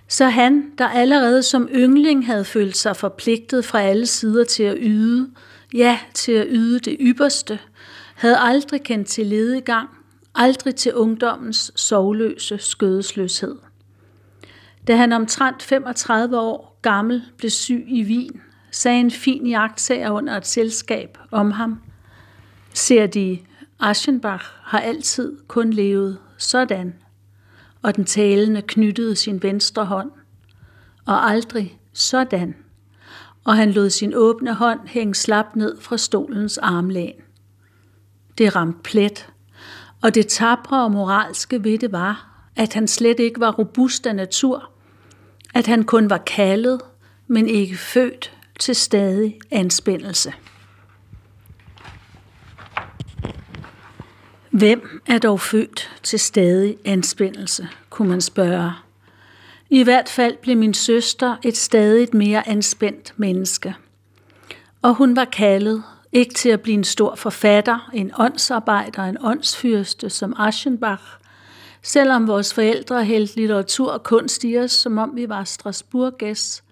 Så 0.09 0.25
han, 0.25 0.71
der 0.77 0.87
allerede 0.87 1.43
som 1.43 1.69
yngling 1.71 2.25
havde 2.25 2.45
følt 2.45 2.77
sig 2.77 2.95
forpligtet 2.95 3.65
fra 3.65 3.81
alle 3.81 4.05
sider 4.05 4.43
til 4.43 4.63
at 4.63 4.77
yde, 4.79 5.29
ja, 5.73 5.99
til 6.13 6.31
at 6.31 6.47
yde 6.49 6.79
det 6.79 6.97
ypperste, 6.99 7.59
havde 8.15 8.37
aldrig 8.39 8.83
kendt 8.83 9.07
til 9.07 9.25
ledegang, 9.25 9.89
aldrig 10.35 10.75
til 10.75 10.93
ungdommens 10.93 11.71
sovløse 11.75 12.57
skødesløshed. 12.57 13.55
Da 14.87 14.95
han 14.95 15.13
omtrent 15.13 15.63
35 15.63 16.39
år 16.39 16.79
gammel 16.81 17.23
blev 17.37 17.49
syg 17.49 17.85
i 17.87 18.03
Wien, 18.03 18.41
sagde 18.71 18.99
en 18.99 19.11
fin 19.11 19.47
jagtsager 19.47 20.09
under 20.09 20.37
et 20.37 20.47
selskab 20.47 21.17
om 21.31 21.51
ham. 21.51 21.79
Ser 22.73 23.07
de, 23.07 23.39
Aschenbach 23.79 24.45
har 24.63 24.79
altid 24.79 25.37
kun 25.47 25.73
levet 25.73 26.17
sådan, 26.37 26.95
og 27.81 27.95
den 27.95 28.05
talende 28.05 28.61
knyttede 28.61 29.15
sin 29.15 29.43
venstre 29.43 29.85
hånd, 29.85 30.11
og 31.05 31.29
aldrig 31.29 31.79
sådan, 31.93 32.55
og 33.43 33.55
han 33.55 33.71
lod 33.71 33.89
sin 33.89 34.13
åbne 34.15 34.53
hånd 34.53 34.79
hænge 34.87 35.15
slap 35.15 35.55
ned 35.55 35.81
fra 35.81 35.97
stolens 35.97 36.57
armlæn. 36.57 37.13
Det 38.37 38.55
ramte 38.55 38.79
plet, 38.83 39.29
og 40.01 40.15
det 40.15 40.27
tapre 40.27 40.83
og 40.83 40.91
moralske 40.91 41.63
ved 41.63 41.77
det 41.77 41.91
var, 41.91 42.29
at 42.55 42.73
han 42.73 42.87
slet 42.87 43.19
ikke 43.19 43.39
var 43.39 43.51
robust 43.51 44.07
af 44.07 44.15
natur, 44.15 44.71
at 45.53 45.67
han 45.67 45.83
kun 45.83 46.09
var 46.09 46.17
kaldet, 46.17 46.81
men 47.27 47.47
ikke 47.47 47.77
født 47.77 48.37
til 48.59 48.75
stadig 48.75 49.39
anspændelse. 49.51 50.33
Hvem 54.49 55.01
er 55.07 55.17
dog 55.17 55.41
født 55.41 55.99
til 56.03 56.19
stadig 56.19 56.77
anspændelse, 56.85 57.67
kunne 57.89 58.09
man 58.09 58.21
spørge. 58.21 58.71
I 59.69 59.83
hvert 59.83 60.09
fald 60.09 60.37
blev 60.41 60.57
min 60.57 60.73
søster 60.73 61.35
et 61.43 61.57
stadigt 61.57 62.13
mere 62.13 62.49
anspændt 62.49 63.13
menneske. 63.17 63.75
Og 64.81 64.93
hun 64.93 65.15
var 65.15 65.25
kaldet 65.25 65.83
ikke 66.11 66.33
til 66.33 66.49
at 66.49 66.61
blive 66.61 66.73
en 66.73 66.83
stor 66.83 67.15
forfatter, 67.15 67.89
en 67.93 68.11
åndsarbejder, 68.19 69.03
en 69.03 69.17
åndsfyrste 69.21 70.09
som 70.09 70.33
Aschenbach, 70.37 71.03
selvom 71.81 72.27
vores 72.27 72.53
forældre 72.53 73.05
hældte 73.05 73.35
litteratur 73.35 73.91
og 73.91 74.03
kunst 74.03 74.43
i 74.43 74.57
os, 74.57 74.71
som 74.71 74.97
om 74.97 75.11
vi 75.15 75.29
var 75.29 75.43
Strasburgers, 75.43 76.63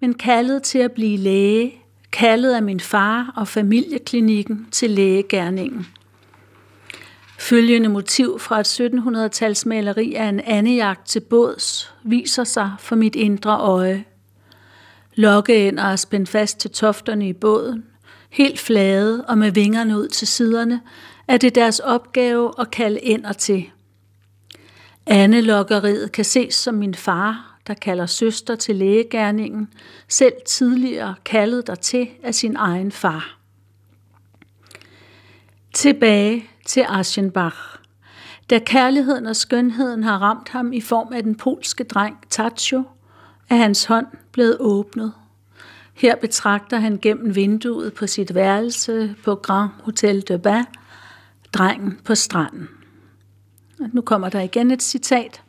men 0.00 0.14
kaldet 0.14 0.62
til 0.62 0.78
at 0.78 0.92
blive 0.92 1.16
læge, 1.16 1.74
kaldet 2.12 2.54
af 2.54 2.62
min 2.62 2.80
far 2.80 3.32
og 3.36 3.48
familieklinikken 3.48 4.68
til 4.72 4.90
lægegærningen. 4.90 5.86
Følgende 7.38 7.88
motiv 7.88 8.38
fra 8.38 8.60
et 8.60 8.80
1700-tals 8.80 9.66
maleri 9.66 10.14
af 10.14 10.24
en 10.24 10.40
andejagt 10.40 11.06
til 11.06 11.20
båds 11.20 11.94
viser 12.04 12.44
sig 12.44 12.72
for 12.78 12.96
mit 12.96 13.16
indre 13.16 13.58
øje. 13.58 14.04
Lokkeænder 15.14 15.82
er 15.82 15.96
spændt 15.96 16.28
fast 16.28 16.58
til 16.58 16.70
tofterne 16.70 17.28
i 17.28 17.32
båden, 17.32 17.84
helt 18.30 18.58
flade 18.58 19.24
og 19.24 19.38
med 19.38 19.50
vingerne 19.50 19.98
ud 19.98 20.08
til 20.08 20.26
siderne, 20.26 20.80
er 21.28 21.36
det 21.36 21.54
deres 21.54 21.80
opgave 21.80 22.52
at 22.58 22.70
kalde 22.70 23.00
ænder 23.02 23.32
til. 23.32 23.64
Andelokkeriet 25.06 26.12
kan 26.12 26.24
ses 26.24 26.54
som 26.54 26.74
min 26.74 26.94
far, 26.94 27.58
der 27.66 27.74
kalder 27.74 28.06
søster 28.06 28.56
til 28.56 28.76
lægegærningen, 28.76 29.68
selv 30.08 30.34
tidligere 30.46 31.14
kaldet 31.24 31.66
der 31.66 31.74
til 31.74 32.08
af 32.22 32.34
sin 32.34 32.56
egen 32.56 32.92
far. 32.92 33.38
Tilbage 35.74 36.44
til 36.68 36.84
Aschenbach. 36.88 37.56
Da 38.50 38.58
kærligheden 38.58 39.26
og 39.26 39.36
skønheden 39.36 40.02
har 40.02 40.18
ramt 40.18 40.48
ham 40.48 40.72
i 40.72 40.80
form 40.80 41.12
af 41.12 41.22
den 41.22 41.34
polske 41.34 41.84
dreng 41.84 42.16
Tacho, 42.30 42.82
er 43.50 43.56
hans 43.56 43.84
hånd 43.84 44.06
blevet 44.32 44.56
åbnet. 44.60 45.12
Her 45.94 46.16
betragter 46.16 46.76
han 46.76 46.98
gennem 47.02 47.34
vinduet 47.34 47.94
på 47.94 48.06
sit 48.06 48.34
værelse 48.34 49.14
på 49.24 49.34
Grand 49.34 49.70
Hotel 49.82 50.28
de 50.28 50.38
Bas, 50.38 50.64
drengen 51.52 52.00
på 52.04 52.14
stranden. 52.14 52.68
Nu 53.92 54.00
kommer 54.00 54.28
der 54.28 54.40
igen 54.40 54.70
et 54.70 54.82
citat. 54.82 55.42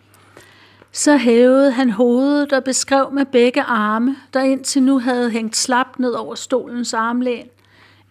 Så 0.91 1.17
hævede 1.17 1.71
han 1.71 1.89
hovedet 1.89 2.53
og 2.53 2.63
beskrev 2.63 3.09
med 3.13 3.25
begge 3.25 3.61
arme, 3.61 4.15
der 4.33 4.41
indtil 4.41 4.83
nu 4.83 4.99
havde 4.99 5.29
hængt 5.29 5.57
slapt 5.57 5.99
ned 5.99 6.11
over 6.11 6.35
stolens 6.35 6.93
armlæn, 6.93 7.47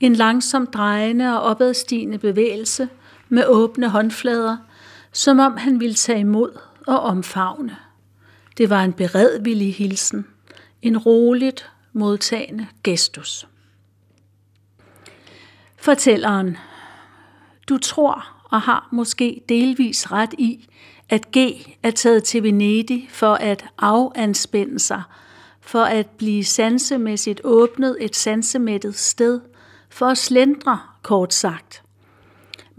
en 0.00 0.14
langsom 0.14 0.66
drejende 0.66 1.40
og 1.40 1.50
opadstigende 1.50 2.18
bevægelse 2.18 2.88
med 3.28 3.44
åbne 3.46 3.88
håndflader, 3.88 4.56
som 5.12 5.38
om 5.38 5.56
han 5.56 5.80
ville 5.80 5.94
tage 5.94 6.20
imod 6.20 6.58
og 6.86 7.00
omfavne. 7.00 7.76
Det 8.58 8.70
var 8.70 8.84
en 8.84 8.92
beredvillig 8.92 9.74
hilsen, 9.74 10.26
en 10.82 10.98
roligt 10.98 11.70
modtagende 11.92 12.66
gestus. 12.84 13.48
Fortælleren, 15.76 16.56
du 17.68 17.78
tror 17.78 18.24
og 18.44 18.60
har 18.60 18.88
måske 18.92 19.42
delvis 19.48 20.12
ret 20.12 20.32
i, 20.38 20.68
at 21.08 21.30
G 21.36 21.36
er 21.82 21.90
taget 21.90 22.24
til 22.24 22.42
Venedig 22.42 23.08
for 23.12 23.34
at 23.34 23.64
afanspænde 23.78 24.78
sig, 24.78 25.02
for 25.60 25.82
at 25.82 26.06
blive 26.06 26.44
sansemæssigt 26.44 27.40
åbnet 27.44 27.96
et 28.00 28.16
sansemættet 28.16 28.94
sted, 28.94 29.40
for 29.90 30.06
at 30.06 30.18
slendre, 30.18 30.78
kort 31.02 31.34
sagt. 31.34 31.82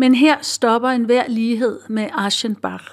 Men 0.02 0.16
her 0.16 0.38
stopper 0.41 0.89
enhver 0.89 1.24
lighed 1.28 1.80
med 1.89 2.08
Aschenbach. 2.14 2.86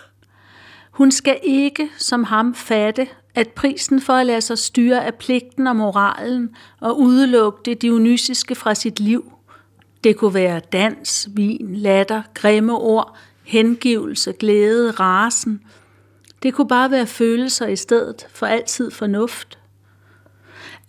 Hun 0.90 1.12
skal 1.12 1.38
ikke, 1.42 1.90
som 1.98 2.24
ham, 2.24 2.54
fatte, 2.54 3.08
at 3.34 3.48
prisen 3.48 4.00
for 4.00 4.12
at 4.12 4.26
lade 4.26 4.40
sig 4.40 4.58
styre 4.58 5.04
af 5.04 5.14
pligten 5.14 5.66
og 5.66 5.76
moralen 5.76 6.50
og 6.80 7.00
udelukke 7.00 7.58
det 7.64 7.82
dionysiske 7.82 8.54
fra 8.54 8.74
sit 8.74 9.00
liv. 9.00 9.32
Det 10.04 10.16
kunne 10.16 10.34
være 10.34 10.60
dans, 10.72 11.28
vin, 11.34 11.76
latter, 11.76 12.22
grimme 12.34 12.72
ord, 12.72 13.16
hengivelse, 13.44 14.32
glæde, 14.32 14.90
rasen. 14.90 15.60
Det 16.42 16.54
kunne 16.54 16.68
bare 16.68 16.90
være 16.90 17.06
følelser 17.06 17.66
i 17.66 17.76
stedet 17.76 18.26
for 18.30 18.46
altid 18.46 18.90
fornuft. 18.90 19.58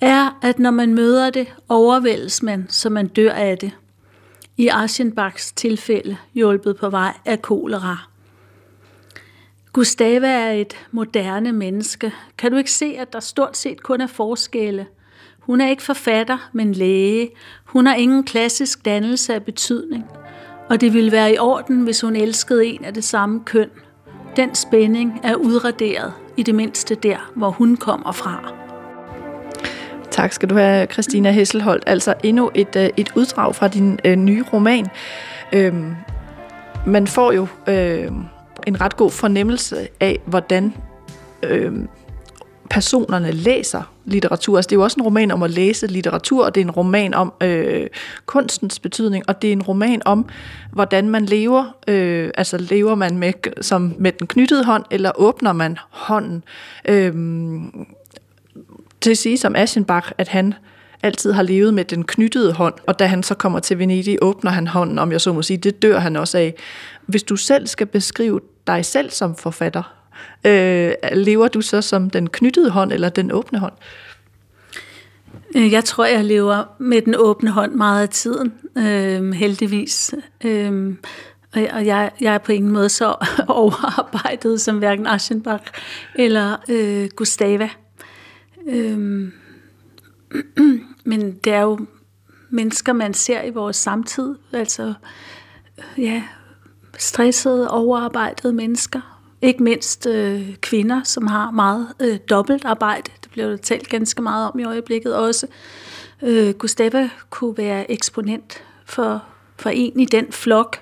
Er, 0.02 0.40
at 0.42 0.60
når 0.60 0.72
man 0.72 0.94
møder 0.94 1.30
det, 1.30 1.48
overvældes 1.70 2.44
man, 2.44 2.66
så 2.70 2.90
man 2.90 3.08
dør 3.08 3.32
af 3.32 3.58
det. 3.58 3.72
I 4.60 4.68
Aschenbachs 4.68 5.52
tilfælde 5.52 6.18
hjulpet 6.34 6.78
på 6.78 6.90
vej 6.90 7.14
af 7.26 7.42
kolera. 7.42 7.98
Gustava 9.74 10.28
er 10.28 10.52
et 10.52 10.88
moderne 10.92 11.52
menneske. 11.52 12.14
Kan 12.38 12.52
du 12.52 12.58
ikke 12.58 12.72
se, 12.72 12.96
at 13.00 13.14
der 13.14 13.20
stort 13.20 13.58
set 13.58 13.84
kun 13.84 14.02
er 14.02 14.08
forskelle? 14.08 14.88
Hun 15.40 15.62
er 15.62 15.70
ikke 15.70 15.84
forfatter, 15.84 16.50
men 16.54 16.74
læge. 16.74 17.30
Hun 17.66 17.86
har 17.86 17.96
ingen 17.96 18.24
klassisk 18.24 18.86
dannelse 18.86 19.34
af 19.34 19.44
betydning. 19.44 20.06
Og 20.70 20.82
det 20.82 20.94
ville 20.94 21.12
være 21.12 21.34
i 21.34 21.38
orden, 21.38 21.82
hvis 21.82 22.02
hun 22.02 22.16
elskede 22.16 22.66
en 22.66 22.86
af 22.86 22.94
det 22.94 23.04
samme 23.04 23.44
køn. 23.46 23.70
Den 24.36 24.56
spænding 24.56 25.20
er 25.24 25.36
udraderet, 25.36 26.14
i 26.38 26.44
det 26.44 26.56
mindste 26.56 26.96
der, 26.96 27.32
hvor 27.36 27.50
hun 27.50 27.78
kommer 27.78 28.12
fra. 28.12 28.67
Tak 30.18 30.34
skal 30.34 30.50
du 30.50 30.56
have, 30.56 30.86
Christina 30.86 31.32
Hesselholdt. 31.32 31.84
Altså 31.88 32.14
endnu 32.24 32.52
et, 32.56 32.76
øh, 32.76 32.90
et 32.98 33.12
uddrag 33.16 33.56
fra 33.56 33.68
din 33.68 34.00
øh, 34.06 34.16
nye 34.16 34.44
roman. 34.54 34.88
Øhm, 35.54 35.96
man 36.86 37.08
får 37.08 37.32
jo 37.32 37.48
øh, 37.68 38.12
en 38.68 38.82
ret 38.82 38.98
god 38.98 39.12
fornemmelse 39.12 39.88
af, 40.00 40.20
hvordan 40.26 40.74
øh, 41.44 41.74
personerne 42.70 43.32
læser 43.32 43.94
litteratur. 44.06 44.58
Altså, 44.58 44.68
det 44.68 44.76
er 44.76 44.80
jo 44.80 44.84
også 44.84 44.96
en 45.00 45.04
roman 45.04 45.32
om 45.32 45.44
at 45.44 45.52
læse 45.52 45.88
litteratur, 45.88 46.46
og 46.46 46.56
det 46.56 46.62
er 46.62 46.66
en 46.66 46.72
roman 46.72 47.14
om 47.14 47.34
øh, 47.42 47.88
kunstens 48.26 48.80
betydning, 48.80 49.24
og 49.28 49.42
det 49.42 49.48
er 49.48 49.52
en 49.52 49.62
roman 49.62 50.02
om, 50.06 50.26
hvordan 50.72 51.10
man 51.10 51.26
lever. 51.26 51.76
Øh, 51.88 52.30
altså 52.38 52.58
lever 52.58 52.96
man 52.96 53.18
med, 53.18 53.34
som 53.62 53.96
med 53.98 54.12
den 54.12 54.28
knyttede 54.28 54.64
hånd, 54.64 54.84
eller 54.92 55.12
åbner 55.16 55.54
man 55.54 55.78
hånden? 55.90 56.44
Øh, 56.90 57.14
til 59.08 59.12
at 59.12 59.18
sige 59.18 59.38
som 59.38 59.56
Aschenbach, 59.56 60.12
at 60.18 60.28
han 60.28 60.54
altid 61.04 61.32
har 61.32 61.44
levet 61.44 61.74
med 61.74 61.86
den 61.86 62.04
knyttede 62.04 62.54
hånd, 62.54 62.74
og 62.88 63.00
da 63.00 63.06
han 63.06 63.24
så 63.24 63.36
kommer 63.36 63.60
til 63.60 63.80
Venedig, 63.80 64.18
åbner 64.22 64.52
han 64.52 64.68
hånden, 64.68 65.00
om 65.00 65.12
jeg 65.12 65.22
så 65.22 65.34
må 65.34 65.42
sige, 65.42 65.58
det 65.58 65.82
dør 65.82 66.00
han 66.00 66.16
også 66.16 66.38
af. 66.38 66.54
Hvis 67.06 67.24
du 67.24 67.36
selv 67.36 67.68
skal 67.68 67.88
beskrive 67.88 68.40
dig 68.68 68.86
selv 68.86 69.10
som 69.10 69.36
forfatter, 69.36 69.94
øh, 70.46 70.92
lever 71.14 71.48
du 71.48 71.62
så 71.62 71.82
som 71.82 72.10
den 72.10 72.30
knyttede 72.30 72.70
hånd 72.70 72.92
eller 72.92 73.10
den 73.10 73.32
åbne 73.32 73.60
hånd? 73.60 73.74
Øh, 75.56 75.72
jeg 75.72 75.84
tror, 75.84 76.06
jeg 76.06 76.26
lever 76.26 76.64
med 76.80 77.02
den 77.02 77.16
åbne 77.18 77.50
hånd 77.50 77.74
meget 77.74 78.02
af 78.02 78.10
tiden, 78.10 78.54
øh, 78.78 79.32
heldigvis. 79.32 80.14
Øh, 80.46 80.96
og 81.56 81.86
jeg, 81.86 82.12
jeg 82.22 82.34
er 82.34 82.38
på 82.38 82.52
ingen 82.52 82.72
måde 82.72 82.90
så 82.90 83.16
overarbejdet 83.48 84.62
som 84.62 84.78
hverken 84.78 85.08
Aschenbach 85.08 85.64
eller 86.16 86.56
øh, 86.70 87.10
Gustava. 87.16 87.70
Øhm. 88.68 89.34
men 91.06 91.32
det 91.44 91.54
er 91.54 91.62
jo 91.62 91.80
mennesker, 92.50 92.94
man 92.94 93.14
ser 93.14 93.44
i 93.44 93.50
vores 93.50 93.76
samtid. 93.76 94.36
Altså, 94.54 94.94
ja, 95.98 96.24
stressede, 96.98 97.72
overarbejdede 97.72 98.54
mennesker. 98.54 99.20
Ikke 99.42 99.64
mindst 99.64 100.06
øh, 100.08 100.56
kvinder, 100.56 101.04
som 101.04 101.28
har 101.28 101.52
meget 101.52 101.88
øh, 102.00 102.20
dobbeltarbejde. 102.30 103.12
Det 103.24 103.32
bliver 103.32 103.48
jo 103.48 103.58
talt 103.58 103.90
ganske 103.90 104.22
meget 104.22 104.52
om 104.52 104.60
i 104.60 104.64
øjeblikket 104.64 105.16
også. 105.16 105.48
Øh, 106.22 106.54
Gustava 106.54 107.10
kunne 107.30 107.58
være 107.58 107.92
eksponent 107.92 108.64
for, 108.86 109.24
for 109.58 109.70
en 109.70 110.00
i 110.00 110.06
den 110.06 110.32
flok. 110.32 110.80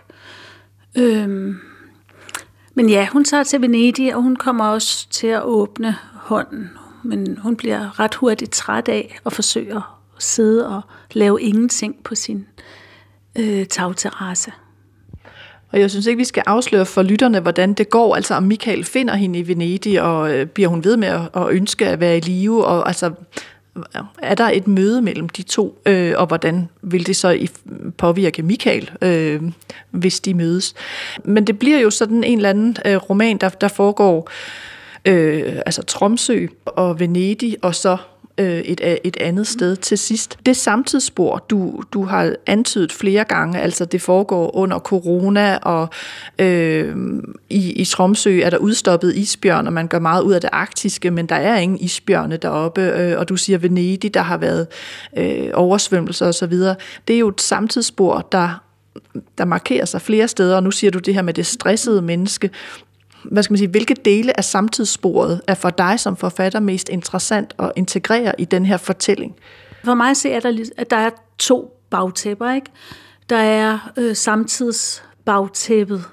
Øh, 0.97 1.55
men 2.73 2.89
ja, 2.89 3.07
hun 3.11 3.23
tager 3.23 3.43
til 3.43 3.61
Venedig, 3.61 4.15
og 4.15 4.21
hun 4.21 4.35
kommer 4.35 4.65
også 4.65 5.09
til 5.09 5.27
at 5.27 5.43
åbne 5.43 5.95
hånden. 6.13 6.69
Men 7.05 7.37
hun 7.37 7.55
bliver 7.55 7.99
ret 7.99 8.15
hurtigt 8.15 8.51
træt 8.51 8.87
af 8.87 9.19
at 9.25 9.33
forsøge 9.33 9.75
at 9.75 9.81
sidde 10.19 10.67
og 10.67 10.81
lave 11.11 11.41
ingenting 11.41 11.95
på 12.03 12.15
sin 12.15 12.45
øh, 13.35 13.65
tagterrasse. 13.65 14.51
Og 15.71 15.79
jeg 15.79 15.89
synes 15.91 16.05
ikke, 16.05 16.17
vi 16.17 16.23
skal 16.23 16.43
afsløre 16.45 16.85
for 16.85 17.03
lytterne, 17.03 17.39
hvordan 17.39 17.73
det 17.73 17.89
går. 17.89 18.15
Altså 18.15 18.33
om 18.35 18.43
Michael 18.43 18.83
finder 18.83 19.15
hende 19.15 19.39
i 19.39 19.47
Venedig, 19.47 20.01
og 20.01 20.33
øh, 20.33 20.45
bliver 20.45 20.69
hun 20.69 20.83
ved 20.83 20.97
med 20.97 21.07
at, 21.07 21.29
at 21.35 21.49
ønske 21.49 21.87
at 21.87 21.99
være 21.99 22.17
i 22.17 22.19
live, 22.19 22.65
og 22.65 22.87
altså 22.87 23.11
er 24.17 24.35
der 24.35 24.49
et 24.49 24.67
møde 24.67 25.01
mellem 25.01 25.29
de 25.29 25.43
to, 25.43 25.81
øh, 25.85 26.13
og 26.17 26.27
hvordan 26.27 26.69
vil 26.81 27.07
det 27.07 27.15
så 27.15 27.47
påvirke 27.97 28.43
Michael, 28.43 28.91
øh, 29.01 29.41
hvis 29.91 30.19
de 30.19 30.33
mødes. 30.33 30.73
Men 31.23 31.47
det 31.47 31.59
bliver 31.59 31.79
jo 31.79 31.89
sådan 31.89 32.23
en 32.23 32.37
eller 32.37 32.49
anden 32.49 32.77
øh, 32.85 32.95
roman, 32.95 33.37
der, 33.37 33.49
der 33.49 33.67
foregår 33.67 34.17
øh, 34.17 34.74
øh, 35.05 35.61
altså 35.65 35.83
Tromsø 35.83 36.47
og 36.65 36.99
Venedig, 36.99 37.57
og 37.61 37.75
så 37.75 37.97
øh, 38.37 38.59
et, 38.59 38.99
et 39.03 39.17
andet 39.17 39.47
sted 39.47 39.75
til 39.75 39.97
sidst. 39.97 40.37
Det 40.45 40.57
samtidsspor, 40.57 41.45
du, 41.49 41.83
du 41.93 42.03
har 42.03 42.35
antydet 42.45 42.91
flere 42.91 43.23
gange, 43.23 43.61
altså 43.61 43.85
det 43.85 44.01
foregår 44.01 44.55
under 44.55 44.79
corona, 44.79 45.57
og 45.57 45.89
øh, 46.39 46.95
i, 47.49 47.71
i 47.71 47.85
Tromsø 47.85 48.39
er 48.39 48.49
der 48.49 48.57
udstoppet 48.57 49.15
isbjørn, 49.15 49.67
og 49.67 49.73
man 49.73 49.87
gør 49.87 49.99
meget 49.99 50.23
ud 50.23 50.33
af 50.33 50.41
det 50.41 50.49
arktiske, 50.53 51.11
men 51.11 51.25
der 51.25 51.35
er 51.35 51.57
ingen 51.57 51.79
isbjørne 51.79 52.37
deroppe, 52.37 52.81
øh, 52.81 53.19
og 53.19 53.29
du 53.29 53.37
siger 53.37 53.57
Venedig, 53.57 54.13
der 54.13 54.21
har 54.21 54.37
været 54.37 54.67
øh, 55.17 55.49
oversvømmelser 55.53 56.27
osv. 56.27 56.53
Det 57.07 57.15
er 57.15 57.19
jo 57.19 57.27
et 57.27 57.41
samtidsspor, 57.41 58.27
der 58.31 58.61
der 59.37 59.45
markerer 59.45 59.85
sig 59.85 60.01
flere 60.01 60.27
steder, 60.27 60.55
og 60.55 60.63
nu 60.63 60.71
siger 60.71 60.91
du 60.91 60.99
det 60.99 61.13
her 61.13 61.21
med 61.21 61.33
det 61.33 61.45
stressede 61.45 62.01
menneske 62.01 62.49
hvad 63.31 63.43
skal 63.43 63.53
man 63.53 63.57
sige, 63.57 63.69
hvilke 63.69 63.93
dele 63.93 64.37
af 64.37 64.43
samtidssporet 64.43 65.41
er 65.47 65.55
for 65.55 65.69
dig 65.69 65.99
som 65.99 66.17
forfatter 66.17 66.59
mest 66.59 66.89
interessant 66.89 67.53
at 67.59 67.71
integrere 67.75 68.41
i 68.41 68.45
den 68.45 68.65
her 68.65 68.77
fortælling? 68.77 69.35
For 69.83 69.93
mig 69.93 70.17
ser 70.17 70.39
der, 70.39 70.65
at 70.77 70.89
der 70.89 70.97
er 70.97 71.09
to 71.37 71.75
bagtæpper. 71.89 72.53
Ikke? 72.53 72.71
Der 73.29 73.37
er 73.37 73.91
øh, 73.97 74.15
samtidsbagtæppet, 74.15 76.03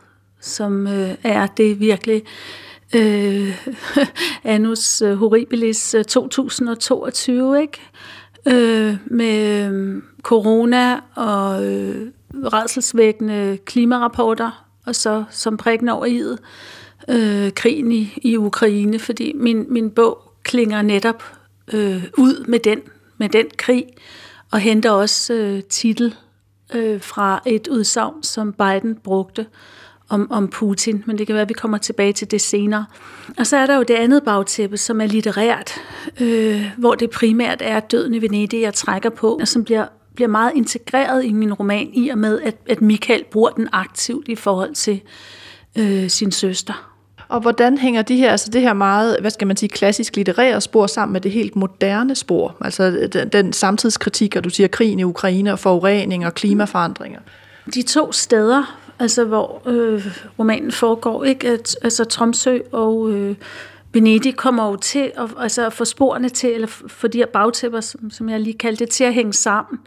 som 0.40 0.86
øh, 0.86 1.14
er 1.22 1.46
det 1.46 1.80
virkelig 1.80 2.22
øh, 2.94 3.66
Annus 4.44 5.02
øh, 5.02 5.14
Horribilis 5.14 5.94
øh, 5.94 6.04
2022, 6.04 7.60
ikke? 7.60 7.80
Øh, 8.46 8.96
med 9.06 9.70
øh, 9.70 10.02
corona 10.22 11.00
og 11.14 11.64
øh, 11.64 12.10
redselsvækkende 12.34 13.58
klimarapporter, 13.64 14.66
og 14.86 14.94
så 14.94 15.24
som 15.30 15.56
prikken 15.56 15.88
over 15.88 16.04
i 16.04 16.22
øh, 17.09 17.53
krigen 17.53 17.92
i, 17.92 18.14
i 18.16 18.36
Ukraine, 18.36 18.98
fordi 18.98 19.32
min, 19.34 19.66
min 19.68 19.90
bog 19.90 20.32
klinger 20.42 20.82
netop 20.82 21.24
øh, 21.72 22.05
ud 22.18 22.44
med 22.46 22.59
den, 22.59 22.80
med 23.18 23.28
den 23.28 23.46
krig, 23.57 23.84
og 24.50 24.61
henter 24.61 24.90
også 24.90 25.34
øh, 25.34 25.62
titel 25.62 26.14
øh, 26.74 27.00
fra 27.00 27.42
et 27.46 27.68
udsagn, 27.68 28.22
som 28.22 28.53
Biden 28.53 28.94
brugte 28.94 29.46
om, 30.09 30.30
om 30.30 30.48
Putin, 30.48 31.03
men 31.07 31.18
det 31.18 31.26
kan 31.26 31.34
være, 31.34 31.42
at 31.42 31.48
vi 31.48 31.55
kommer 31.55 31.78
tilbage 31.78 32.12
til 32.12 32.30
det 32.30 32.40
senere. 32.40 32.86
Og 33.38 33.46
så 33.46 33.57
er 33.57 33.66
der 33.66 33.76
jo 33.76 33.82
det 33.82 33.94
andet 33.94 34.22
bagtæppe, 34.22 34.76
som 34.76 35.00
er 35.00 35.07
litterært, 35.07 35.74
øh, 36.20 36.70
hvor 36.78 36.94
det 36.94 37.11
primært 37.11 37.59
er 37.61 37.80
døden 37.80 38.14
i 38.14 38.22
Venedig, 38.22 38.61
jeg 38.61 38.74
trækker 38.74 39.11
på, 39.11 39.38
og 39.40 39.48
som 39.48 39.64
bliver, 39.64 39.86
bliver 40.14 40.28
meget 40.28 40.53
integreret 40.55 41.24
i 41.24 41.32
min 41.32 41.55
roman, 41.55 41.90
i 41.92 42.09
og 42.09 42.18
med, 42.18 42.40
at, 42.40 42.57
at 42.68 42.82
Michael 42.82 43.24
bruger 43.30 43.50
den 43.50 43.68
aktivt 43.72 44.28
i 44.28 44.34
forhold 44.34 44.74
til 44.74 45.00
øh, 45.78 46.09
sin 46.09 46.32
søster. 46.32 46.91
Og 47.32 47.40
hvordan 47.40 47.78
hænger 47.78 48.02
de 48.02 48.16
her, 48.16 48.30
altså 48.30 48.50
det 48.50 48.60
her 48.60 48.72
meget, 48.72 49.16
hvad 49.20 49.30
skal 49.30 49.46
man 49.46 49.56
sige, 49.56 49.68
klassisk 49.68 50.16
litterære 50.16 50.60
spor 50.60 50.86
sammen 50.86 51.12
med 51.12 51.20
det 51.20 51.30
helt 51.30 51.56
moderne 51.56 52.14
spor? 52.14 52.56
Altså 52.60 53.08
den, 53.12 53.28
den 53.28 53.52
samtidskritik, 53.52 54.36
og 54.36 54.44
du 54.44 54.50
siger 54.50 54.68
krigen 54.68 54.98
i 54.98 55.04
Ukraine 55.04 55.52
og 55.52 55.58
forurening 55.58 56.26
og 56.26 56.34
klimaforandringer. 56.34 57.20
De 57.74 57.82
to 57.82 58.12
steder, 58.12 58.78
altså 58.98 59.24
hvor 59.24 59.62
øh, 59.66 60.06
romanen 60.38 60.72
foregår, 60.72 61.24
ikke? 61.24 61.48
At, 61.48 61.76
altså 61.82 62.04
Tromsø 62.04 62.58
og 62.72 63.10
øh, 63.10 63.36
Venedig 63.92 64.36
kommer 64.36 64.70
jo 64.70 64.76
til 64.76 65.12
at 65.16 65.30
altså, 65.38 65.70
få 65.70 65.84
sporene 65.84 66.28
til, 66.28 66.50
eller 66.50 66.68
få 66.88 67.06
de 67.06 67.18
her 67.18 67.26
bagtæpper, 67.26 67.80
som, 67.80 68.10
som 68.10 68.28
jeg 68.28 68.40
lige 68.40 68.58
kaldte 68.58 68.84
det, 68.84 68.92
til 68.92 69.04
at 69.04 69.14
hænge 69.14 69.32
sammen. 69.32 69.78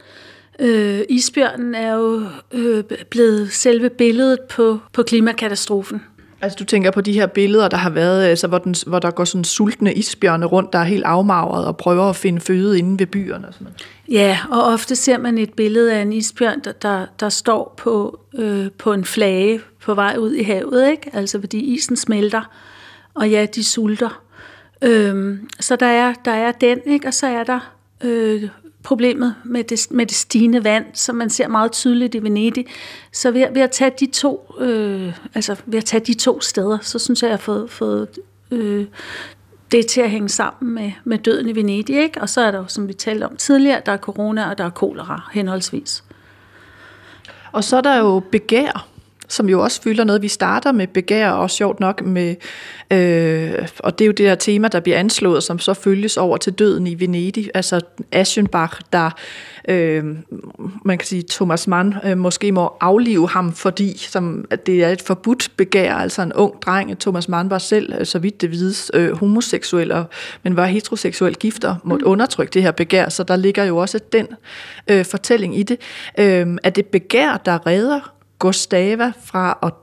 Øh, 0.59 1.01
isbjørnen 1.09 1.75
er 1.75 1.93
jo 1.93 2.21
øh, 2.51 2.83
blevet 3.09 3.51
selve 3.51 3.89
billedet 3.89 4.39
på, 4.49 4.79
på 4.93 5.03
klimakatastrofen. 5.03 6.01
Altså 6.45 6.55
du 6.59 6.63
tænker 6.63 6.91
på 6.91 7.01
de 7.01 7.13
her 7.13 7.27
billeder, 7.27 7.67
der 7.67 7.77
har 7.77 7.89
været, 7.89 8.23
altså, 8.23 8.47
hvor, 8.47 8.57
den, 8.57 8.75
hvor 8.87 8.99
der 8.99 9.11
går 9.11 9.25
sådan 9.25 9.43
sultne 9.43 9.93
isbjørne 9.93 10.45
rundt, 10.45 10.73
der 10.73 10.79
er 10.79 10.83
helt 10.83 11.03
afmagret 11.03 11.65
og 11.65 11.77
prøver 11.77 12.03
at 12.03 12.15
finde 12.15 12.41
føde 12.41 12.79
inde 12.79 12.99
ved 12.99 13.07
byerne. 13.07 13.47
Og 13.47 13.53
sådan 13.53 13.65
noget. 13.65 13.85
Ja, 14.09 14.39
og 14.51 14.63
ofte 14.63 14.95
ser 14.95 15.17
man 15.17 15.37
et 15.37 15.53
billede 15.53 15.93
af 15.93 16.01
en 16.01 16.13
isbjørn, 16.13 16.59
der, 16.59 16.71
der, 16.71 17.05
der 17.19 17.29
står 17.29 17.73
på, 17.77 18.19
øh, 18.35 18.67
på 18.77 18.93
en 18.93 19.05
flage 19.05 19.59
på 19.83 19.93
vej 19.93 20.15
ud 20.19 20.33
i 20.33 20.43
havet, 20.43 20.89
ikke? 20.91 21.09
altså 21.13 21.39
fordi 21.39 21.59
isen 21.59 21.95
smelter, 21.95 22.41
og 23.13 23.29
ja, 23.29 23.45
de 23.55 23.63
sulter. 23.63 24.21
Øhm, 24.81 25.49
så 25.59 25.75
der 25.75 25.85
er, 25.85 26.13
der 26.25 26.31
er 26.31 26.51
den, 26.51 26.79
ikke? 26.85 27.07
og 27.07 27.13
så 27.13 27.27
er 27.27 27.43
der 27.43 27.73
øh, 28.03 28.43
problemet 28.85 29.35
med 29.43 29.63
det, 29.63 29.87
med 29.91 30.05
det 30.05 30.15
stigende 30.15 30.63
vand, 30.63 30.85
som 30.93 31.15
man 31.15 31.29
ser 31.29 31.47
meget 31.47 31.71
tydeligt 31.71 32.15
i 32.15 32.23
Venedig. 32.23 32.65
Så 33.13 33.31
ved, 33.31 33.47
ved 33.53 33.61
at 33.61 33.71
tage 33.71 33.91
de 33.99 34.05
to, 34.05 34.55
øh, 34.59 35.13
altså 35.35 35.55
ved 35.65 35.77
at 35.77 35.85
tage 35.85 36.05
de 36.05 36.13
to 36.13 36.41
steder, 36.41 36.77
så 36.81 36.99
synes 36.99 37.23
jeg, 37.23 37.27
jeg 37.27 37.33
har 37.33 37.41
fået, 37.41 37.71
fået 37.71 38.07
øh, 38.51 38.85
det 39.71 39.87
til 39.87 40.01
at 40.01 40.09
hænge 40.09 40.29
sammen 40.29 40.73
med, 40.73 40.91
med 41.03 41.17
døden 41.17 41.49
i 41.49 41.55
Venedig. 41.55 41.95
Ikke? 42.03 42.21
Og 42.21 42.29
så 42.29 42.41
er 42.41 42.51
der 42.51 42.57
jo, 42.57 42.67
som 42.67 42.87
vi 42.87 42.93
talte 42.93 43.23
om 43.23 43.35
tidligere, 43.35 43.81
der 43.85 43.91
er 43.91 43.97
corona 43.97 44.49
og 44.49 44.57
der 44.57 44.63
er 44.63 44.69
kolera 44.69 45.29
henholdsvis. 45.33 46.03
Og 47.51 47.63
så 47.63 47.77
er 47.77 47.81
der 47.81 47.97
jo 47.97 48.19
begær 48.31 48.87
som 49.27 49.49
jo 49.49 49.61
også 49.61 49.81
fylder 49.81 50.03
noget. 50.03 50.21
Vi 50.21 50.27
starter 50.27 50.71
med 50.71 50.87
begær, 50.87 51.29
og 51.29 51.49
sjovt 51.49 51.79
nok 51.79 52.05
med, 52.05 52.35
øh, 52.91 53.67
og 53.79 53.99
det 53.99 54.05
er 54.05 54.07
jo 54.07 54.11
det 54.11 54.25
her 54.25 54.35
tema, 54.35 54.67
der 54.67 54.79
bliver 54.79 54.97
anslået, 54.97 55.43
som 55.43 55.59
så 55.59 55.73
følges 55.73 56.17
over 56.17 56.37
til 56.37 56.53
døden 56.53 56.87
i 56.87 56.99
Venedig, 56.99 57.49
altså 57.53 57.81
Aschenbach, 58.11 58.81
der, 58.93 59.09
øh, 59.67 60.03
man 60.85 60.97
kan 60.97 61.07
sige, 61.07 61.23
Thomas 61.29 61.67
Mann 61.67 61.95
øh, 62.03 62.17
måske 62.17 62.51
må 62.51 62.73
aflive 62.81 63.29
ham, 63.29 63.53
fordi 63.53 63.97
som, 63.97 64.45
at 64.49 64.65
det 64.65 64.83
er 64.83 64.89
et 64.89 65.01
forbudt 65.01 65.51
begær, 65.57 65.95
altså 65.95 66.21
en 66.21 66.33
ung 66.33 66.61
dreng, 66.61 66.99
Thomas 66.99 67.29
Mann 67.29 67.49
var 67.49 67.57
selv, 67.57 67.93
øh, 67.99 68.05
så 68.05 68.19
vidt 68.19 68.41
det 68.41 68.51
vides, 68.51 68.91
øh, 68.93 69.17
homoseksuel, 69.17 69.91
og, 69.91 70.05
men 70.43 70.55
var 70.55 70.65
heteroseksuel 70.65 71.35
gifter, 71.35 71.75
måtte 71.83 72.05
mm. 72.05 72.11
undertrykke 72.11 72.51
det 72.51 72.63
her 72.63 72.71
begær, 72.71 73.09
så 73.09 73.23
der 73.23 73.35
ligger 73.35 73.63
jo 73.63 73.77
også 73.77 73.99
den 74.11 74.27
øh, 74.87 75.05
fortælling 75.05 75.59
i 75.59 75.63
det, 75.63 75.79
øh, 76.19 76.57
at 76.63 76.75
det 76.75 76.85
begær, 76.85 77.37
der 77.45 77.67
redder 77.67 78.14
Gustava 78.45 79.11
fra 79.23 79.59
at 79.63 79.73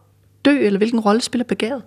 dø, 0.44 0.58
eller 0.58 0.78
hvilken 0.78 1.00
rolle 1.00 1.20
spiller 1.20 1.44
begæret? 1.44 1.82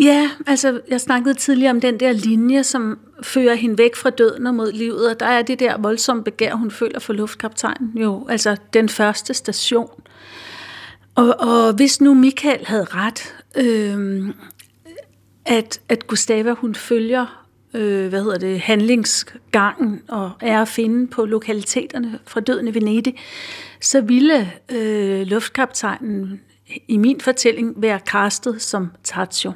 Ja, 0.00 0.30
altså 0.46 0.80
jeg 0.88 1.00
snakkede 1.00 1.34
tidligere 1.34 1.70
om 1.70 1.80
den 1.80 2.00
der 2.00 2.12
linje, 2.12 2.64
som 2.64 2.98
fører 3.22 3.54
hende 3.54 3.78
væk 3.78 3.96
fra 3.96 4.10
døden 4.10 4.46
og 4.46 4.54
mod 4.54 4.72
livet, 4.72 5.10
og 5.10 5.20
der 5.20 5.26
er 5.26 5.42
det 5.42 5.60
der 5.60 5.78
voldsomme 5.78 6.24
begær, 6.24 6.54
hun 6.54 6.70
føler 6.70 6.98
for 6.98 7.12
luftkaptajnen, 7.12 7.92
jo, 7.94 8.26
altså 8.28 8.56
den 8.72 8.88
første 8.88 9.34
station. 9.34 10.02
Og, 11.14 11.36
og 11.38 11.72
hvis 11.72 12.00
nu 12.00 12.14
Michael 12.14 12.66
havde 12.66 12.84
ret, 12.84 13.34
øh, 13.56 14.28
at, 15.44 15.80
at 15.88 16.06
Gustava 16.06 16.52
hun 16.52 16.74
følger 16.74 17.45
øh, 17.76 18.08
hvad 18.08 18.22
hedder 18.22 18.38
det, 18.38 18.60
handlingsgangen 18.60 20.02
og 20.08 20.30
er 20.40 20.62
at 20.62 20.68
finde 20.68 21.06
på 21.06 21.24
lokaliteterne 21.24 22.18
fra 22.26 22.40
døden 22.40 22.68
i 22.68 22.74
Venedig, 22.74 23.14
så 23.80 24.00
ville 24.00 24.52
øh, 24.72 25.26
luftkaptajnen 25.26 26.40
i 26.88 26.96
min 26.96 27.20
fortælling 27.20 27.74
være 27.76 28.00
kastet 28.06 28.62
som 28.62 28.90
Taccio. 29.04 29.52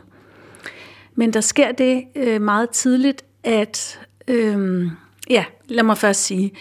Men 1.15 1.33
der 1.33 1.41
sker 1.41 1.73
det 1.73 2.05
øh, 2.17 2.43
meget 2.43 2.71
tidligt, 2.71 3.25
at, 3.45 4.01
øh, 4.29 4.87
ja, 5.31 5.45
lad 5.69 5.85
mig 5.85 5.99
først 5.99 6.25
sige, 6.25 6.53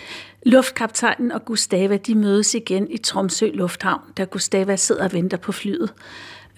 luftkaptajnen 0.45 1.31
og 1.31 1.45
Gustava, 1.45 1.97
de 1.97 2.15
mødes 2.15 2.53
igen 2.53 2.91
i 2.91 2.97
Tromsø 2.97 3.49
Lufthavn, 3.53 4.01
da 4.17 4.23
Gustava 4.23 4.75
sidder 4.75 5.03
og 5.03 5.13
venter 5.13 5.37
på 5.37 5.51
flyet 5.51 5.93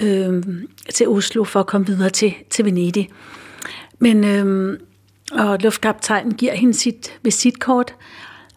øh, 0.02 0.43
til 0.93 1.08
Oslo 1.08 1.43
for 1.43 1.60
at 1.60 1.68
komme 1.68 1.88
videre 1.88 2.10
til, 2.10 2.34
til 2.49 2.66
Venedig. 2.66 3.10
Men 3.99 4.24
øh, 4.24 4.80
og 5.32 5.59
luftkaptajnen 5.59 6.34
giver 6.34 6.53
hende 6.53 6.73
sit 6.73 7.19
visitkort, 7.23 7.95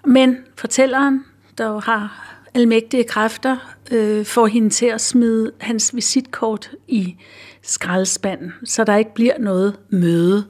men 0.05 0.37
fortælleren, 0.57 1.25
der 1.59 1.81
har 1.81 2.35
almægtige 2.55 3.05
kræfter, 3.05 3.77
øh, 3.91 4.25
får 4.25 4.47
hende 4.47 4.71
til 4.71 4.87
at 4.87 5.01
smide 5.01 5.53
hans 5.61 5.95
visitkort 5.95 6.71
i 6.89 7.17
skraldespanden, 7.63 8.53
så 8.65 8.85
der 8.85 8.97
ikke 8.97 9.15
bliver 9.15 9.39
noget 9.39 9.77
møde, 9.89 10.47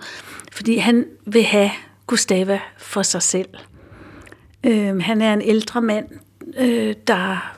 fordi 0.52 0.76
han 0.76 1.04
vil 1.26 1.42
have 1.42 1.70
Gustava 2.06 2.60
for 2.78 3.02
sig 3.02 3.22
selv. 3.22 3.48
Øh, 4.66 5.02
han 5.02 5.22
er 5.22 5.32
en 5.32 5.42
ældre 5.42 5.82
mand, 5.82 6.06
øh, 6.58 6.94
der 7.06 7.54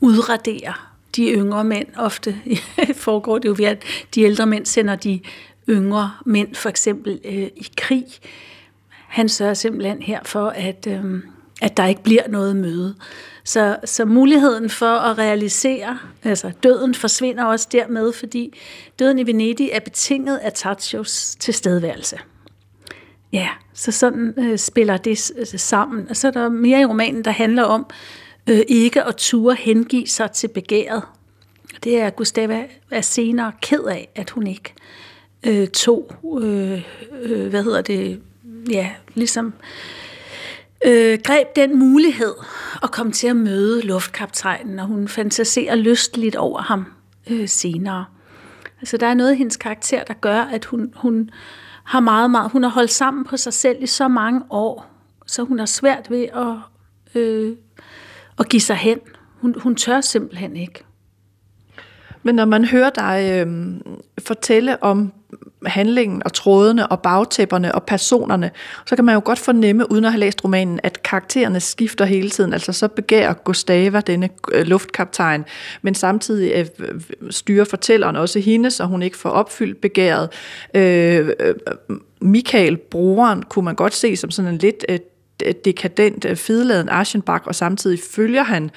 udraderer 0.00 0.94
de 1.16 1.32
yngre 1.32 1.64
mænd. 1.64 1.86
Ofte 1.96 2.36
foregår 2.94 3.38
det 3.38 3.48
jo 3.48 3.54
ved, 3.58 3.64
at 3.64 3.82
de 4.14 4.22
ældre 4.22 4.46
mænd 4.46 4.66
sender 4.66 4.96
de 4.96 5.20
yngre 5.68 6.12
mænd, 6.26 6.54
for 6.54 6.68
eksempel 6.68 7.20
øh, 7.24 7.48
i 7.56 7.66
krig. 7.76 8.04
Han 8.88 9.28
sørger 9.28 9.54
simpelthen 9.54 10.02
her 10.02 10.20
for, 10.24 10.48
at, 10.48 10.86
øh, 10.86 11.22
at 11.62 11.76
der 11.76 11.86
ikke 11.86 12.02
bliver 12.02 12.28
noget 12.28 12.56
møde. 12.56 12.94
Så, 13.44 13.76
så 13.84 14.04
muligheden 14.04 14.70
for 14.70 14.96
at 14.96 15.18
realisere, 15.18 15.98
altså 16.24 16.52
døden 16.62 16.94
forsvinder 16.94 17.44
også 17.44 17.68
dermed, 17.72 18.12
fordi 18.12 18.58
døden 18.98 19.18
i 19.18 19.26
Venedig 19.26 19.70
er 19.72 19.80
betinget 19.80 20.36
af 20.36 20.52
Tatios 20.52 21.36
tilstedeværelse. 21.40 22.18
Ja, 23.32 23.48
så 23.74 23.92
sådan 23.92 24.34
øh, 24.38 24.58
spiller 24.58 24.96
det 24.96 25.18
sammen. 25.60 26.06
Og 26.10 26.16
så 26.16 26.26
er 26.28 26.32
der 26.32 26.48
mere 26.48 26.80
i 26.80 26.84
romanen, 26.84 27.24
der 27.24 27.30
handler 27.30 27.62
om 27.62 27.86
øh, 28.46 28.60
ikke 28.68 29.04
at 29.04 29.16
ture 29.16 29.54
hengive 29.54 30.06
sig 30.06 30.30
til 30.30 30.48
begæret. 30.48 31.02
Det 31.84 32.00
er 32.00 32.10
Gustava 32.10 32.64
er 32.90 33.00
senere 33.00 33.52
ked 33.62 33.84
af, 33.84 34.08
at 34.14 34.30
hun 34.30 34.46
ikke 34.46 34.74
øh, 35.46 35.68
to, 35.68 36.12
øh, 36.42 36.82
øh, 37.22 37.48
hvad 37.48 37.64
hedder 37.64 37.82
det, 37.82 38.20
ja, 38.70 38.90
ligesom 39.14 39.54
øh, 40.86 41.18
greb 41.24 41.46
den 41.56 41.78
mulighed 41.78 42.34
at 42.82 42.90
komme 42.90 43.12
til 43.12 43.26
at 43.26 43.36
møde 43.36 43.82
luftkaptajnen, 43.82 44.78
og 44.78 44.86
hun 44.86 45.08
fantaserer 45.08 45.74
lystligt 45.74 46.36
over 46.36 46.62
ham 46.62 46.84
øh, 47.30 47.48
senere. 47.48 48.04
Altså 48.80 48.96
der 48.96 49.06
er 49.06 49.14
noget 49.14 49.34
i 49.34 49.36
hendes 49.36 49.56
karakter, 49.56 50.04
der 50.04 50.14
gør, 50.14 50.40
at 50.40 50.64
hun, 50.64 50.92
hun 50.96 51.30
har 51.84 52.00
meget, 52.00 52.30
meget, 52.30 52.50
hun 52.50 52.62
har 52.62 52.70
holdt 52.70 52.90
sammen 52.90 53.24
på 53.24 53.36
sig 53.36 53.52
selv 53.52 53.82
i 53.82 53.86
så 53.86 54.08
mange 54.08 54.42
år, 54.50 54.90
så 55.26 55.42
hun 55.42 55.58
har 55.58 55.66
svært 55.66 56.10
ved 56.10 56.26
at, 56.34 56.56
øh, 57.20 57.56
at 58.38 58.48
give 58.48 58.60
sig 58.60 58.76
hen. 58.76 58.98
Hun, 59.40 59.54
hun 59.60 59.76
tør 59.76 60.00
simpelthen 60.00 60.56
ikke. 60.56 60.84
Men 62.22 62.34
når 62.34 62.44
man 62.44 62.64
hører 62.64 62.90
dig 62.90 63.46
øh, 63.46 63.74
fortælle 64.18 64.82
om 64.82 65.12
handlingen 65.66 66.22
og 66.24 66.32
trådene 66.32 66.86
og 66.86 67.00
bagtæpperne 67.00 67.74
og 67.74 67.82
personerne, 67.82 68.50
så 68.86 68.96
kan 68.96 69.04
man 69.04 69.14
jo 69.14 69.22
godt 69.24 69.38
fornemme, 69.38 69.92
uden 69.92 70.04
at 70.04 70.12
have 70.12 70.20
læst 70.20 70.44
romanen, 70.44 70.80
at 70.82 71.02
karaktererne 71.02 71.60
skifter 71.60 72.04
hele 72.04 72.30
tiden. 72.30 72.52
Altså 72.52 72.72
så 72.72 72.88
begærer 72.88 73.32
Gustava, 73.32 74.00
denne 74.00 74.28
øh, 74.52 74.66
luftkaptajn, 74.66 75.44
men 75.82 75.94
samtidig 75.94 76.52
øh, 76.54 76.66
øh 76.78 77.00
styrer 77.30 77.64
fortælleren 77.64 78.16
også 78.16 78.40
hende, 78.40 78.70
så 78.70 78.84
hun 78.84 79.02
ikke 79.02 79.16
får 79.16 79.30
opfyldt 79.30 79.80
begæret. 79.80 80.28
Øh, 80.74 81.28
øh 81.40 81.54
Michael, 82.20 82.76
broren, 82.76 83.42
kunne 83.42 83.64
man 83.64 83.74
godt 83.74 83.94
se 83.94 84.16
som 84.16 84.30
sådan 84.30 84.52
en 84.52 84.58
lidt 84.58 84.84
øh, 84.88 84.98
dekadent, 85.64 86.24
øh, 86.24 86.36
fedladen 86.36 86.88
Aschenbach, 86.88 87.44
og 87.46 87.54
samtidig 87.54 87.98
følger 88.10 88.42
han 88.42 88.70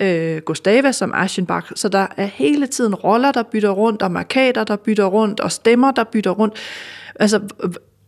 øh, 0.00 0.38
Gustava 0.38 0.92
som 0.92 1.12
Aschenbach. 1.14 1.72
Så 1.74 1.88
der 1.88 2.06
er 2.16 2.26
hele 2.26 2.66
tiden 2.66 2.94
roller, 2.94 3.32
der 3.32 3.42
bytter 3.42 3.70
rundt, 3.70 4.02
og 4.02 4.10
markader, 4.10 4.64
der 4.64 4.76
bytter 4.76 5.06
rundt, 5.06 5.40
og 5.40 5.52
stemmer, 5.52 5.90
der 5.90 6.04
bytter 6.04 6.30
rundt. 6.30 6.54
Altså, 7.14 7.40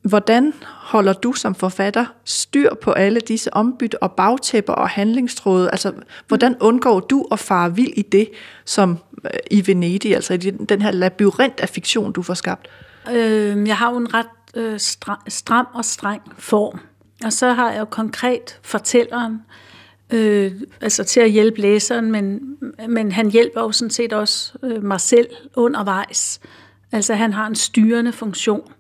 hvordan 0.03 0.55
holder 0.65 1.13
du 1.13 1.33
som 1.33 1.55
forfatter 1.55 2.07
styr 2.25 2.75
på 2.83 2.93
alle 2.93 3.21
disse 3.21 3.55
ombyt 3.55 3.95
og 3.95 4.13
bagtæpper 4.13 4.73
og 4.73 4.89
handlingstråde? 4.89 5.71
Altså, 5.71 5.93
hvordan 6.29 6.57
undgår 6.61 7.01
du 7.01 7.27
at 7.33 7.39
fare 7.39 7.75
vild 7.75 7.93
i 7.97 8.03
det, 8.03 8.29
som 8.65 8.99
øh, 9.25 9.31
i 9.51 9.67
Venedig, 9.67 10.15
altså 10.15 10.35
i 10.35 10.37
den 10.37 10.83
her 10.83 10.91
labyrint 10.91 11.61
af 11.61 11.69
fiktion, 11.69 12.13
du 12.13 12.23
får 12.23 12.35
skabt? 12.35 12.69
Øh, 13.13 13.69
jeg 13.69 13.77
har 13.77 13.91
jo 13.91 13.97
en 13.97 14.15
ret 14.15 14.27
øh, 14.57 14.81
stram 15.29 15.67
og 15.75 15.85
streng 15.85 16.23
form. 16.39 16.81
Og 17.25 17.33
så 17.33 17.53
har 17.53 17.71
jeg 17.73 17.81
jo 17.81 17.85
konkret 17.85 18.59
fortælleren, 18.63 19.43
øh, 20.13 20.53
altså 20.81 21.05
til 21.05 21.21
at 21.21 21.31
hjælpe 21.31 21.61
læseren, 21.61 22.13
men, 22.13 22.41
men 22.89 23.13
han 23.13 23.31
hjælper 23.31 23.61
jo 23.61 23.73
sådan 23.73 23.91
set 23.91 24.13
også 24.13 24.53
øh, 24.63 24.85
mig 24.85 25.01
selv 25.01 25.29
undervejs. 25.55 26.41
Altså 26.93 27.15
han 27.15 27.33
har 27.33 27.47
en 27.47 27.55
styrende 27.55 28.13
funktion. 28.13 28.73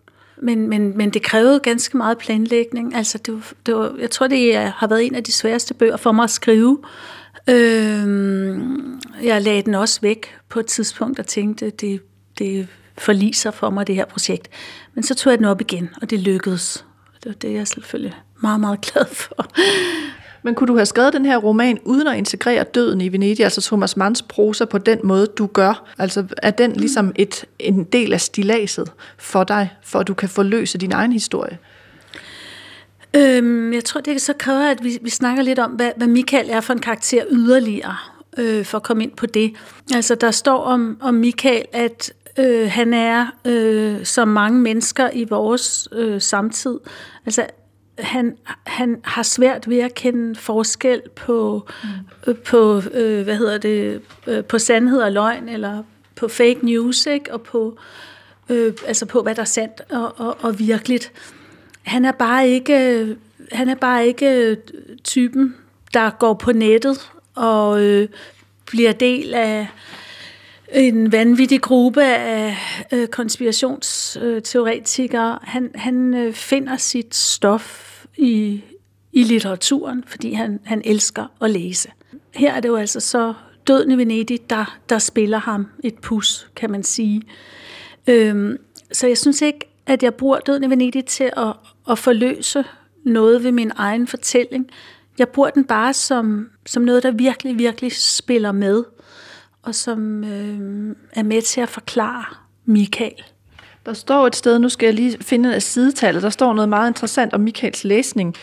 Men, 0.43 0.69
men, 0.69 0.97
men 0.97 1.11
det 1.11 1.23
krævede 1.23 1.61
ganske 1.61 1.97
meget 1.97 2.19
planlægning. 2.19 2.95
Altså 2.95 3.19
det 3.19 3.35
var, 3.35 3.53
det 3.67 3.75
var, 3.77 3.95
jeg 3.99 4.11
tror, 4.11 4.27
det 4.27 4.57
øh, 4.57 4.73
har 4.77 4.87
været 4.87 5.07
en 5.07 5.15
af 5.15 5.25
de 5.25 5.33
sværeste 5.33 5.75
bøger 5.75 5.97
for 5.97 6.13
mig 6.13 6.25
at 6.25 6.31
skrive. 6.31 6.79
Øh, 7.49 8.61
jeg 9.23 9.43
lagde 9.43 9.63
den 9.63 9.75
også 9.75 10.01
væk 10.01 10.37
på 10.49 10.61
et 10.61 10.67
tidspunkt 10.67 11.19
og 11.19 11.27
tænkte, 11.27 11.71
det, 11.71 12.03
det 12.39 12.69
forliser 12.99 13.51
for 13.51 13.71
mig, 13.71 13.87
det 13.87 13.95
her 13.95 14.05
projekt. 14.05 14.49
Men 14.95 15.05
så 15.05 15.15
tog 15.15 15.31
jeg 15.31 15.39
den 15.39 15.47
op 15.47 15.61
igen, 15.61 15.91
og 16.03 16.11
det 16.11 16.21
lykkedes. 16.21 16.85
Det 17.23 17.29
var 17.29 17.35
det, 17.35 17.53
jeg 17.53 17.69
selvfølgelig 17.69 18.15
meget, 18.43 18.61
meget 18.61 18.81
glad 18.81 19.07
for. 19.07 19.47
Men 20.43 20.55
kunne 20.55 20.67
du 20.67 20.77
have 20.77 20.87
skrevet 20.87 21.13
den 21.13 21.25
her 21.25 21.37
roman 21.37 21.79
uden 21.85 22.07
at 22.07 22.17
integrere 22.17 22.65
døden 22.65 23.01
i 23.01 23.13
Venedig, 23.13 23.45
altså 23.45 23.61
Thomas 23.61 23.97
Manns 23.97 24.23
prosa 24.23 24.65
på 24.65 24.79
den 24.79 24.99
måde, 25.05 25.27
du 25.27 25.47
gør? 25.47 25.93
Altså 25.99 26.25
er 26.43 26.51
den 26.51 26.73
ligesom 26.73 27.13
et, 27.17 27.45
en 27.59 27.85
del 27.85 28.13
af 28.13 28.21
stilaset 28.21 28.93
for 29.19 29.45
dig, 29.45 29.73
for 29.83 29.99
at 29.99 30.09
du 30.09 30.15
kan 30.15 30.29
forløse 30.29 30.79
din 30.79 30.93
egen 30.93 31.13
historie? 31.13 31.59
Øhm, 33.17 33.73
jeg 33.73 33.85
tror, 33.85 34.01
det 34.01 34.23
så 34.23 34.33
kræver, 34.39 34.71
at 34.71 34.85
vi, 34.85 34.99
vi 35.03 35.11
snakker 35.11 35.43
lidt 35.43 35.59
om, 35.59 35.71
hvad, 35.71 35.91
hvad 35.97 36.07
Michael 36.07 36.51
er 36.51 36.61
for 36.61 36.73
en 36.73 36.79
karakter 36.79 37.25
yderligere, 37.31 37.97
øh, 38.39 38.65
for 38.65 38.79
at 38.79 38.83
komme 38.83 39.03
ind 39.03 39.13
på 39.13 39.27
det. 39.27 39.53
Altså, 39.95 40.15
der 40.15 40.31
står 40.31 40.63
om, 40.63 40.99
om 41.01 41.15
Michael, 41.15 41.65
at 41.73 42.13
øh, 42.39 42.71
han 42.71 42.95
er, 42.95 43.27
øh, 43.45 44.05
som 44.05 44.29
mange 44.29 44.59
mennesker 44.59 45.11
i 45.13 45.25
vores 45.25 45.89
øh, 45.93 46.21
samtid, 46.21 46.79
altså 47.27 47.47
han, 48.03 48.37
han 48.67 49.01
har 49.05 49.23
svært 49.23 49.69
ved 49.69 49.79
at 49.79 49.95
kende 49.95 50.37
forskel 50.37 51.03
på, 51.17 51.67
mm. 52.27 52.37
på 52.45 52.83
øh, 52.93 53.25
hvad 53.25 53.37
hedder 53.37 53.59
det, 53.59 54.01
øh, 54.27 54.45
på 54.45 54.59
sandhed 54.59 55.01
og 55.01 55.13
løgn, 55.13 55.49
eller 55.49 55.83
på 56.17 56.29
fake 56.29 56.59
news, 56.63 57.07
ikke? 57.07 57.33
og 57.33 57.43
på, 57.43 57.79
øh, 58.49 58.73
altså 58.87 59.07
på, 59.07 59.23
hvad 59.23 59.35
der 59.35 59.41
er 59.41 59.47
sandt 59.47 59.81
og, 59.91 60.21
og, 60.21 60.37
og 60.41 60.59
virkeligt. 60.59 61.13
Han 61.83 62.05
er 62.05 62.13
bare 62.13 62.49
ikke, 62.49 63.17
han 63.53 63.69
er 63.69 63.75
bare 63.75 64.07
ikke 64.07 64.57
typen, 65.05 65.57
der 65.95 66.11
går 66.11 66.35
på 66.35 66.53
nettet 66.53 67.11
og 67.35 67.83
øh, 67.83 68.09
bliver 68.67 68.93
del 68.93 69.35
af 69.35 69.67
en 70.73 71.13
vanvittig 71.13 71.61
gruppe 71.61 72.05
af 72.05 72.57
øh, 72.93 73.09
konspirationsteoretikere. 73.09 75.39
Han, 75.43 75.71
han 75.75 76.15
øh, 76.15 76.33
finder 76.33 76.77
sit 76.77 77.15
stof 77.15 77.90
i, 78.21 78.65
i 79.13 79.23
litteraturen, 79.23 80.05
fordi 80.07 80.33
han, 80.33 80.61
han 80.65 80.83
elsker 80.85 81.27
at 81.43 81.51
læse. 81.51 81.91
Her 82.35 82.53
er 82.53 82.61
det 82.61 82.69
jo 82.69 82.77
altså 82.77 83.01
så 83.01 83.35
Døden 83.67 83.91
i 83.91 83.97
Venedig, 83.97 84.51
der, 84.51 84.79
der 84.89 84.99
spiller 84.99 85.39
ham 85.39 85.67
et 85.85 85.99
pus, 85.99 86.51
kan 86.57 86.71
man 86.71 86.83
sige. 86.83 87.23
Øhm, 88.07 88.57
så 88.93 89.07
jeg 89.07 89.19
synes 89.19 89.43
ikke, 89.43 89.59
at 89.87 90.03
jeg 90.03 90.15
bruger 90.15 90.39
Døden 90.39 90.65
i 90.65 90.71
Venedig 90.71 91.05
til 91.05 91.31
at, 91.37 91.53
at 91.91 91.99
forløse 91.99 92.65
noget 93.05 93.45
ved 93.45 93.53
min 93.53 93.73
egen 93.77 94.07
fortælling. 94.07 94.71
Jeg 95.19 95.29
bruger 95.29 95.51
den 95.51 95.65
bare 95.65 95.93
som, 95.95 96.51
som 96.67 96.83
noget, 96.83 97.03
der 97.03 97.11
virkelig, 97.11 97.59
virkelig 97.59 97.93
spiller 97.93 98.53
med, 98.53 98.85
og 99.63 99.75
som 99.75 100.25
øh, 100.25 100.97
er 101.13 101.23
med 101.23 101.43
til 101.43 101.61
at 101.61 101.69
forklare 101.69 102.25
Michael. 102.65 103.23
Der 103.87 103.93
står 103.93 104.27
et 104.27 104.37
sted, 104.37 104.59
nu 104.59 104.69
skal 104.69 104.87
jeg 104.87 104.95
lige 104.95 105.19
finde 105.21 105.57
et 105.57 105.63
sidetal, 105.63 106.23
der 106.23 106.31
står 106.31 106.53
noget 106.53 106.69
meget 106.69 106.91
interessant 106.91 107.35
om 107.35 107.41
Michaels 107.41 107.85
læsning 107.85 108.37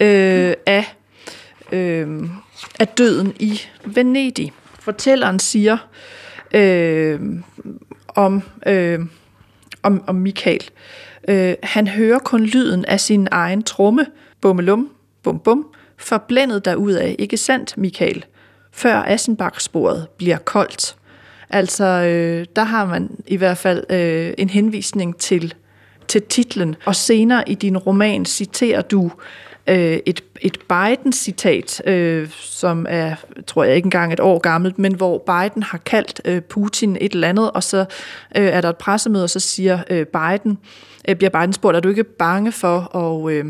øh, 0.00 0.54
af, 0.66 0.96
øh, 1.72 2.22
af 2.80 2.88
døden 2.88 3.34
i 3.40 3.60
Venedig. 3.84 4.52
Fortælleren 4.80 5.38
siger 5.38 5.76
øh, 6.54 7.20
om, 8.08 8.42
øh, 8.66 9.00
om, 9.82 10.04
om 10.06 10.14
Michael. 10.14 10.70
Øh, 11.28 11.54
han 11.62 11.88
hører 11.88 12.18
kun 12.18 12.44
lyden 12.44 12.84
af 12.84 13.00
sin 13.00 13.28
egen 13.30 13.62
tromme, 13.62 14.06
bummelum, 14.40 14.90
bum 15.22 15.38
bum, 15.38 15.66
forblændet 15.96 16.66
af, 16.66 17.16
ikke 17.18 17.36
sandt, 17.36 17.78
Michael? 17.78 18.24
Før 18.72 19.02
Assenbach-sporet 19.02 20.08
bliver 20.18 20.38
koldt. 20.38 20.97
Altså, 21.50 21.84
øh, 21.84 22.46
der 22.56 22.64
har 22.64 22.86
man 22.86 23.10
i 23.26 23.36
hvert 23.36 23.58
fald 23.58 23.84
øh, 23.90 24.34
en 24.38 24.50
henvisning 24.50 25.16
til, 25.16 25.54
til 26.08 26.22
titlen. 26.22 26.76
Og 26.86 26.96
senere 26.96 27.48
i 27.48 27.54
din 27.54 27.78
roman 27.78 28.24
citerer 28.24 28.82
du 28.82 29.10
øh, 29.68 29.98
et, 30.06 30.24
et 30.40 30.58
Biden-citat, 30.68 31.82
øh, 31.86 32.28
som 32.30 32.86
er, 32.88 33.14
tror 33.46 33.64
jeg 33.64 33.76
ikke 33.76 33.86
engang 33.86 34.12
et 34.12 34.20
år 34.20 34.38
gammelt, 34.38 34.78
men 34.78 34.94
hvor 34.94 35.18
Biden 35.18 35.62
har 35.62 35.78
kaldt 35.78 36.20
øh, 36.24 36.40
Putin 36.40 36.96
et 37.00 37.12
eller 37.12 37.28
andet, 37.28 37.50
og 37.50 37.62
så 37.62 37.78
øh, 38.36 38.46
er 38.46 38.60
der 38.60 38.68
et 38.68 38.76
pressemøde, 38.76 39.24
og 39.24 39.30
så 39.30 39.40
siger 39.40 39.78
øh, 39.90 40.06
Biden, 40.06 40.58
øh, 41.08 41.16
bliver 41.16 41.30
Biden 41.30 41.52
spurgt, 41.52 41.76
er 41.76 41.80
du 41.80 41.88
ikke 41.88 42.04
bange 42.04 42.52
for 42.52 42.96
at... 42.96 43.32
Øh, 43.32 43.44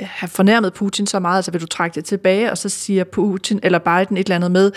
have 0.00 0.28
fornærmet 0.28 0.74
Putin 0.74 1.06
så 1.06 1.18
meget, 1.18 1.44
så 1.44 1.50
vil 1.50 1.60
du 1.60 1.66
trække 1.66 1.94
det 1.94 2.04
tilbage, 2.04 2.50
og 2.50 2.58
så 2.58 2.68
siger 2.68 3.04
Putin 3.04 3.60
eller 3.62 3.78
Biden 3.78 4.16
et 4.16 4.26
eller 4.26 4.36
andet 4.36 4.50
med, 4.50 4.72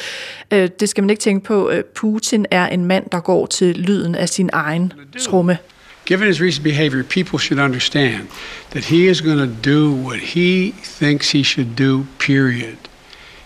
øh, 0.51 0.69
det 0.79 0.89
skal 0.89 1.03
man 1.03 1.09
ikke 1.09 1.19
tænke 1.19 1.45
på, 1.45 1.69
øh, 1.69 1.83
Putin 1.83 2.45
er 2.51 2.67
en 2.67 2.85
mand, 2.85 3.09
der 3.11 3.19
går 3.19 3.45
til 3.45 3.75
lyden 3.75 4.15
af 4.15 4.29
sin 4.29 4.49
egen 4.53 4.93
tromme. 5.19 5.57
Given 6.05 6.27
his 6.27 6.41
recent 6.41 6.63
behavior, 6.63 7.03
people 7.03 7.39
should 7.39 7.63
understand 7.63 8.27
that 8.71 8.85
he 8.85 9.09
is 9.09 9.21
going 9.21 9.39
to 9.39 9.69
do 9.71 9.91
what 10.07 10.19
he 10.19 10.73
thinks 10.83 11.31
he 11.31 11.43
should 11.43 11.75
do, 11.75 12.05
period. 12.19 12.77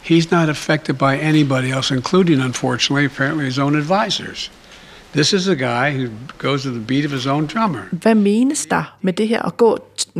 He's 0.10 0.32
not 0.32 0.50
affected 0.50 0.98
by 0.98 1.18
anybody 1.22 1.72
else, 1.72 1.96
including, 1.96 2.42
unfortunately, 2.42 3.06
apparently 3.06 3.46
his 3.46 3.60
own 3.60 3.76
advisors. 3.76 4.50
This 5.14 5.34
is 5.34 5.48
a 5.48 5.54
guy 5.54 5.98
who 5.98 6.10
goes 6.38 6.64
to 6.64 6.70
the 6.70 6.86
beat 6.88 7.06
of 7.06 7.12
his 7.12 7.26
own 7.26 7.48
drummer. 7.48 7.80
Hvad 7.92 8.16
menes 8.16 8.66
der 8.66 8.98
med 9.02 9.14
det 9.14 9.28
her 9.28 9.42
at 9.42 9.58
gå, 9.58 9.78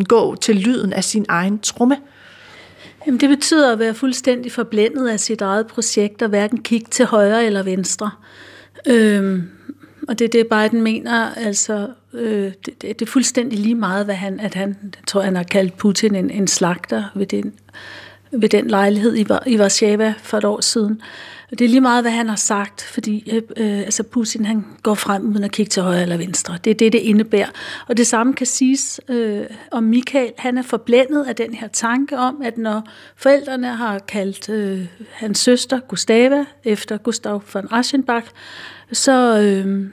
gå 0.08 0.36
til 0.36 0.56
lyden 0.56 0.94
af 0.94 1.04
sin 1.04 1.26
egen 1.30 1.60
tromme? 1.60 1.98
Jamen, 3.06 3.20
det 3.20 3.30
betyder 3.30 3.74
at 3.74 3.80
være 3.80 3.94
fuldstændig 3.94 4.52
forblændet 4.52 5.10
af 5.10 5.20
sit 5.20 5.42
eget 5.42 5.68
projekt 5.68 6.22
og 6.22 6.30
hverken 6.30 6.62
kigge 6.62 6.88
til 6.92 7.06
højre 7.06 7.46
eller 7.46 7.64
venstre. 7.64 8.12
Øhm, 8.88 9.50
og 10.08 10.20
det 10.20 10.26
er 10.26 10.30
det, 10.30 10.48
Biden 10.48 10.84
mener. 10.84 11.34
Altså, 11.34 11.88
øh, 12.14 12.44
det, 12.44 12.82
det, 12.82 13.00
det 13.00 13.02
er 13.02 13.06
fuldstændig 13.06 13.60
lige 13.60 13.76
meget, 13.76 14.06
hvad 14.06 14.16
han, 14.16 14.40
at 14.40 14.54
han, 14.54 14.78
jeg 14.84 15.04
tror, 15.08 15.22
han 15.22 15.36
har 15.36 15.44
kaldt 15.44 15.78
Putin 15.78 16.16
en, 16.16 16.30
en 16.30 16.48
slagter 16.48 17.04
ved 17.16 17.26
den, 17.26 17.54
ved 18.32 18.50
den 18.50 18.68
lejlighed 18.68 19.16
i, 19.16 19.26
i 19.46 19.60
Warszawa 19.60 20.14
for 20.24 20.38
et 20.38 20.46
år 20.46 20.62
siden. 20.62 21.02
Det 21.50 21.62
er 21.62 21.70
lige 21.70 21.82
meget, 21.82 22.04
hvad 22.04 22.12
han 22.12 22.30
har 22.30 22.36
sagt, 22.36 22.82
fordi 22.84 23.30
øh, 23.32 23.42
øh, 23.58 23.80
altså 23.80 24.04
Putin 24.04 24.46
han 24.46 24.66
går 24.84 24.94
frem 24.94 25.30
uden 25.30 25.44
at 25.44 25.52
kigge 25.52 25.70
til 25.70 25.84
højre 25.84 26.02
eller 26.02 26.18
venstre. 26.18 26.58
Det 26.64 26.72
er 26.72 26.76
det, 26.76 26.94
det 26.94 27.00
indebærer. 27.00 27.50
Og 27.88 27.98
det 27.98 28.08
samme 28.08 28.34
kan 28.34 28.46
siges 28.46 29.02
øh, 29.08 29.46
om 29.72 29.84
Michael. 29.84 30.32
Han 30.38 30.58
er 30.58 30.62
forblændet 30.62 31.26
af 31.26 31.36
den 31.36 31.54
her 31.54 31.68
tanke 31.68 32.18
om, 32.18 32.42
at 32.44 32.58
når 32.58 32.88
forældrene 33.16 33.68
har 33.68 34.00
kaldt 34.00 34.50
øh, 34.50 34.86
hans 35.12 35.40
søster 35.40 35.80
Gustava 35.80 36.46
efter 36.64 36.98
Gustav 36.98 37.44
von 37.54 37.68
Aschenbach, 37.72 38.28
så, 38.92 39.40
øh, 39.40 39.86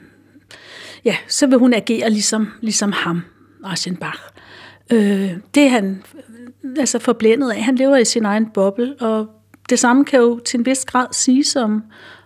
ja, 1.05 1.17
så 1.27 1.47
vil 1.47 1.57
hun 1.57 1.73
agere 1.73 2.09
ligesom, 2.09 2.47
ligesom 2.61 2.91
ham, 2.91 3.21
Aschenbach. 3.65 4.19
Øh, 4.91 5.31
det 5.55 5.63
er 5.63 5.69
han 5.69 6.03
altså 6.79 6.99
forblændet 6.99 7.51
af. 7.51 7.63
Han 7.63 7.75
lever 7.75 7.97
i 7.97 8.05
sin 8.05 8.25
egen 8.25 8.49
boble, 8.53 8.95
og 8.99 9.36
det 9.69 9.79
samme 9.79 10.05
kan 10.05 10.19
jo 10.19 10.39
til 10.39 10.59
en 10.59 10.65
vis 10.65 10.85
grad 10.85 11.07
siges 11.11 11.55
om, 11.55 11.83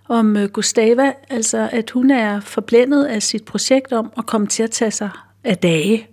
om 0.08 0.38
øh, 0.38 0.50
Gustava, 0.50 1.14
altså 1.30 1.70
at 1.72 1.92
hun 1.92 2.12
er 2.12 2.39
forblændet 2.39 3.06
af 3.06 3.24
sit 3.24 3.46
projekt 3.46 3.94
om 3.94 4.12
at 4.18 4.26
komme 4.26 4.48
til 4.48 4.64
at 4.64 4.72
tage 4.72 4.92
sig 4.92 5.10
af 5.44 5.58
dage. 5.58 6.08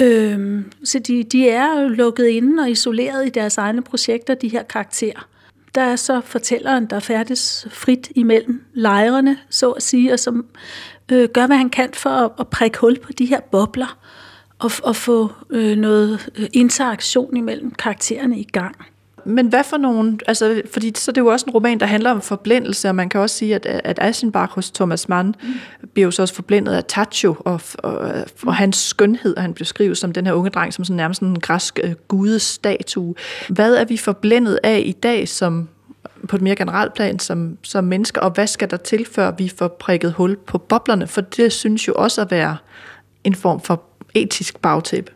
Øhm, 0.00 0.72
så 0.84 0.98
de, 0.98 1.24
de 1.24 1.48
er 1.48 1.88
lukket 1.88 2.26
inde 2.26 2.62
og 2.62 2.70
isoleret 2.70 3.26
i 3.26 3.30
deres 3.30 3.58
egne 3.58 3.82
projekter, 3.82 4.34
de 4.34 4.48
her 4.48 4.62
karakterer. 4.62 5.28
Der 5.74 5.82
er 5.82 5.96
så 5.96 6.20
fortælleren, 6.20 6.86
der 6.86 7.00
færdes 7.00 7.66
frit 7.70 8.10
imellem 8.14 8.62
lejrene, 8.74 9.38
så 9.50 9.70
at 9.70 9.82
sige, 9.82 10.12
og 10.12 10.18
som 10.18 10.46
øh, 11.12 11.28
gør, 11.28 11.46
hvad 11.46 11.56
han 11.56 11.70
kan 11.70 11.90
for 11.92 12.10
at, 12.10 12.30
at 12.38 12.48
prikke 12.48 12.78
hul 12.78 12.98
på 12.98 13.12
de 13.12 13.26
her 13.26 13.40
bobler 13.40 13.98
og, 14.58 14.70
og 14.84 14.96
få 14.96 15.32
øh, 15.50 15.76
noget 15.76 16.30
øh, 16.36 16.48
interaktion 16.52 17.36
imellem 17.36 17.70
karaktererne 17.70 18.38
i 18.38 18.48
gang. 18.52 18.91
Men 19.24 19.46
hvad 19.46 19.64
for 19.64 19.76
nogen, 19.76 20.20
altså, 20.26 20.62
fordi 20.72 20.92
så 20.96 21.12
det 21.12 21.18
er 21.18 21.22
jo 21.22 21.28
også 21.28 21.46
en 21.46 21.52
roman, 21.52 21.80
der 21.80 21.86
handler 21.86 22.10
om 22.10 22.20
forblændelse, 22.20 22.88
og 22.88 22.94
man 22.94 23.08
kan 23.08 23.20
også 23.20 23.36
sige, 23.36 23.54
at, 23.54 23.66
at 23.66 23.98
Aschenbach 24.00 24.52
hos 24.52 24.70
Thomas 24.70 25.08
Mann 25.08 25.34
mm. 25.42 25.54
bliver 25.92 26.04
jo 26.04 26.10
så 26.10 26.22
også 26.22 26.34
forblændet 26.34 26.72
af 26.72 26.84
Tacho 26.84 27.36
og, 27.38 27.60
og, 27.78 28.14
og 28.46 28.54
hans 28.54 28.76
skønhed, 28.76 29.36
og 29.36 29.42
han 29.42 29.54
beskrives 29.54 29.98
som 29.98 30.12
den 30.12 30.26
her 30.26 30.32
unge 30.32 30.50
dreng, 30.50 30.74
som 30.74 30.84
sådan 30.84 30.96
nærmest 30.96 31.22
en 31.22 31.40
græsk 31.40 31.80
uh, 31.84 31.92
gudestatue. 32.08 33.14
Hvad 33.48 33.74
er 33.74 33.84
vi 33.84 33.96
forblændet 33.96 34.58
af 34.62 34.82
i 34.86 34.92
dag, 34.92 35.28
som 35.28 35.68
på 36.28 36.36
et 36.36 36.42
mere 36.42 36.56
generelt 36.56 36.94
plan 36.94 37.18
som, 37.18 37.58
som 37.62 37.84
mennesker, 37.84 38.20
og 38.20 38.30
hvad 38.30 38.46
skal 38.46 38.70
der 38.70 38.76
til, 38.76 39.06
før 39.06 39.30
vi 39.30 39.48
får 39.48 39.68
prikket 39.68 40.12
hul 40.12 40.36
på 40.36 40.58
boblerne? 40.58 41.06
For 41.06 41.20
det 41.20 41.52
synes 41.52 41.88
jo 41.88 41.92
også 41.96 42.20
at 42.20 42.30
være 42.30 42.56
en 43.24 43.34
form 43.34 43.60
for 43.60 43.82
etisk 44.14 44.58
bagtæppe. 44.58 45.12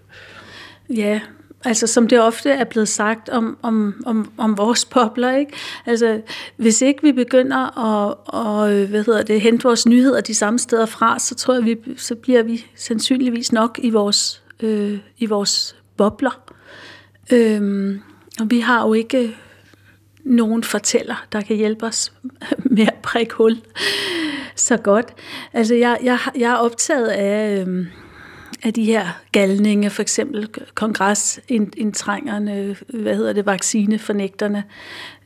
Ja, 0.91 1.21
Altså 1.65 1.87
som 1.87 2.09
det 2.09 2.21
ofte 2.21 2.51
er 2.51 2.65
blevet 2.65 2.89
sagt 2.89 3.29
om, 3.29 3.59
om, 3.63 4.03
om, 4.07 4.33
om 4.37 4.59
vores 4.59 4.85
bobler, 4.85 5.37
ikke? 5.37 5.53
Altså 5.87 6.21
hvis 6.57 6.83
ikke 6.83 7.03
vi 7.03 7.13
begynder 7.13 7.79
at, 7.79 8.15
og, 8.27 8.69
hvad 8.69 9.05
hedder 9.05 9.23
det, 9.23 9.41
hente 9.41 9.63
vores 9.63 9.87
nyheder 9.87 10.21
de 10.21 10.35
samme 10.35 10.59
steder 10.59 10.87
fra, 10.87 11.19
så 11.19 11.35
tror 11.35 11.55
jeg, 11.55 11.65
vi, 11.65 11.77
så 11.97 12.15
bliver 12.15 12.43
vi 12.43 12.67
sandsynligvis 12.77 13.53
nok 13.53 13.79
i 13.83 13.91
vores, 13.91 14.43
øh, 14.63 14.99
i 15.19 15.27
vores 15.27 15.77
bobler. 15.97 16.41
Øhm, 17.33 18.01
og 18.41 18.51
vi 18.51 18.61
har 18.61 18.87
jo 18.87 18.93
ikke 18.93 19.37
nogen 20.25 20.65
fortæller, 20.65 21.27
der 21.33 21.41
kan 21.41 21.57
hjælpe 21.57 21.87
os 21.87 22.13
med 22.77 22.87
at 22.87 22.95
prikke 23.03 23.35
hul 23.35 23.61
så 24.57 24.77
godt. 24.77 25.15
Altså 25.53 25.75
jeg, 25.75 25.99
jeg, 26.03 26.19
jeg 26.39 26.53
er 26.53 26.57
optaget 26.57 27.09
af... 27.09 27.65
Øh, 27.67 27.87
af 28.67 28.75
de 28.75 28.85
her 28.85 29.07
galninge, 29.33 29.91
for 29.91 30.03
eksempel 30.03 30.49
kongresindtrængerne, 30.75 32.77
hvad 32.89 33.17
hedder 33.17 33.33
det, 33.33 33.47
vaccinefornægterne. 33.47 34.65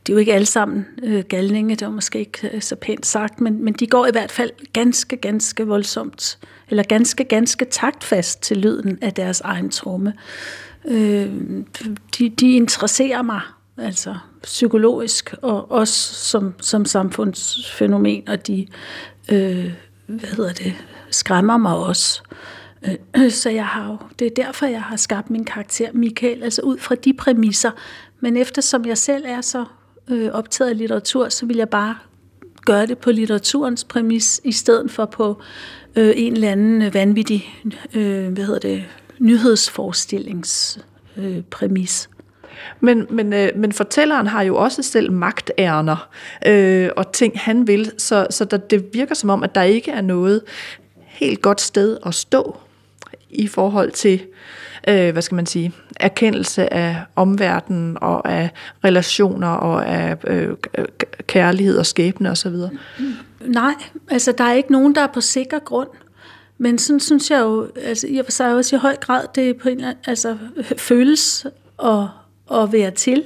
De 0.07 0.11
er 0.11 0.13
jo 0.13 0.19
ikke 0.19 0.33
alle 0.33 0.45
sammen 0.45 0.85
øh, 1.03 1.23
galninge, 1.29 1.75
det 1.75 1.87
var 1.87 1.93
måske 1.93 2.19
ikke 2.19 2.49
øh, 2.53 2.61
så 2.61 2.75
pænt 2.75 3.05
sagt, 3.05 3.41
men, 3.41 3.63
men 3.63 3.73
de 3.73 3.87
går 3.87 4.07
i 4.07 4.11
hvert 4.11 4.31
fald 4.31 4.51
ganske, 4.73 5.17
ganske 5.17 5.67
voldsomt, 5.67 6.39
eller 6.69 6.83
ganske, 6.83 7.23
ganske 7.23 7.65
taktfast 7.65 8.41
til 8.41 8.57
lyden 8.57 8.99
af 9.01 9.13
deres 9.13 9.41
egen 9.41 9.69
tromme. 9.69 10.13
Øh, 10.85 11.29
de, 12.17 12.29
de 12.29 12.51
interesserer 12.51 13.21
mig, 13.21 13.41
altså 13.77 14.15
psykologisk, 14.43 15.33
og 15.41 15.71
også 15.71 16.13
som, 16.13 16.53
som 16.59 16.85
samfundsfænomen, 16.85 18.29
og 18.29 18.47
de, 18.47 18.67
øh, 19.31 19.71
hvad 20.07 20.29
hedder 20.29 20.53
det, 20.53 20.73
skræmmer 21.11 21.57
mig 21.57 21.75
også. 21.75 22.21
Øh, 22.31 22.37
så 23.29 23.49
jeg 23.49 23.65
har 23.65 23.87
jo, 23.87 23.97
det 24.19 24.27
er 24.27 24.43
derfor, 24.43 24.65
jeg 24.65 24.81
har 24.81 24.95
skabt 24.95 25.29
min 25.29 25.45
karakter 25.45 25.89
Michael, 25.93 26.43
altså 26.43 26.61
ud 26.61 26.77
fra 26.77 26.95
de 26.95 27.13
præmisser. 27.13 27.71
Men 28.19 28.37
eftersom 28.37 28.85
jeg 28.85 28.97
selv 28.97 29.23
er 29.27 29.41
så 29.41 29.65
øh, 30.07 30.31
optaget 30.31 30.69
af 30.69 30.77
litteratur, 30.77 31.29
så 31.29 31.45
vil 31.45 31.57
jeg 31.57 31.69
bare 31.69 31.95
gøre 32.65 32.85
det 32.85 32.97
på 32.97 33.11
litteraturens 33.11 33.83
præmis, 33.83 34.41
i 34.43 34.51
stedet 34.51 34.91
for 34.91 35.05
på 35.05 35.41
øh, 35.95 36.13
en 36.15 36.33
eller 36.33 36.51
anden 36.51 36.93
vanvittig 36.93 37.53
øh, 37.93 38.33
hvad 38.33 38.45
hedder 38.45 38.59
det, 38.59 38.83
nyhedsforestillings 39.19 40.79
øh, 41.17 41.41
præmis. 41.41 42.09
Men, 42.79 43.07
men, 43.09 43.33
øh, 43.33 43.49
men 43.55 43.71
fortælleren 43.71 44.27
har 44.27 44.41
jo 44.41 44.57
også 44.57 44.83
selv 44.83 45.11
magtærner 45.11 46.09
øh, 46.47 46.89
og 46.95 47.11
ting, 47.11 47.39
han 47.39 47.67
vil, 47.67 47.91
så, 47.97 48.27
så 48.29 48.45
der, 48.45 48.57
det 48.57 48.85
virker 48.93 49.15
som 49.15 49.29
om, 49.29 49.43
at 49.43 49.55
der 49.55 49.63
ikke 49.63 49.91
er 49.91 50.01
noget 50.01 50.41
helt 51.07 51.41
godt 51.41 51.61
sted 51.61 51.97
at 52.05 52.15
stå 52.15 52.57
i 53.33 53.47
forhold 53.47 53.91
til, 53.91 54.21
øh, 54.87 55.11
hvad 55.11 55.21
skal 55.21 55.35
man 55.35 55.45
sige, 55.45 55.73
erkendelse 55.99 56.73
af 56.73 56.97
omverdenen 57.15 57.97
og 58.01 58.31
af 58.31 58.49
relationer 58.83 59.47
og 59.47 59.87
af 59.87 60.17
øh, 60.27 60.49
kærlighed 61.27 61.77
og 61.77 61.85
skæbne 61.85 62.31
osv.? 62.31 62.55
Nej, 63.45 63.73
altså 64.09 64.31
der 64.37 64.43
er 64.43 64.53
ikke 64.53 64.71
nogen, 64.71 64.95
der 64.95 65.01
er 65.01 65.07
på 65.13 65.21
sikker 65.21 65.59
grund. 65.59 65.89
Men 66.57 66.77
sådan 66.77 66.99
synes 66.99 67.31
jeg 67.31 67.39
jo, 67.39 67.67
altså 67.83 68.07
i 68.07 68.17
og 68.17 68.25
for 68.25 68.31
sig 68.31 68.55
også 68.55 68.75
i 68.75 68.79
høj 68.79 68.95
grad, 68.95 69.25
det 69.35 69.57
på 69.57 69.69
en 69.69 69.83
altså 70.05 70.37
føles 70.77 71.45
og, 71.77 72.09
og 72.47 72.73
være 72.73 72.91
til. 72.91 73.23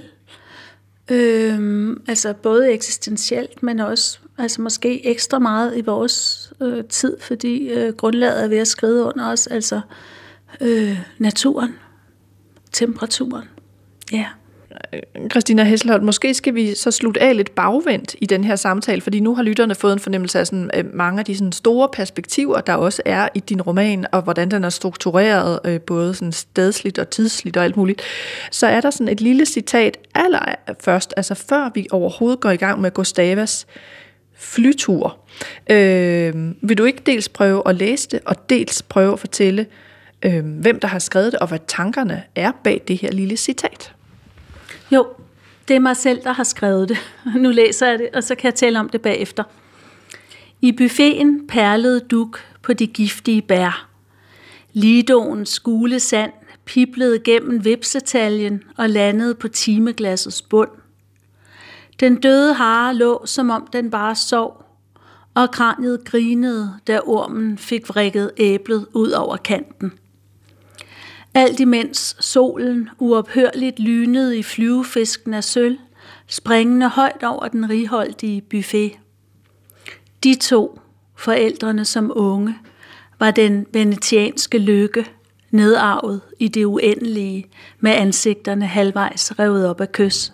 Øhm, 1.11 2.01
altså 2.07 2.33
både 2.33 2.71
eksistentielt, 2.71 3.63
men 3.63 3.79
også 3.79 4.19
altså 4.37 4.61
måske 4.61 5.05
ekstra 5.05 5.39
meget 5.39 5.77
i 5.77 5.81
vores 5.81 6.44
øh, 6.61 6.83
tid, 6.83 7.17
fordi 7.19 7.69
øh, 7.69 7.93
grundlaget 7.93 8.43
er 8.43 8.47
ved 8.47 8.57
at 8.57 8.67
skride 8.67 9.03
under 9.03 9.31
os, 9.31 9.47
altså 9.47 9.81
øh, 10.61 10.99
naturen, 11.19 11.75
temperaturen. 12.71 13.47
Ja. 14.11 14.25
Christina 15.31 15.63
Hesselholt, 15.63 16.03
måske 16.03 16.33
skal 16.33 16.55
vi 16.55 16.75
så 16.75 16.91
slutte 16.91 17.21
af 17.21 17.37
lidt 17.37 17.55
bagvendt 17.55 18.15
i 18.21 18.25
den 18.25 18.43
her 18.43 18.55
samtale, 18.55 19.01
fordi 19.01 19.19
nu 19.19 19.35
har 19.35 19.43
lytterne 19.43 19.75
fået 19.75 19.93
en 19.93 19.99
fornemmelse 19.99 20.39
af 20.39 20.47
sådan, 20.47 20.71
øh, 20.77 20.85
mange 20.93 21.19
af 21.19 21.25
de 21.25 21.37
sådan 21.37 21.51
store 21.51 21.89
perspektiver, 21.93 22.61
der 22.61 22.73
også 22.73 23.01
er 23.05 23.29
i 23.35 23.39
din 23.39 23.61
roman, 23.61 24.05
og 24.11 24.21
hvordan 24.21 24.51
den 24.51 24.63
er 24.63 24.69
struktureret, 24.69 25.59
øh, 25.65 25.81
både 25.81 26.13
sådan 26.13 26.31
stedsligt 26.31 26.99
og 26.99 27.09
tidsligt 27.09 27.57
og 27.57 27.63
alt 27.63 27.77
muligt. 27.77 28.01
Så 28.51 28.67
er 28.67 28.81
der 28.81 28.89
sådan 28.89 29.09
et 29.09 29.21
lille 29.21 29.45
citat 29.45 29.97
aller 30.15 30.55
først, 30.79 31.13
altså 31.17 31.35
før 31.35 31.71
vi 31.75 31.87
overhovedet 31.91 32.39
går 32.39 32.51
i 32.51 32.57
gang 32.57 32.81
med 32.81 32.91
Gustavas 32.91 33.67
flytur. 34.37 35.17
Øh, 35.71 36.33
vil 36.61 36.77
du 36.77 36.83
ikke 36.83 37.01
dels 37.05 37.29
prøve 37.29 37.63
at 37.65 37.75
læse 37.75 38.09
det, 38.09 38.19
og 38.25 38.49
dels 38.49 38.81
prøve 38.81 39.13
at 39.13 39.19
fortælle, 39.19 39.65
øh, 40.25 40.45
hvem 40.45 40.79
der 40.79 40.87
har 40.87 40.99
skrevet 40.99 41.31
det, 41.31 41.39
og 41.39 41.47
hvad 41.47 41.59
tankerne 41.67 42.23
er 42.35 42.51
bag 42.63 42.81
det 42.87 42.97
her 42.97 43.11
lille 43.11 43.37
citat? 43.37 43.93
Jo, 44.91 45.07
det 45.67 45.75
er 45.75 45.79
mig 45.79 45.97
selv, 45.97 46.23
der 46.23 46.33
har 46.33 46.43
skrevet 46.43 46.89
det. 46.89 46.97
Nu 47.43 47.49
læser 47.49 47.87
jeg 47.87 47.99
det, 47.99 48.09
og 48.13 48.23
så 48.23 48.35
kan 48.35 48.45
jeg 48.45 48.55
tale 48.55 48.79
om 48.79 48.89
det 48.89 49.01
bagefter. 49.01 49.43
I 50.61 50.71
buffeten 50.71 51.47
perlede 51.47 51.99
duk 51.99 52.39
på 52.61 52.73
de 52.73 52.87
giftige 52.87 53.41
bær. 53.41 53.89
Lidoens 54.73 55.59
gule 55.59 55.99
sand 55.99 56.31
piblede 56.65 57.19
gennem 57.19 57.65
vipsetaljen 57.65 58.63
og 58.77 58.89
landede 58.89 59.35
på 59.35 59.47
timeglassets 59.47 60.41
bund. 60.41 60.69
Den 61.99 62.15
døde 62.15 62.53
hare 62.53 62.95
lå, 62.95 63.25
som 63.25 63.49
om 63.49 63.67
den 63.73 63.91
bare 63.91 64.15
sov, 64.15 64.65
og 65.33 65.51
kraniet 65.51 66.05
grinede, 66.05 66.73
da 66.87 66.99
ormen 66.99 67.57
fik 67.57 67.89
vrikket 67.89 68.31
æblet 68.37 68.87
ud 68.93 69.11
over 69.11 69.37
kanten. 69.37 69.93
Alt 71.33 71.59
imens 71.59 72.15
solen 72.19 72.89
uophørligt 72.99 73.79
lynede 73.79 74.37
i 74.37 74.43
flyvefisken 74.43 75.33
af 75.33 75.43
sølv, 75.43 75.77
springende 76.27 76.89
højt 76.89 77.23
over 77.23 77.47
den 77.47 77.69
righoldige 77.69 78.41
buffet. 78.41 78.91
De 80.23 80.35
to, 80.35 80.79
forældrene 81.15 81.85
som 81.85 82.11
unge, 82.15 82.57
var 83.19 83.31
den 83.31 83.65
venetianske 83.73 84.57
lykke, 84.57 85.05
nedarvet 85.51 86.21
i 86.39 86.47
det 86.47 86.65
uendelige, 86.65 87.45
med 87.79 87.91
ansigterne 87.91 88.67
halvvejs 88.67 89.39
revet 89.39 89.67
op 89.69 89.81
af 89.81 89.91
kys. 89.91 90.33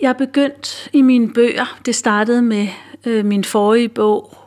Jeg 0.00 0.16
begyndt 0.16 0.88
i 0.92 1.02
mine 1.02 1.32
bøger, 1.32 1.78
det 1.86 1.94
startede 1.94 2.42
med 2.42 2.68
øh, 3.06 3.24
min 3.24 3.44
forrige 3.44 3.88
bog, 3.88 4.38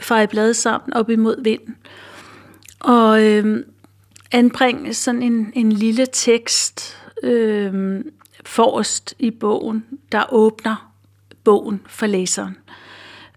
fra 0.00 0.22
i 0.22 0.26
blad 0.26 0.54
sammen 0.54 0.94
op 0.94 1.10
imod 1.10 1.42
vinden. 1.42 1.76
Og 2.80 3.24
øh, 3.24 3.64
anbringe 4.32 4.94
sådan 4.94 5.22
en, 5.22 5.52
en 5.54 5.72
lille 5.72 6.06
tekst 6.12 6.98
øh, 7.22 8.00
forrest 8.44 9.14
i 9.18 9.30
bogen, 9.30 9.84
der 10.12 10.32
åbner 10.32 10.92
bogen 11.44 11.80
for 11.88 12.06
læseren. 12.06 12.56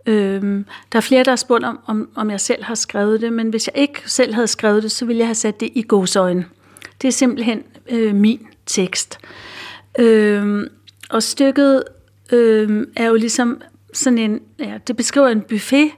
Øhm, 0.05 0.65
der 0.91 0.97
er 0.97 1.01
flere, 1.01 1.23
der 1.23 1.31
har 1.31 1.35
spurgt 1.35 1.63
om, 1.63 1.79
om, 1.85 2.09
om 2.15 2.31
jeg 2.31 2.41
selv 2.41 2.63
har 2.63 2.75
skrevet 2.75 3.21
det, 3.21 3.33
men 3.33 3.49
hvis 3.49 3.67
jeg 3.67 3.81
ikke 3.81 4.01
selv 4.05 4.33
havde 4.33 4.47
skrevet 4.47 4.83
det, 4.83 4.91
så 4.91 5.05
ville 5.05 5.19
jeg 5.19 5.27
have 5.27 5.35
sat 5.35 5.59
det 5.59 5.69
i 5.75 5.85
godsøjne. 5.87 6.45
Det 7.01 7.07
er 7.07 7.11
simpelthen 7.11 7.63
øh, 7.89 8.15
min 8.15 8.47
tekst. 8.65 9.19
Øhm, 9.99 10.67
og 11.09 11.23
stykket 11.23 11.83
øh, 12.31 12.87
er 12.95 13.05
jo 13.05 13.15
ligesom 13.15 13.61
sådan 13.93 14.17
en, 14.17 14.39
ja, 14.59 14.77
det 14.87 14.97
beskriver 14.97 15.27
en 15.27 15.41
buffet, 15.41 15.89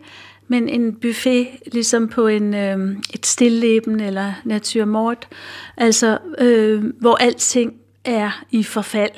men 0.48 0.70
en 0.70 0.96
buffet 0.96 1.48
ligesom 1.72 2.08
på 2.08 2.28
en, 2.28 2.54
øh, 2.54 2.96
et 3.14 3.26
stilleben 3.26 4.00
eller 4.00 4.34
naturmort, 4.44 5.28
altså 5.78 6.18
øh, 6.38 6.84
hvor 7.00 7.16
alting 7.16 7.74
er 8.06 8.44
i 8.52 8.64
forfald. 8.64 9.12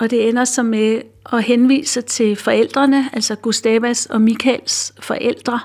Og 0.00 0.10
det 0.10 0.28
ender 0.28 0.44
så 0.44 0.62
med 0.62 1.00
at 1.32 1.42
henvise 1.42 2.00
til 2.00 2.36
forældrene, 2.36 3.10
altså 3.12 3.34
Gustavas 3.34 4.06
og 4.06 4.20
Michaels 4.20 4.92
forældre. 5.00 5.60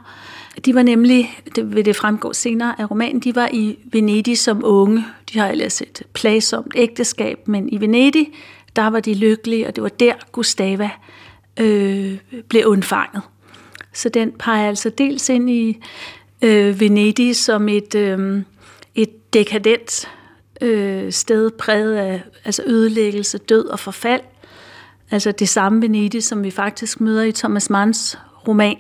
De 0.66 0.76
var 0.76 0.84
nemlig, 0.84 1.40
det 1.56 1.76
vil 1.76 1.86
det 1.86 1.96
fremgå 1.96 2.34
senere 2.34 2.82
af 2.82 2.92
romanen, 2.92 3.20
de 3.20 3.36
var 3.36 3.50
i 3.54 3.80
Venedig 3.92 4.38
som 4.38 4.62
unge. 4.64 5.06
De 5.34 5.40
har 5.40 5.48
ellers 5.48 5.82
et 5.82 6.04
plagsomt 6.14 6.74
ægteskab, 6.76 7.48
men 7.48 7.70
i 7.70 7.82
Venedig, 7.82 8.30
der 8.76 8.88
var 8.88 9.00
de 9.00 9.14
lykkelige, 9.14 9.68
og 9.68 9.76
det 9.76 9.84
var 9.84 9.90
der 9.90 10.14
Gustava 10.32 10.90
øh, 11.60 12.18
blev 12.50 12.66
undfanget. 12.66 13.24
Så 13.94 14.10
den 14.10 14.32
peger 14.40 14.68
altså 14.68 14.90
dels 14.90 15.30
ind 15.30 15.50
i 15.50 15.78
øh, 16.42 16.80
Venedig 16.80 17.36
som 17.36 17.70
et, 17.70 17.96
øh, 17.96 18.42
et 18.96 19.34
dekadent 19.34 20.10
øh, 20.62 21.12
sted 21.12 21.52
præget 21.52 21.96
af 21.96 22.22
altså 22.46 22.64
ødelæggelse, 22.66 23.38
død 23.38 23.66
og 23.66 23.80
forfald. 23.80 24.22
Altså 25.12 25.32
det 25.32 25.50
samme 25.50 25.82
Venedig, 25.82 26.24
som 26.24 26.44
vi 26.44 26.52
faktisk 26.52 27.02
møder 27.02 27.24
i 27.24 27.32
Thomas 27.32 27.70
Manns 27.70 28.18
roman. 28.48 28.78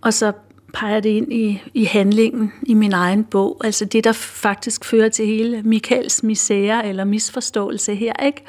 Og 0.00 0.14
så 0.14 0.32
peger 0.74 1.00
det 1.00 1.10
ind 1.10 1.32
i, 1.32 1.62
i 1.74 1.84
handlingen 1.84 2.52
i 2.62 2.74
min 2.74 2.92
egen 2.92 3.24
bog. 3.24 3.60
Altså 3.64 3.84
det, 3.84 4.04
der 4.04 4.12
faktisk 4.12 4.84
fører 4.84 5.08
til 5.08 5.26
hele 5.26 5.62
Michaels 5.62 6.22
misære 6.22 6.88
eller 6.88 7.04
misforståelse 7.04 7.94
her, 7.94 8.12
ikke? 8.26 8.44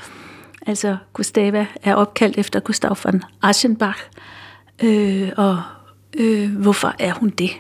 Altså 0.68 0.98
Gustava 1.14 1.68
er 1.84 1.96
opkaldt 1.96 2.38
efter 2.38 2.60
Gustav 2.60 2.98
von 3.04 3.24
Aschenbach. 3.42 4.00
Øh, 4.84 5.32
og 5.38 5.62
øh, 6.18 6.56
hvorfor 6.56 6.96
er 7.00 7.14
hun 7.14 7.30
det? 7.30 7.52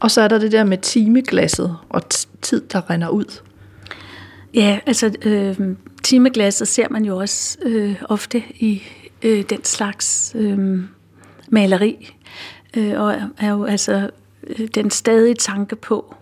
Og 0.00 0.10
så 0.10 0.20
er 0.20 0.28
der 0.28 0.38
det 0.38 0.52
der 0.52 0.64
med 0.64 0.78
timeglasset 0.78 1.76
og 1.88 2.02
tid, 2.42 2.60
der 2.72 2.90
render 2.90 3.08
ud. 3.08 3.42
Ja, 4.54 4.80
altså 4.86 5.14
øh, 5.22 5.76
timeglasset 6.02 6.68
ser 6.68 6.88
man 6.90 7.04
jo 7.04 7.16
også 7.16 7.58
øh, 7.62 8.02
ofte 8.04 8.42
i 8.54 8.82
øh, 9.22 9.44
den 9.50 9.64
slags 9.64 10.32
øh, 10.38 10.80
maleri. 11.48 12.16
Øh, 12.76 13.00
og 13.00 13.14
er 13.38 13.50
jo 13.50 13.64
altså 13.64 14.10
øh, 14.46 14.68
den 14.74 14.90
stadige 14.90 15.34
tanke 15.34 15.76
på, 15.76 16.14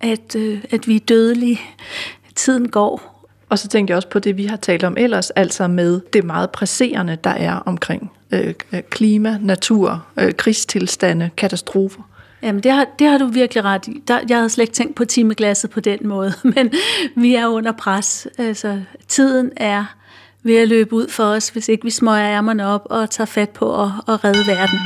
at, 0.00 0.36
øh, 0.36 0.64
at 0.70 0.88
vi 0.88 0.96
er 0.96 1.00
dødelige. 1.00 1.60
Tiden 2.34 2.68
går, 2.68 3.09
og 3.50 3.58
så 3.58 3.68
tænkte 3.68 3.90
jeg 3.90 3.96
også 3.96 4.08
på 4.08 4.18
det, 4.18 4.36
vi 4.36 4.44
har 4.44 4.56
talt 4.56 4.84
om 4.84 4.94
ellers, 4.98 5.30
altså 5.30 5.68
med 5.68 6.00
det 6.12 6.24
meget 6.24 6.50
presserende, 6.50 7.18
der 7.24 7.30
er 7.30 7.54
omkring 7.54 8.12
øh, 8.30 8.54
øh, 8.72 8.82
klima, 8.90 9.38
natur, 9.40 10.06
øh, 10.16 10.32
krigstilstande, 10.32 11.30
katastrofer. 11.36 12.02
Jamen, 12.42 12.62
det 12.62 12.72
har, 12.72 12.86
det 12.98 13.06
har 13.06 13.18
du 13.18 13.26
virkelig 13.26 13.64
ret 13.64 13.88
i. 13.88 14.02
Der, 14.08 14.20
jeg 14.28 14.36
havde 14.36 14.50
slet 14.50 14.62
ikke 14.62 14.74
tænkt 14.74 14.94
på 14.94 15.04
timeglasset 15.04 15.70
på 15.70 15.80
den 15.80 15.98
måde, 16.02 16.32
men 16.56 16.72
vi 17.16 17.34
er 17.34 17.46
under 17.46 17.72
pres. 17.72 18.28
Altså, 18.38 18.80
tiden 19.08 19.50
er 19.56 19.84
ved 20.42 20.56
at 20.56 20.68
løbe 20.68 20.92
ud 20.92 21.08
for 21.08 21.24
os, 21.24 21.48
hvis 21.48 21.68
ikke 21.68 21.84
vi 21.84 21.90
smøger 21.90 22.30
ærmerne 22.30 22.66
op 22.66 22.82
og 22.84 23.10
tager 23.10 23.26
fat 23.26 23.50
på 23.50 23.82
at, 23.82 23.90
at 24.08 24.24
redde 24.24 24.46
verden. 24.46 24.78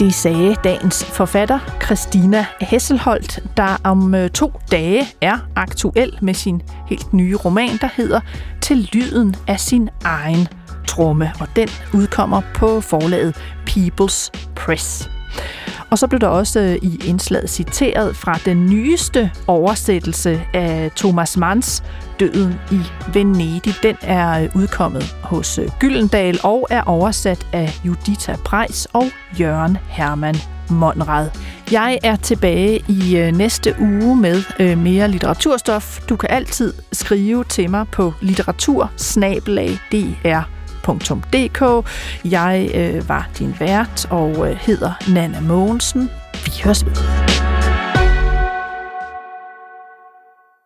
Det 0.00 0.14
sagde 0.14 0.56
dagens 0.64 1.04
forfatter 1.04 1.58
Christina 1.84 2.46
Hesselholdt, 2.60 3.40
der 3.56 3.76
om 3.84 4.14
øh, 4.14 4.30
to 4.30 4.52
dage 4.70 5.06
er 5.20 5.38
aktuel 5.56 6.18
med 6.22 6.34
sin 6.34 6.62
helt 6.88 7.12
nye 7.12 7.36
roman, 7.36 7.70
der 7.80 7.88
hedder 7.96 8.20
Til 8.60 8.88
lyden 8.92 9.36
af 9.48 9.60
sin 9.60 9.88
egen 10.04 10.48
tromme, 10.88 11.32
og 11.40 11.48
den 11.56 11.68
udkommer 11.94 12.42
på 12.54 12.80
forlaget 12.80 13.36
People's 13.70 14.30
Press. 14.56 15.10
Og 15.90 15.98
så 15.98 16.06
blev 16.06 16.20
der 16.20 16.26
også 16.26 16.60
øh, 16.60 16.76
i 16.82 17.00
indslaget 17.06 17.50
citeret 17.50 18.16
fra 18.16 18.38
den 18.44 18.66
nyeste 18.66 19.30
oversættelse 19.46 20.42
af 20.54 20.90
Thomas 20.96 21.36
Manns 21.36 21.82
Døden 22.20 22.54
i 22.72 22.80
Venedig. 23.14 23.74
Den 23.82 23.96
er 24.02 24.42
øh, 24.42 24.56
udkommet 24.56 25.02
hos 25.22 25.58
øh, 25.58 25.68
Gyldendal 25.78 26.38
og 26.42 26.66
er 26.70 26.82
oversat 26.82 27.46
af 27.52 27.80
Judita 27.84 28.36
Preis 28.44 28.88
og 28.92 29.04
Jørgen 29.40 29.78
Hermann 29.88 30.36
Monrad. 30.70 31.28
Jeg 31.72 31.98
er 32.02 32.16
tilbage 32.16 32.84
i 32.88 33.30
næste 33.34 33.74
uge 33.80 34.16
med 34.16 34.42
mere 34.76 35.08
litteraturstof. 35.08 36.00
Du 36.00 36.16
kan 36.16 36.30
altid 36.30 36.72
skrive 36.92 37.44
til 37.44 37.70
mig 37.70 37.86
på 37.92 38.12
litteratursnabelag.dr 38.20 40.59
www.nota.dk. 40.88 41.86
Jeg 42.24 42.70
øh, 42.74 43.08
var 43.08 43.28
din 43.38 43.54
vært 43.58 44.06
og 44.10 44.50
øh, 44.50 44.56
hedder 44.56 44.92
Nana 45.14 45.40
Mogensen. 45.40 46.10
Vi 46.44 46.52
høres 46.64 46.86
ved. 46.86 47.39